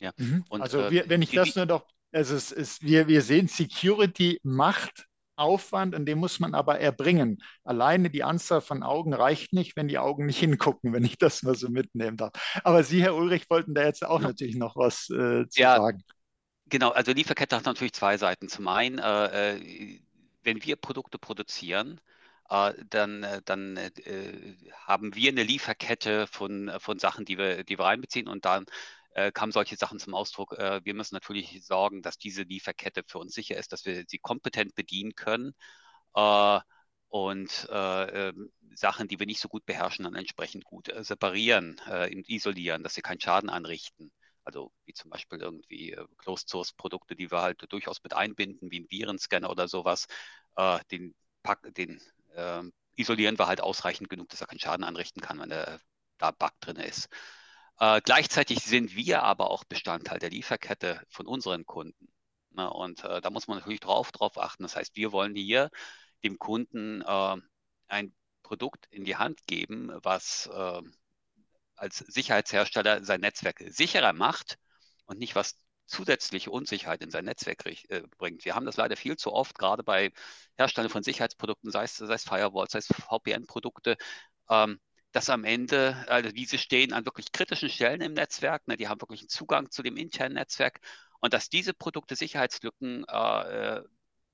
Ja. 0.00 0.12
Mhm. 0.16 0.44
Und, 0.48 0.60
also 0.60 0.90
wir, 0.90 1.08
wenn 1.08 1.22
ich 1.22 1.30
das 1.30 1.54
nur 1.54 1.66
doch, 1.66 1.86
also 2.12 2.34
es 2.34 2.52
ist, 2.52 2.82
wir, 2.82 3.08
wir 3.08 3.22
sehen, 3.22 3.48
Security 3.48 4.40
macht 4.42 5.06
Aufwand 5.36 5.96
und 5.96 6.06
den 6.06 6.18
muss 6.18 6.38
man 6.38 6.54
aber 6.54 6.78
erbringen. 6.78 7.42
Alleine 7.64 8.08
die 8.08 8.22
Anzahl 8.22 8.60
von 8.60 8.82
Augen 8.82 9.12
reicht 9.12 9.52
nicht, 9.52 9.76
wenn 9.76 9.88
die 9.88 9.98
Augen 9.98 10.26
nicht 10.26 10.38
hingucken, 10.38 10.92
wenn 10.92 11.04
ich 11.04 11.18
das 11.18 11.42
mal 11.42 11.56
so 11.56 11.68
mitnehmen 11.68 12.16
darf. 12.16 12.32
Aber 12.62 12.84
Sie, 12.84 13.02
Herr 13.02 13.16
Ulrich, 13.16 13.50
wollten 13.50 13.74
da 13.74 13.82
jetzt 13.82 14.04
auch 14.04 14.20
natürlich 14.20 14.56
noch 14.56 14.76
was 14.76 15.10
äh, 15.10 15.48
zu 15.48 15.60
ja, 15.60 15.76
sagen. 15.76 16.04
Genau, 16.66 16.90
also 16.90 17.12
Lieferkette 17.12 17.56
hat 17.56 17.64
natürlich 17.64 17.92
zwei 17.92 18.16
Seiten. 18.16 18.48
Zum 18.48 18.68
einen, 18.68 18.98
äh, 18.98 19.56
äh 19.56 20.00
wenn 20.44 20.62
wir 20.62 20.76
Produkte 20.76 21.18
produzieren, 21.18 21.98
äh, 21.98 22.13
dann, 22.48 23.22
äh, 23.22 23.42
dann 23.44 23.76
äh, 23.76 24.56
haben 24.86 25.14
wir 25.14 25.30
eine 25.30 25.42
Lieferkette 25.42 26.26
von, 26.26 26.70
von 26.78 26.98
Sachen, 26.98 27.24
die 27.24 27.38
wir, 27.38 27.64
die 27.64 27.78
wir 27.78 27.84
reinbeziehen 27.86 28.28
und 28.28 28.44
dann 28.44 28.66
äh, 29.14 29.32
kamen 29.32 29.52
solche 29.52 29.76
Sachen 29.76 29.98
zum 29.98 30.14
Ausdruck. 30.14 30.52
Äh, 30.58 30.80
wir 30.84 30.94
müssen 30.94 31.14
natürlich 31.14 31.64
sorgen, 31.64 32.02
dass 32.02 32.18
diese 32.18 32.42
Lieferkette 32.42 33.02
für 33.06 33.18
uns 33.18 33.34
sicher 33.34 33.56
ist, 33.56 33.72
dass 33.72 33.84
wir 33.86 34.04
sie 34.08 34.18
kompetent 34.18 34.74
bedienen 34.74 35.14
können 35.14 35.54
äh, 36.14 36.60
und 37.08 37.68
ähm, 37.70 38.52
Sachen, 38.74 39.06
die 39.08 39.20
wir 39.20 39.26
nicht 39.26 39.40
so 39.40 39.48
gut 39.48 39.64
beherrschen, 39.66 40.04
dann 40.04 40.16
entsprechend 40.16 40.64
gut 40.64 40.92
separieren, 41.02 41.80
isolieren, 42.26 42.82
dass 42.82 42.94
sie 42.94 43.02
keinen 43.02 43.20
Schaden 43.20 43.50
anrichten. 43.50 44.10
Also 44.42 44.72
wie 44.84 44.94
zum 44.94 45.10
Beispiel 45.10 45.40
irgendwie 45.40 45.96
Closed 46.18 46.48
Source 46.48 46.72
Produkte, 46.72 47.14
die 47.14 47.30
wir 47.30 47.40
halt 47.40 47.64
durchaus 47.68 48.02
mit 48.02 48.14
einbinden, 48.14 48.72
wie 48.72 48.80
ein 48.80 48.90
Virenscanner 48.90 49.48
oder 49.48 49.68
sowas, 49.68 50.08
den, 50.90 51.14
den 51.76 52.00
äh, 52.34 52.62
isolieren 52.96 53.38
wir 53.38 53.46
halt 53.46 53.60
ausreichend 53.60 54.08
genug, 54.08 54.28
dass 54.28 54.40
er 54.40 54.46
keinen 54.46 54.60
Schaden 54.60 54.84
anrichten 54.84 55.20
kann, 55.20 55.40
wenn 55.40 55.50
der, 55.50 55.80
da 56.18 56.30
Bug 56.30 56.52
drin 56.60 56.76
ist. 56.76 57.08
Äh, 57.80 58.00
gleichzeitig 58.02 58.60
sind 58.60 58.94
wir 58.94 59.22
aber 59.22 59.50
auch 59.50 59.64
Bestandteil 59.64 60.18
der 60.18 60.30
Lieferkette 60.30 61.02
von 61.08 61.26
unseren 61.26 61.66
Kunden. 61.66 62.08
Ne? 62.50 62.70
Und 62.70 63.04
äh, 63.04 63.20
da 63.20 63.30
muss 63.30 63.48
man 63.48 63.58
natürlich 63.58 63.80
drauf, 63.80 64.12
drauf 64.12 64.38
achten. 64.38 64.62
Das 64.62 64.76
heißt, 64.76 64.96
wir 64.96 65.12
wollen 65.12 65.34
hier 65.34 65.70
dem 66.22 66.38
Kunden 66.38 67.02
äh, 67.02 67.36
ein 67.88 68.14
Produkt 68.42 68.86
in 68.90 69.04
die 69.04 69.16
Hand 69.16 69.46
geben, 69.46 69.90
was 70.02 70.46
äh, 70.52 70.82
als 71.76 71.98
Sicherheitshersteller 71.98 73.04
sein 73.04 73.20
Netzwerk 73.20 73.62
sicherer 73.68 74.12
macht 74.12 74.58
und 75.06 75.18
nicht 75.18 75.34
was 75.34 75.56
zusätzliche 75.86 76.50
Unsicherheit 76.50 77.02
in 77.02 77.10
sein 77.10 77.24
Netzwerk 77.24 77.64
äh, 77.66 78.02
bringt. 78.18 78.44
Wir 78.44 78.54
haben 78.54 78.66
das 78.66 78.76
leider 78.76 78.96
viel 78.96 79.16
zu 79.16 79.32
oft, 79.32 79.58
gerade 79.58 79.82
bei 79.82 80.12
Herstellern 80.56 80.90
von 80.90 81.02
Sicherheitsprodukten, 81.02 81.70
sei 81.70 81.84
es, 81.84 81.96
sei 81.96 82.14
es 82.14 82.24
Firewalls, 82.24 82.72
sei 82.72 82.78
es 82.80 82.86
VPN-Produkte, 82.86 83.96
ähm, 84.50 84.80
dass 85.12 85.30
am 85.30 85.44
Ende, 85.44 86.04
also 86.08 86.30
diese 86.32 86.58
stehen 86.58 86.92
an 86.92 87.04
wirklich 87.04 87.32
kritischen 87.32 87.68
Stellen 87.68 88.00
im 88.00 88.14
Netzwerk, 88.14 88.66
ne, 88.66 88.76
die 88.76 88.88
haben 88.88 89.00
wirklich 89.00 89.20
einen 89.20 89.28
Zugang 89.28 89.70
zu 89.70 89.82
dem 89.82 89.96
internen 89.96 90.34
Netzwerk 90.34 90.80
und 91.20 91.32
dass 91.32 91.48
diese 91.48 91.72
Produkte 91.72 92.16
Sicherheitslücken 92.16 93.04
äh, 93.08 93.82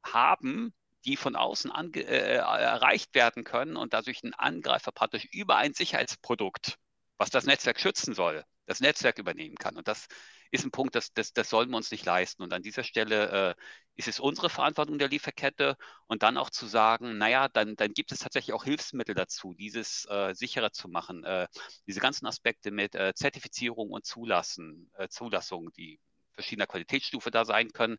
haben, 0.02 0.74
die 1.04 1.16
von 1.16 1.36
außen 1.36 1.70
ange, 1.70 2.00
äh, 2.00 2.36
erreicht 2.36 3.14
werden 3.14 3.44
können 3.44 3.76
und 3.76 3.92
dadurch 3.92 4.22
ein 4.22 4.34
Angreifer 4.34 4.92
praktisch 4.92 5.26
über 5.32 5.56
ein 5.56 5.74
Sicherheitsprodukt, 5.74 6.78
was 7.18 7.30
das 7.30 7.44
Netzwerk 7.44 7.80
schützen 7.80 8.14
soll, 8.14 8.44
das 8.66 8.80
Netzwerk 8.80 9.18
übernehmen 9.18 9.56
kann. 9.56 9.76
Und 9.76 9.88
das 9.88 10.08
ist 10.50 10.64
ein 10.64 10.70
Punkt, 10.70 10.94
das, 10.94 11.12
das, 11.12 11.32
das 11.32 11.50
sollen 11.50 11.70
wir 11.70 11.76
uns 11.76 11.90
nicht 11.90 12.04
leisten. 12.04 12.42
Und 12.42 12.52
an 12.52 12.62
dieser 12.62 12.82
Stelle 12.82 13.56
äh, 13.56 13.62
ist 13.96 14.08
es 14.08 14.20
unsere 14.20 14.50
Verantwortung 14.50 14.98
der 14.98 15.08
Lieferkette 15.08 15.76
und 16.06 16.22
dann 16.22 16.36
auch 16.36 16.50
zu 16.50 16.66
sagen, 16.66 17.18
naja, 17.18 17.48
dann, 17.48 17.76
dann 17.76 17.92
gibt 17.92 18.12
es 18.12 18.20
tatsächlich 18.20 18.54
auch 18.54 18.64
Hilfsmittel 18.64 19.14
dazu, 19.14 19.54
dieses 19.54 20.06
äh, 20.06 20.34
sicherer 20.34 20.72
zu 20.72 20.88
machen. 20.88 21.24
Äh, 21.24 21.46
diese 21.86 22.00
ganzen 22.00 22.26
Aspekte 22.26 22.70
mit 22.70 22.94
äh, 22.94 23.12
Zertifizierung 23.14 23.90
und 23.90 24.06
Zulassen, 24.06 24.90
äh, 24.94 25.08
Zulassung, 25.08 25.72
die 25.72 26.00
verschiedener 26.32 26.66
Qualitätsstufe 26.66 27.30
da 27.30 27.44
sein 27.44 27.70
können, 27.72 27.98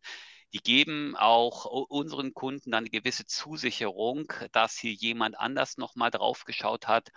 die 0.54 0.60
geben 0.60 1.16
auch 1.16 1.66
unseren 1.66 2.34
Kunden 2.34 2.72
dann 2.72 2.84
eine 2.84 2.90
gewisse 2.90 3.26
Zusicherung, 3.26 4.32
dass 4.52 4.78
hier 4.78 4.94
jemand 4.94 5.40
anders 5.40 5.78
nochmal 5.78 6.12
drauf 6.12 6.44
geschaut 6.44 6.88
hat, 6.88 7.10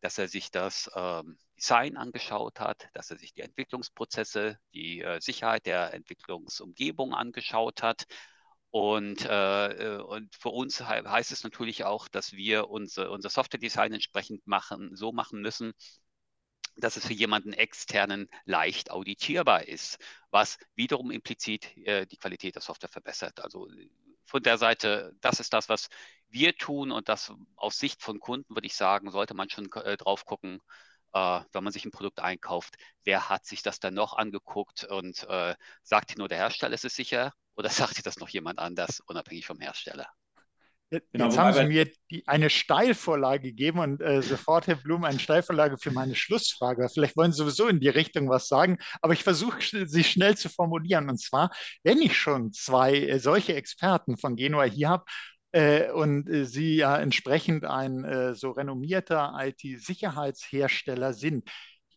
dass 0.00 0.18
er 0.18 0.28
sich 0.28 0.50
das 0.50 0.90
ähm, 0.94 1.38
Design 1.56 1.96
angeschaut 1.96 2.60
hat, 2.60 2.88
dass 2.92 3.10
er 3.10 3.16
sich 3.16 3.32
die 3.32 3.40
Entwicklungsprozesse, 3.40 4.58
die 4.74 5.00
äh, 5.00 5.20
Sicherheit 5.20 5.66
der 5.66 5.94
Entwicklungsumgebung 5.94 7.14
angeschaut 7.14 7.82
hat. 7.82 8.04
Und, 8.70 9.24
äh, 9.24 9.96
äh 9.96 10.02
und 10.02 10.34
für 10.34 10.50
uns 10.50 10.78
he 10.78 10.84
heißt 10.84 11.32
es 11.32 11.44
natürlich 11.44 11.84
auch, 11.84 12.08
dass 12.08 12.32
wir 12.32 12.68
unser, 12.68 13.10
unser 13.10 13.30
Software-Design 13.30 13.94
entsprechend 13.94 14.46
machen, 14.46 14.96
so 14.96 15.12
machen 15.12 15.40
müssen, 15.40 15.72
dass 16.76 16.96
es 16.96 17.06
für 17.06 17.12
jemanden 17.12 17.52
externen 17.52 18.28
leicht 18.44 18.90
auditierbar 18.90 19.66
ist, 19.68 19.98
was 20.30 20.58
wiederum 20.74 21.10
implizit 21.10 21.76
äh, 21.86 22.06
die 22.06 22.16
Qualität 22.16 22.54
der 22.54 22.62
Software 22.62 22.88
verbessert. 22.88 23.40
Also 23.40 23.68
von 24.24 24.42
der 24.42 24.58
Seite, 24.58 25.14
das 25.20 25.40
ist 25.40 25.52
das, 25.52 25.68
was 25.68 25.88
wir 26.28 26.56
tun 26.56 26.90
und 26.90 27.08
das 27.08 27.32
aus 27.56 27.78
Sicht 27.78 28.02
von 28.02 28.18
Kunden, 28.20 28.54
würde 28.54 28.66
ich 28.66 28.74
sagen, 28.74 29.10
sollte 29.10 29.34
man 29.34 29.50
schon 29.50 29.70
äh, 29.72 29.96
drauf 29.96 30.24
gucken, 30.24 30.60
äh, 31.12 31.40
wenn 31.52 31.64
man 31.64 31.72
sich 31.72 31.84
ein 31.84 31.90
Produkt 31.92 32.20
einkauft, 32.20 32.76
wer 33.04 33.28
hat 33.28 33.46
sich 33.46 33.62
das 33.62 33.80
dann 33.80 33.94
noch 33.94 34.14
angeguckt 34.14 34.84
und 34.84 35.24
äh, 35.28 35.54
sagt 35.82 36.18
nur 36.18 36.28
der 36.28 36.38
Hersteller, 36.38 36.74
ist 36.74 36.84
es 36.84 36.94
sicher 36.94 37.32
oder 37.56 37.68
sagt 37.70 37.94
hier 37.94 38.02
das 38.02 38.18
noch 38.18 38.28
jemand 38.28 38.58
anders, 38.58 39.00
unabhängig 39.06 39.46
vom 39.46 39.60
Hersteller? 39.60 40.08
Jetzt, 40.90 41.10
genau, 41.12 41.24
jetzt 41.26 41.38
haben 41.38 41.52
Sie 41.54 41.64
mir 41.64 41.90
die, 42.10 42.26
eine 42.28 42.50
Steilvorlage 42.50 43.42
gegeben 43.42 43.80
und 43.80 44.00
äh, 44.00 44.22
sofort, 44.22 44.66
Herr 44.66 44.76
Blum, 44.76 45.04
eine 45.04 45.18
Steilvorlage 45.18 45.76
für 45.78 45.90
meine 45.90 46.14
Schlussfrage. 46.14 46.88
Vielleicht 46.92 47.16
wollen 47.16 47.32
Sie 47.32 47.38
sowieso 47.38 47.68
in 47.68 47.80
die 47.80 47.88
Richtung 47.88 48.28
was 48.28 48.48
sagen, 48.48 48.78
aber 49.02 49.12
ich 49.12 49.24
versuche, 49.24 49.58
sie 49.86 50.04
schnell 50.04 50.36
zu 50.36 50.48
formulieren. 50.48 51.08
Und 51.08 51.20
zwar, 51.20 51.50
wenn 51.82 52.00
ich 52.00 52.16
schon 52.16 52.52
zwei 52.52 52.94
äh, 52.94 53.18
solche 53.18 53.54
Experten 53.54 54.16
von 54.16 54.36
Genua 54.36 54.64
hier 54.64 54.88
habe, 54.90 55.04
äh, 55.52 55.90
und 55.92 56.28
äh, 56.28 56.44
Sie 56.44 56.76
ja 56.76 56.98
entsprechend 56.98 57.64
ein 57.64 58.04
äh, 58.04 58.34
so 58.34 58.50
renommierter 58.50 59.32
IT-Sicherheitshersteller 59.38 61.12
sind, 61.12 61.48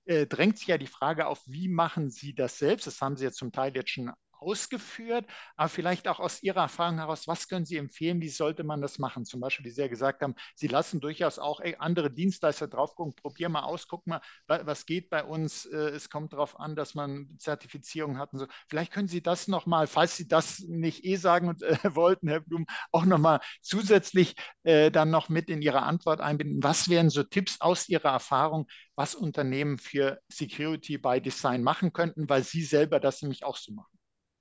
äh, 0.05 0.27
drängt 0.27 0.59
sich 0.59 0.67
ja 0.67 0.77
die 0.77 0.87
Frage 0.87 1.27
auf, 1.27 1.41
wie 1.47 1.67
machen 1.67 2.09
Sie 2.11 2.33
das 2.35 2.57
selbst? 2.59 2.87
Das 2.87 3.01
haben 3.01 3.17
Sie 3.17 3.25
ja 3.25 3.31
zum 3.31 3.51
Teil 3.51 3.75
jetzt 3.75 3.89
schon 3.89 4.11
ausgeführt, 4.39 5.25
aber 5.55 5.69
vielleicht 5.69 6.07
auch 6.07 6.19
aus 6.19 6.43
Ihrer 6.43 6.61
Erfahrung 6.61 6.97
heraus, 6.97 7.27
was 7.27 7.47
können 7.47 7.65
Sie 7.65 7.77
empfehlen, 7.77 8.21
wie 8.21 8.29
sollte 8.29 8.63
man 8.63 8.81
das 8.81 8.99
machen? 8.99 9.25
Zum 9.25 9.39
Beispiel, 9.39 9.65
wie 9.65 9.71
Sie 9.71 9.81
ja 9.81 9.87
gesagt 9.87 10.21
haben, 10.21 10.35
Sie 10.55 10.67
lassen 10.67 10.99
durchaus 10.99 11.39
auch 11.39 11.61
andere 11.79 12.11
Dienstleister 12.11 12.67
drauf 12.67 12.95
gucken, 12.95 13.15
probier 13.15 13.49
mal 13.49 13.63
aus, 13.63 13.87
guck 13.87 14.05
mal, 14.07 14.21
was 14.47 14.85
geht 14.85 15.09
bei 15.09 15.23
uns. 15.23 15.65
Äh, 15.65 15.89
es 15.89 16.09
kommt 16.09 16.33
darauf 16.33 16.59
an, 16.59 16.75
dass 16.75 16.95
man 16.95 17.27
Zertifizierung 17.37 18.17
hat 18.17 18.33
und 18.33 18.39
so. 18.39 18.47
Vielleicht 18.67 18.91
können 18.91 19.07
Sie 19.07 19.21
das 19.21 19.47
nochmal, 19.47 19.87
falls 19.87 20.17
Sie 20.17 20.27
das 20.27 20.59
nicht 20.59 21.05
eh 21.05 21.15
sagen 21.15 21.49
und, 21.49 21.61
äh, 21.63 21.95
wollten, 21.95 22.27
Herr 22.27 22.41
Blum, 22.41 22.65
auch 22.91 23.05
nochmal 23.05 23.39
zusätzlich 23.61 24.35
äh, 24.63 24.91
dann 24.91 25.09
noch 25.09 25.29
mit 25.29 25.49
in 25.49 25.61
Ihre 25.61 25.83
Antwort 25.83 26.21
einbinden. 26.21 26.63
Was 26.63 26.89
wären 26.89 27.09
so 27.09 27.23
Tipps 27.23 27.61
aus 27.61 27.89
Ihrer 27.89 28.09
Erfahrung, 28.09 28.67
was 28.95 29.15
Unternehmen 29.15 29.77
für 29.77 30.19
Security 30.29 30.97
by 30.97 31.21
Design 31.21 31.63
machen 31.63 31.93
könnten, 31.93 32.29
weil 32.29 32.43
Sie 32.43 32.63
selber 32.63 32.99
das 32.99 33.21
nämlich 33.21 33.43
auch 33.43 33.57
so 33.57 33.73
machen? 33.73 33.96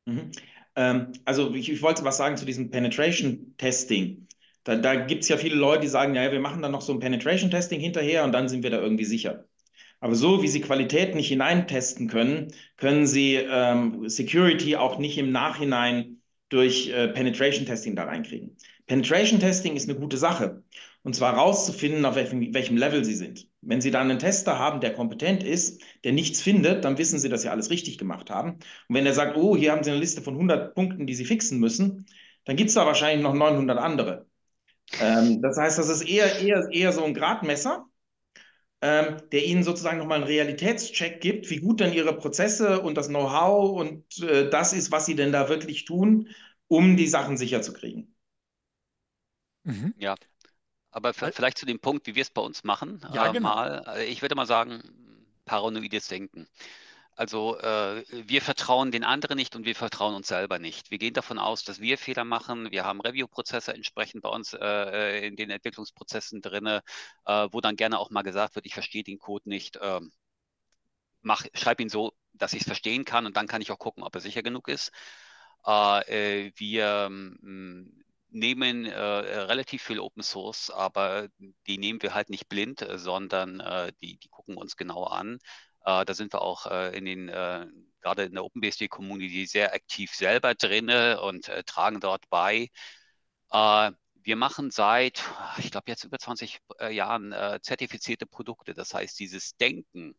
Mhm. 0.07 0.31
Ähm, 0.77 1.13
also 1.25 1.55
ich, 1.55 1.71
ich, 1.71 1.83
wollte 1.83 2.05
was 2.05 2.17
sagen 2.17 2.37
zu 2.37 2.47
diesem 2.47 2.71
Penetration 2.71 3.55
Testing. 3.59 4.27
Da, 4.65 4.77
da 4.77 4.95
gibt 4.95 5.23
es 5.23 5.29
ja 5.29 5.37
viele 5.37 5.57
Leute, 5.57 5.83
die 5.83 5.89
sagen, 5.89 6.15
ja, 6.15 6.33
wir 6.33 6.41
machen 6.41 6.63
dann 6.63 6.73
noch 6.73 6.83
so 6.83 6.93
ein 6.93 7.01
Penetration 7.01 7.51
Testing 7.51 7.81
hinterher 7.81 8.25
und 8.25 8.33
dann 8.33 8.49
sind 8.49 8.63
wir 8.63 8.71
da 8.71 8.81
irgendwie 8.81 9.05
sicher. 9.05 9.45
Aber 10.01 10.15
so 10.15 10.43
wie 10.43 10.49
Sie 10.49 10.61
Qualität 10.61 11.15
nicht 11.15 11.29
hineintesten 11.29 12.09
können, 12.09 12.53
können 12.77 13.07
Sie 13.07 13.35
ähm, 13.35 14.09
Security 14.09 14.77
auch 14.77 14.99
nicht 14.99 15.19
im 15.19 15.33
Nachhinein 15.33 16.21
durch 16.49 16.89
äh, 16.91 17.09
Penetration 17.09 17.67
Testing 17.67 17.97
da 17.97 18.05
reinkriegen. 18.05 18.57
Penetration 18.87 19.41
Testing 19.41 19.75
ist 19.75 19.89
eine 19.89 19.99
gute 19.99 20.17
Sache. 20.17 20.63
Und 21.07 21.15
zwar 21.15 21.37
herauszufinden, 21.37 22.05
auf 22.05 22.17
welchem, 22.17 22.53
welchem 22.53 22.77
Level 22.77 23.05
Sie 23.05 23.15
sind. 23.15 23.49
Wenn 23.61 23.81
Sie 23.81 23.93
dann 23.93 24.11
einen 24.11 24.19
Tester 24.19 24.59
haben, 24.59 24.81
der 24.81 24.93
kompetent 24.93 25.45
ist, 25.45 25.81
der 26.03 26.11
nichts 26.11 26.43
findet, 26.43 26.85
dann 26.85 26.99
wissen 26.99 27.21
Sie, 27.21 27.29
dass 27.29 27.43
Sie 27.43 27.49
alles 27.49 27.71
richtig 27.71 27.97
gemacht 27.97 28.29
haben. 28.29 28.55
Und 28.55 28.97
wenn 28.97 29.07
er 29.07 29.13
sagt, 29.13 29.37
oh, 29.37 29.57
hier 29.57 29.71
haben 29.71 29.85
Sie 29.85 29.93
eine 29.93 30.01
Liste 30.01 30.21
von 30.21 30.35
100 30.35 30.75
Punkten, 30.75 31.07
die 31.07 31.15
Sie 31.15 31.25
fixen 31.25 31.61
müssen, 31.61 32.07
dann 32.45 32.57
gibt 32.57 32.71
es 32.71 32.75
da 32.75 32.87
wahrscheinlich 32.87 33.23
noch 33.23 33.35
900 33.35 33.79
andere. 33.79 34.27
Ähm, 35.01 35.41
das 35.43 35.57
heißt, 35.57 35.79
das 35.79 35.89
ist 35.91 36.03
eher, 36.03 36.41
eher, 36.41 36.69
eher 36.73 36.91
so 36.91 37.05
ein 37.05 37.15
Gradmesser, 37.15 37.87
ähm, 38.81 39.19
der 39.31 39.45
Ihnen 39.45 39.63
sozusagen 39.63 39.99
nochmal 39.99 40.19
einen 40.19 40.27
Realitätscheck 40.27 41.21
gibt, 41.21 41.51
wie 41.51 41.59
gut 41.59 41.79
denn 41.79 41.93
Ihre 41.93 42.17
Prozesse 42.17 42.81
und 42.81 42.97
das 42.97 43.07
Know-how 43.07 43.79
und 43.79 44.05
äh, 44.25 44.51
das 44.51 44.73
ist, 44.73 44.91
was 44.91 45.07
Sie 45.07 45.15
denn 45.15 45.31
da 45.31 45.49
wirklich 45.49 45.85
tun, 45.85 46.31
um 46.67 46.97
die 46.97 47.07
Sachen 47.07 47.37
sicher 47.37 47.63
zu 47.63 47.73
kriegen. 47.73 48.13
Mhm. 49.63 49.95
Ja, 49.99 50.17
aber 50.97 51.13
vielleicht 51.13 51.59
zu 51.59 51.67
dem 51.67 51.79
Punkt, 51.79 52.07
wie 52.07 52.15
wir 52.15 52.23
es 52.23 52.31
bei 52.31 52.41
uns 52.41 52.65
machen. 52.65 53.03
Ja, 53.13 53.29
äh, 53.29 53.33
genau. 53.33 53.49
mal, 53.51 53.85
äh, 53.97 54.07
ich 54.07 54.23
würde 54.23 54.35
mal 54.35 54.47
sagen, 54.47 54.83
paranoides 55.45 56.09
Denken. 56.09 56.49
Also 57.15 57.59
äh, 57.59 58.03
wir 58.11 58.41
vertrauen 58.41 58.91
den 58.93 59.05
anderen 59.05 59.37
nicht 59.37 59.57
und 59.57 59.67
wir 59.67 59.77
vertrauen 59.77 60.15
uns 60.15 60.29
selber 60.29 60.59
nicht. 60.59 60.91
Wir 60.91 60.97
gehen 60.97 61.13
davon 61.13 61.39
aus, 61.39 61.65
dass 61.65 61.83
wir 61.83 61.99
Fehler 61.99 62.25
machen. 62.25 62.71
Wir 62.71 62.85
haben 62.85 63.03
Review-Prozesse 63.03 63.75
entsprechend 63.75 64.23
bei 64.23 64.31
uns 64.31 64.55
äh, 64.55 65.27
in 65.27 65.37
den 65.37 65.51
Entwicklungsprozessen 65.51 66.41
drin, 66.41 66.67
äh, 66.67 66.81
wo 67.27 67.61
dann 67.61 67.77
gerne 67.77 67.99
auch 67.99 68.09
mal 68.09 68.23
gesagt 68.23 68.55
wird, 68.55 68.65
ich 68.65 68.73
verstehe 68.73 69.05
den 69.05 69.19
Code 69.19 69.51
nicht. 69.51 69.79
Ähm, 69.83 70.13
mach, 71.21 71.45
schreib 71.53 71.79
ihn 71.81 71.91
so, 71.91 72.15
dass 72.33 72.55
ich 72.55 72.61
es 72.61 72.67
verstehen 72.67 73.05
kann 73.05 73.27
und 73.27 73.37
dann 73.37 73.49
kann 73.49 73.61
ich 73.61 73.71
auch 73.71 73.79
gucken, 73.79 74.03
ob 74.03 74.15
er 74.15 74.23
sicher 74.23 74.43
genug 74.43 74.69
ist. 74.69 74.93
Äh, 75.67 76.53
wir 76.57 77.11
mm, 77.11 78.06
nehmen 78.29 78.87
äh, 78.87 78.99
relativ 78.99 79.83
viel 79.83 80.01
Open 80.01 80.23
Source, 80.23 80.71
aber 80.71 81.29
die 81.67 81.79
nehmen 81.79 82.03
wir 82.03 82.15
halt 82.15 82.31
nicht 82.31 82.49
blind, 82.49 82.87
sondern 82.95 83.61
äh, 83.61 83.93
die, 84.01 84.19
die 84.19 84.29
gucken 84.29 84.57
uns 84.57 84.77
genau 84.77 85.05
an. 85.05 85.39
Äh, 85.87 86.05
da 86.05 86.15
sind 86.15 86.33
wir 86.35 86.43
auch 86.43 86.67
äh, 86.67 86.97
in 86.97 87.05
den, 87.05 87.29
äh, 87.29 87.67
gerade 88.01 88.25
in 88.25 88.33
der 88.35 88.45
OpenBSD-Community 88.45 89.47
sehr 89.47 89.73
aktiv 89.73 90.13
selber 90.15 90.55
drin 90.55 90.91
und 90.91 91.51
tragen 91.67 92.01
dort 92.01 92.29
bei. 92.31 92.69
wir 93.51 94.37
machen 94.37 94.71
seit, 94.71 95.25
ich 95.59 95.71
glaube, 95.71 95.91
jetzt 95.91 96.05
über 96.05 96.19
20 96.19 96.61
Jahren 96.91 97.35
zertifizierte 97.63 98.27
Produkte. 98.27 98.75
Das 98.75 98.95
heißt, 98.95 99.19
dieses 99.19 99.57
Denken, 99.57 100.17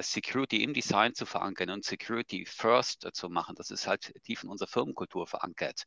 Security 0.00 0.62
im 0.62 0.74
Design 0.74 1.14
zu 1.14 1.24
verankern 1.24 1.70
und 1.70 1.84
Security 1.84 2.44
First 2.46 3.08
zu 3.12 3.28
machen, 3.30 3.54
das 3.56 3.70
ist 3.70 3.86
halt 3.86 4.12
tief 4.24 4.42
in 4.42 4.50
unserer 4.50 4.68
Firmenkultur 4.68 5.26
verankert. 5.26 5.84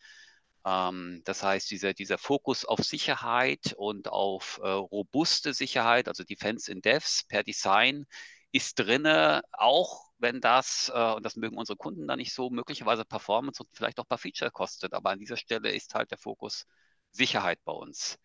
Ähm, 0.66 1.22
das 1.26 1.44
heißt, 1.44 1.72
dieser, 1.72 1.94
dieser 1.94 2.18
Fokus 2.18 2.66
auf 2.66 2.80
Sicherheit 2.80 3.74
und 3.78 4.10
auf 4.10 4.60
äh, 4.64 4.68
robuste 4.68 5.54
Sicherheit, 5.54 6.08
also 6.08 6.24
Defense 6.24 6.72
in 6.72 6.82
Devs 6.82 7.24
per 7.28 7.44
Design, 7.44 8.06
ist 8.52 8.78
drinne, 8.80 9.44
auch 9.52 10.12
wenn 10.20 10.42
das, 10.42 10.92
äh, 10.94 11.14
und 11.14 11.26
das 11.26 11.36
mögen 11.36 11.58
unsere 11.58 11.78
Kunden 11.78 12.08
dann 12.08 12.20
nicht 12.20 12.34
so, 12.34 12.50
möglicherweise 12.50 13.06
Performance 13.06 13.64
und 13.64 13.70
vielleicht 13.74 14.00
auch 14.00 14.06
ein 14.06 14.10
paar 14.10 14.18
Feature 14.18 14.52
kostet. 14.52 14.94
Aber 14.94 15.10
an 15.12 15.20
dieser 15.20 15.38
Stelle 15.38 15.72
ist 15.72 15.96
halt 15.96 16.12
der 16.12 16.18
Fokus 16.18 16.68
Sicherheit 17.12 17.60
bei 17.64 17.74
uns. 17.74 18.18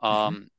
Mhm. 0.00 0.08
Ähm, 0.08 0.50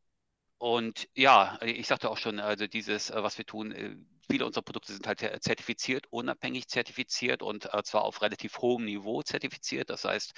und 0.57 1.07
ja, 1.15 1.57
ich 1.61 1.87
sagte 1.87 2.09
auch 2.09 2.17
schon, 2.17 2.39
also 2.39 2.67
dieses, 2.67 3.09
äh, 3.09 3.23
was 3.23 3.37
wir 3.37 3.45
tun, 3.45 3.71
äh, 3.71 3.95
viele 4.29 4.45
unserer 4.45 4.61
Produkte 4.61 4.93
sind 4.93 5.07
halt 5.07 5.19
zertifiziert, 5.43 6.05
unabhängig 6.11 6.67
zertifiziert 6.67 7.41
und 7.41 7.73
äh, 7.73 7.83
zwar 7.83 8.03
auf 8.03 8.21
relativ 8.21 8.57
hohem 8.59 8.85
Niveau 8.85 9.21
zertifiziert. 9.23 9.89
Das 9.89 10.05
heißt, 10.05 10.33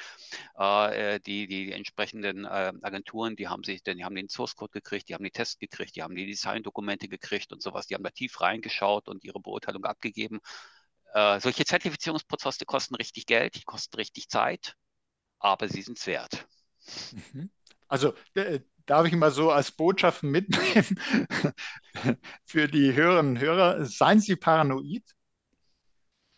äh, 0.57 1.19
die, 1.19 1.47
die, 1.47 1.71
entsprechenden 1.71 2.45
äh, 2.45 2.71
Agenturen, 2.81 3.35
die 3.35 3.47
haben 3.47 3.63
sich, 3.63 3.83
denn 3.83 3.97
die 3.97 4.05
haben 4.05 4.15
den 4.15 4.29
Source 4.29 4.55
Code 4.55 4.71
gekriegt, 4.71 5.09
die 5.09 5.13
haben 5.13 5.23
die 5.23 5.31
Tests 5.31 5.59
gekriegt, 5.59 5.95
die 5.95 6.03
haben 6.03 6.15
die 6.15 6.25
Design-Dokumente 6.25 7.07
gekriegt 7.07 7.51
und 7.51 7.61
sowas, 7.61 7.87
die 7.87 7.95
haben 7.95 8.03
da 8.03 8.11
tief 8.11 8.39
reingeschaut 8.39 9.07
und 9.07 9.23
ihre 9.23 9.39
Beurteilung 9.39 9.83
abgegeben. 9.85 10.39
Äh, 11.13 11.39
solche 11.39 11.65
Zertifizierungsprozesse 11.65 12.65
kosten 12.65 12.95
richtig 12.95 13.25
Geld, 13.25 13.55
die 13.55 13.63
kosten 13.63 13.95
richtig 13.97 14.29
Zeit, 14.29 14.75
aber 15.39 15.67
sie 15.67 15.81
sind 15.81 15.97
es 15.97 16.07
wert. 16.07 16.47
Mhm. 17.33 17.49
Also 17.87 18.13
darf 18.85 19.07
ich 19.07 19.13
mal 19.13 19.31
so 19.31 19.51
als 19.51 19.71
Botschaft 19.71 20.23
mitnehmen? 20.23 20.99
Für 22.45 22.67
die 22.67 22.93
Hörerinnen 22.93 23.35
und 23.35 23.41
Hörer, 23.41 23.85
seien 23.85 24.19
Sie 24.19 24.35
paranoid, 24.35 25.03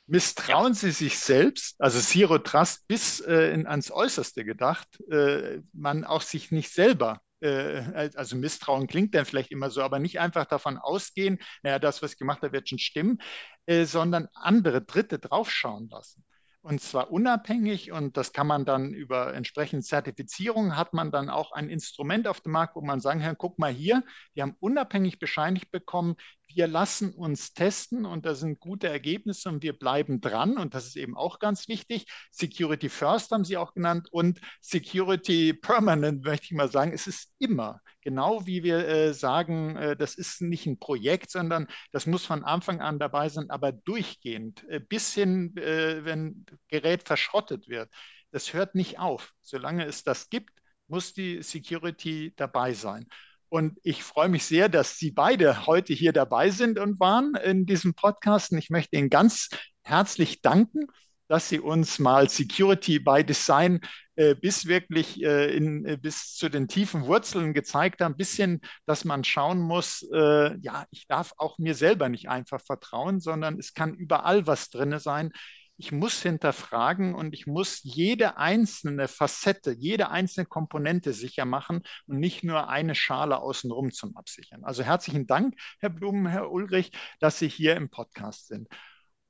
misstrauen 0.07 0.73
Sie 0.73 0.91
sich 0.91 1.17
selbst, 1.19 1.75
also 1.79 1.99
Zero 1.99 2.37
Trust 2.39 2.87
bis 2.87 3.19
äh, 3.21 3.53
in, 3.53 3.67
ans 3.67 3.91
Äußerste 3.91 4.45
gedacht, 4.45 4.87
äh, 5.09 5.61
man 5.73 6.03
auch 6.03 6.21
sich 6.21 6.51
nicht 6.51 6.71
selber 6.71 7.21
äh, 7.43 8.09
also 8.15 8.37
Misstrauen 8.37 8.87
klingt 8.87 9.13
dann 9.15 9.25
vielleicht 9.25 9.51
immer 9.51 9.69
so, 9.69 9.81
aber 9.81 9.99
nicht 9.99 10.19
einfach 10.19 10.45
davon 10.45 10.77
ausgehen, 10.77 11.39
naja, 11.61 11.77
das, 11.77 12.01
was 12.01 12.15
gemacht 12.15 12.41
hat, 12.41 12.53
wird 12.53 12.69
schon 12.69 12.79
stimmen, 12.79 13.21
äh, 13.65 13.85
sondern 13.85 14.29
andere 14.33 14.81
Dritte 14.81 15.19
draufschauen 15.19 15.89
lassen 15.89 16.23
und 16.63 16.81
zwar 16.81 17.11
unabhängig 17.11 17.91
und 17.91 18.15
das 18.15 18.31
kann 18.31 18.47
man 18.47 18.63
dann 18.63 18.93
über 18.93 19.33
entsprechende 19.33 19.83
Zertifizierung 19.83 20.77
hat 20.77 20.93
man 20.93 21.11
dann 21.11 21.29
auch 21.29 21.51
ein 21.51 21.69
Instrument 21.69 22.25
auf 22.25 22.39
dem 22.39 22.53
Markt, 22.53 22.77
wo 22.77 22.81
man 22.81 23.01
sagen 23.01 23.19
kann, 23.19 23.37
guck 23.37 23.59
mal 23.59 23.71
hier, 23.71 24.01
die 24.35 24.41
haben 24.41 24.55
unabhängig 24.61 25.19
bescheinigt 25.19 25.71
bekommen, 25.71 26.15
wir 26.55 26.67
lassen 26.67 27.13
uns 27.13 27.53
testen 27.53 28.05
und 28.05 28.25
da 28.25 28.35
sind 28.35 28.59
gute 28.59 28.87
Ergebnisse 28.87 29.49
und 29.49 29.63
wir 29.63 29.73
bleiben 29.73 30.21
dran 30.21 30.57
und 30.57 30.73
das 30.73 30.87
ist 30.87 30.95
eben 30.95 31.15
auch 31.17 31.39
ganz 31.39 31.67
wichtig. 31.67 32.05
Security 32.31 32.89
First 32.89 33.31
haben 33.31 33.45
Sie 33.45 33.57
auch 33.57 33.73
genannt 33.73 34.07
und 34.11 34.39
Security 34.61 35.53
Permanent 35.53 36.23
möchte 36.23 36.45
ich 36.45 36.51
mal 36.51 36.71
sagen, 36.71 36.93
es 36.93 37.07
ist 37.07 37.31
immer 37.39 37.81
Genau 38.03 38.45
wie 38.45 38.63
wir 38.63 38.85
äh, 38.85 39.13
sagen, 39.13 39.77
äh, 39.77 39.95
das 39.95 40.15
ist 40.15 40.41
nicht 40.41 40.65
ein 40.65 40.77
Projekt, 40.77 41.31
sondern 41.31 41.67
das 41.93 42.05
muss 42.05 42.25
von 42.25 42.43
Anfang 42.43 42.81
an 42.81 42.99
dabei 42.99 43.29
sein, 43.29 43.49
aber 43.49 43.71
durchgehend, 43.71 44.67
äh, 44.67 44.81
bis 44.81 45.13
hin, 45.13 45.55
äh, 45.55 46.03
wenn 46.03 46.45
Gerät 46.67 47.03
verschrottet 47.03 47.69
wird. 47.69 47.89
Das 48.31 48.53
hört 48.53 48.75
nicht 48.75 48.99
auf. 48.99 49.33
Solange 49.41 49.85
es 49.85 50.03
das 50.03 50.29
gibt, 50.29 50.51
muss 50.87 51.13
die 51.13 51.41
Security 51.43 52.33
dabei 52.35 52.73
sein. 52.73 53.07
Und 53.53 53.77
ich 53.83 54.01
freue 54.01 54.29
mich 54.29 54.45
sehr, 54.45 54.67
dass 54.67 54.97
Sie 54.97 55.11
beide 55.11 55.67
heute 55.67 55.93
hier 55.93 56.11
dabei 56.11 56.49
sind 56.49 56.79
und 56.79 56.99
waren 56.99 57.35
in 57.35 57.67
diesem 57.67 57.93
Podcast. 57.93 58.51
Und 58.51 58.57
ich 58.57 58.71
möchte 58.71 58.97
Ihnen 58.97 59.11
ganz 59.11 59.49
herzlich 59.83 60.41
danken 60.41 60.87
dass 61.27 61.49
Sie 61.49 61.59
uns 61.59 61.99
mal 61.99 62.29
Security 62.29 62.99
by 62.99 63.23
Design 63.23 63.79
äh, 64.15 64.35
bis 64.35 64.67
wirklich 64.67 65.23
äh, 65.23 65.55
in, 65.55 65.85
äh, 65.85 65.97
bis 65.97 66.35
zu 66.35 66.49
den 66.49 66.67
tiefen 66.67 67.07
Wurzeln 67.07 67.53
gezeigt 67.53 68.01
haben. 68.01 68.13
Ein 68.13 68.17
bisschen, 68.17 68.61
dass 68.85 69.05
man 69.05 69.23
schauen 69.23 69.59
muss, 69.59 70.07
äh, 70.13 70.55
ja, 70.59 70.85
ich 70.91 71.07
darf 71.07 71.33
auch 71.37 71.57
mir 71.57 71.75
selber 71.75 72.09
nicht 72.09 72.29
einfach 72.29 72.61
vertrauen, 72.61 73.19
sondern 73.19 73.57
es 73.57 73.73
kann 73.73 73.95
überall 73.95 74.45
was 74.45 74.69
drin 74.69 74.99
sein. 74.99 75.31
Ich 75.77 75.91
muss 75.91 76.21
hinterfragen 76.21 77.15
und 77.15 77.33
ich 77.33 77.47
muss 77.47 77.81
jede 77.83 78.37
einzelne 78.37 79.07
Facette, 79.07 79.71
jede 79.71 80.09
einzelne 80.09 80.45
Komponente 80.45 81.13
sicher 81.13 81.45
machen 81.45 81.81
und 82.05 82.19
nicht 82.19 82.43
nur 82.43 82.69
eine 82.69 82.93
Schale 82.95 83.39
außenrum 83.39 83.91
zum 83.91 84.15
Absichern. 84.15 84.63
Also 84.63 84.83
herzlichen 84.83 85.25
Dank, 85.25 85.55
Herr 85.79 85.89
Blumen, 85.89 86.27
Herr 86.27 86.51
Ulrich, 86.51 86.91
dass 87.19 87.39
Sie 87.39 87.47
hier 87.47 87.75
im 87.75 87.89
Podcast 87.89 88.47
sind. 88.47 88.67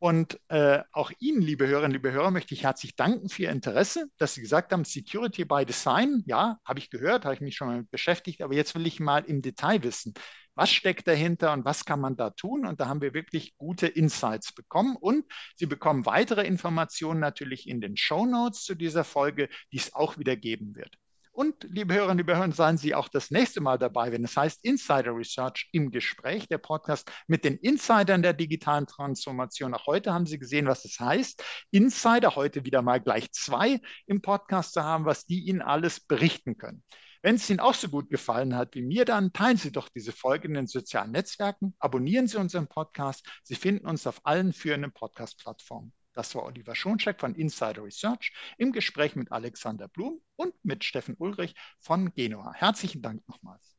Und 0.04 0.38
äh, 0.50 0.82
auch 0.92 1.14
Ihnen, 1.20 1.42
liebe 1.42 1.66
Hörerinnen, 1.66 1.94
liebe 1.94 2.12
Hörer, 2.12 2.30
möchte 2.30 2.54
ich 2.54 2.64
herzlich 2.64 2.98
danken 2.98 3.30
für 3.30 3.44
Ihr 3.44 3.52
Interesse, 3.52 4.08
dass 4.18 4.34
Sie 4.34 4.42
gesagt 4.42 4.74
haben, 4.74 4.84
Security 4.84 5.46
by 5.46 5.66
Design. 5.66 6.24
Ja, 6.26 6.60
habe 6.66 6.80
ich 6.80 6.90
gehört, 6.90 7.24
habe 7.24 7.36
ich 7.36 7.40
mich 7.40 7.56
schon 7.56 7.70
mal 7.70 7.84
beschäftigt, 7.90 8.42
aber 8.42 8.54
jetzt 8.54 8.76
will 8.76 8.86
ich 8.86 9.00
mal 9.00 9.24
im 9.24 9.42
Detail 9.42 9.82
wissen, 9.82 10.14
was 10.56 10.74
steckt 10.74 11.08
dahinter 11.08 11.54
und 11.54 11.64
was 11.64 11.86
kann 11.86 12.02
man 12.02 12.18
da 12.18 12.32
tun? 12.32 12.66
Und 12.66 12.82
da 12.82 12.90
haben 12.90 13.02
wir 13.02 13.14
wirklich 13.14 13.56
gute 13.56 13.88
Insights 13.88 14.54
bekommen. 14.54 14.98
Und 14.98 15.24
Sie 15.56 15.68
bekommen 15.68 16.06
weitere 16.06 16.46
Informationen 16.46 17.22
natürlich 17.22 17.66
in 17.70 17.80
den 17.80 17.96
Show 17.96 18.26
Notes 18.26 18.64
zu 18.66 18.76
dieser 18.76 19.06
Folge, 19.06 19.48
die 19.72 19.78
es 19.78 19.94
auch 19.94 20.18
wieder 20.18 20.36
geben 20.36 20.76
wird. 20.76 20.98
Und 21.36 21.64
liebe 21.64 21.96
Hörerinnen, 21.96 22.20
liebe 22.20 22.38
Hörer, 22.38 22.52
seien 22.52 22.78
Sie 22.78 22.94
auch 22.94 23.10
das 23.10 23.32
nächste 23.32 23.60
Mal 23.60 23.80
dabei, 23.80 24.12
wenn 24.12 24.24
es 24.24 24.38
heißt 24.38 24.64
Insider 24.64 25.16
Research 25.16 25.68
im 25.72 25.90
Gespräch, 25.90 26.48
der 26.48 26.60
Podcast 26.60 27.12
mit 27.26 27.44
den 27.44 27.58
Insidern 27.58 28.22
der 28.22 28.34
digitalen 28.34 28.86
Transformation. 28.86 29.74
Auch 29.74 29.88
heute 29.88 30.14
haben 30.14 30.28
Sie 30.28 30.38
gesehen, 30.38 30.68
was 30.68 30.86
es 30.86 31.00
heißt. 31.00 31.44
Insider, 31.72 32.36
heute 32.36 32.66
wieder 32.66 32.84
mal 32.84 33.02
gleich 33.02 33.32
zwei 33.32 33.82
im 34.06 34.22
Podcast 34.22 34.74
zu 34.74 34.84
haben, 34.84 35.06
was 35.06 35.26
die 35.26 35.40
Ihnen 35.46 35.64
alles 35.64 36.02
berichten 36.02 36.56
können. 36.56 36.84
Wenn 37.24 37.36
es 37.36 37.50
Ihnen 37.50 37.62
auch 37.62 37.74
so 37.74 37.90
gut 37.90 38.12
gefallen 38.12 38.56
hat 38.56 38.76
wie 38.76 38.84
mir, 38.84 39.04
dann 39.04 39.34
teilen 39.34 39.58
Sie 39.58 39.72
doch 39.72 39.90
diese 39.90 40.12
Folge 40.12 40.48
in 40.48 40.54
den 40.54 40.68
sozialen 40.68 41.14
Netzwerken, 41.14 41.74
abonnieren 41.80 42.28
Sie 42.28 42.38
unseren 42.38 42.68
Podcast. 42.68 43.28
Sie 43.42 43.56
finden 43.56 43.88
uns 43.88 44.06
auf 44.06 44.22
allen 44.24 44.54
führenden 44.54 44.92
Podcast-Plattformen. 44.92 45.94
Das 46.14 46.34
war 46.36 46.44
Oliver 46.44 46.76
Schoncheck 46.76 47.20
von 47.20 47.36
Insider 47.36 47.84
Research 47.84 48.32
im 48.58 48.72
Gespräch 48.72 49.16
mit 49.16 49.32
Alexander 49.32 49.88
Blum 49.88 50.22
und 50.36 50.54
mit 50.64 50.84
Steffen 50.84 51.16
Ulrich 51.18 51.56
von 51.80 52.14
Genua. 52.14 52.54
Herzlichen 52.54 53.02
Dank 53.02 53.28
nochmals. 53.28 53.78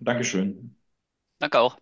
Dankeschön. 0.00 0.76
Danke 1.38 1.60
auch. 1.60 1.78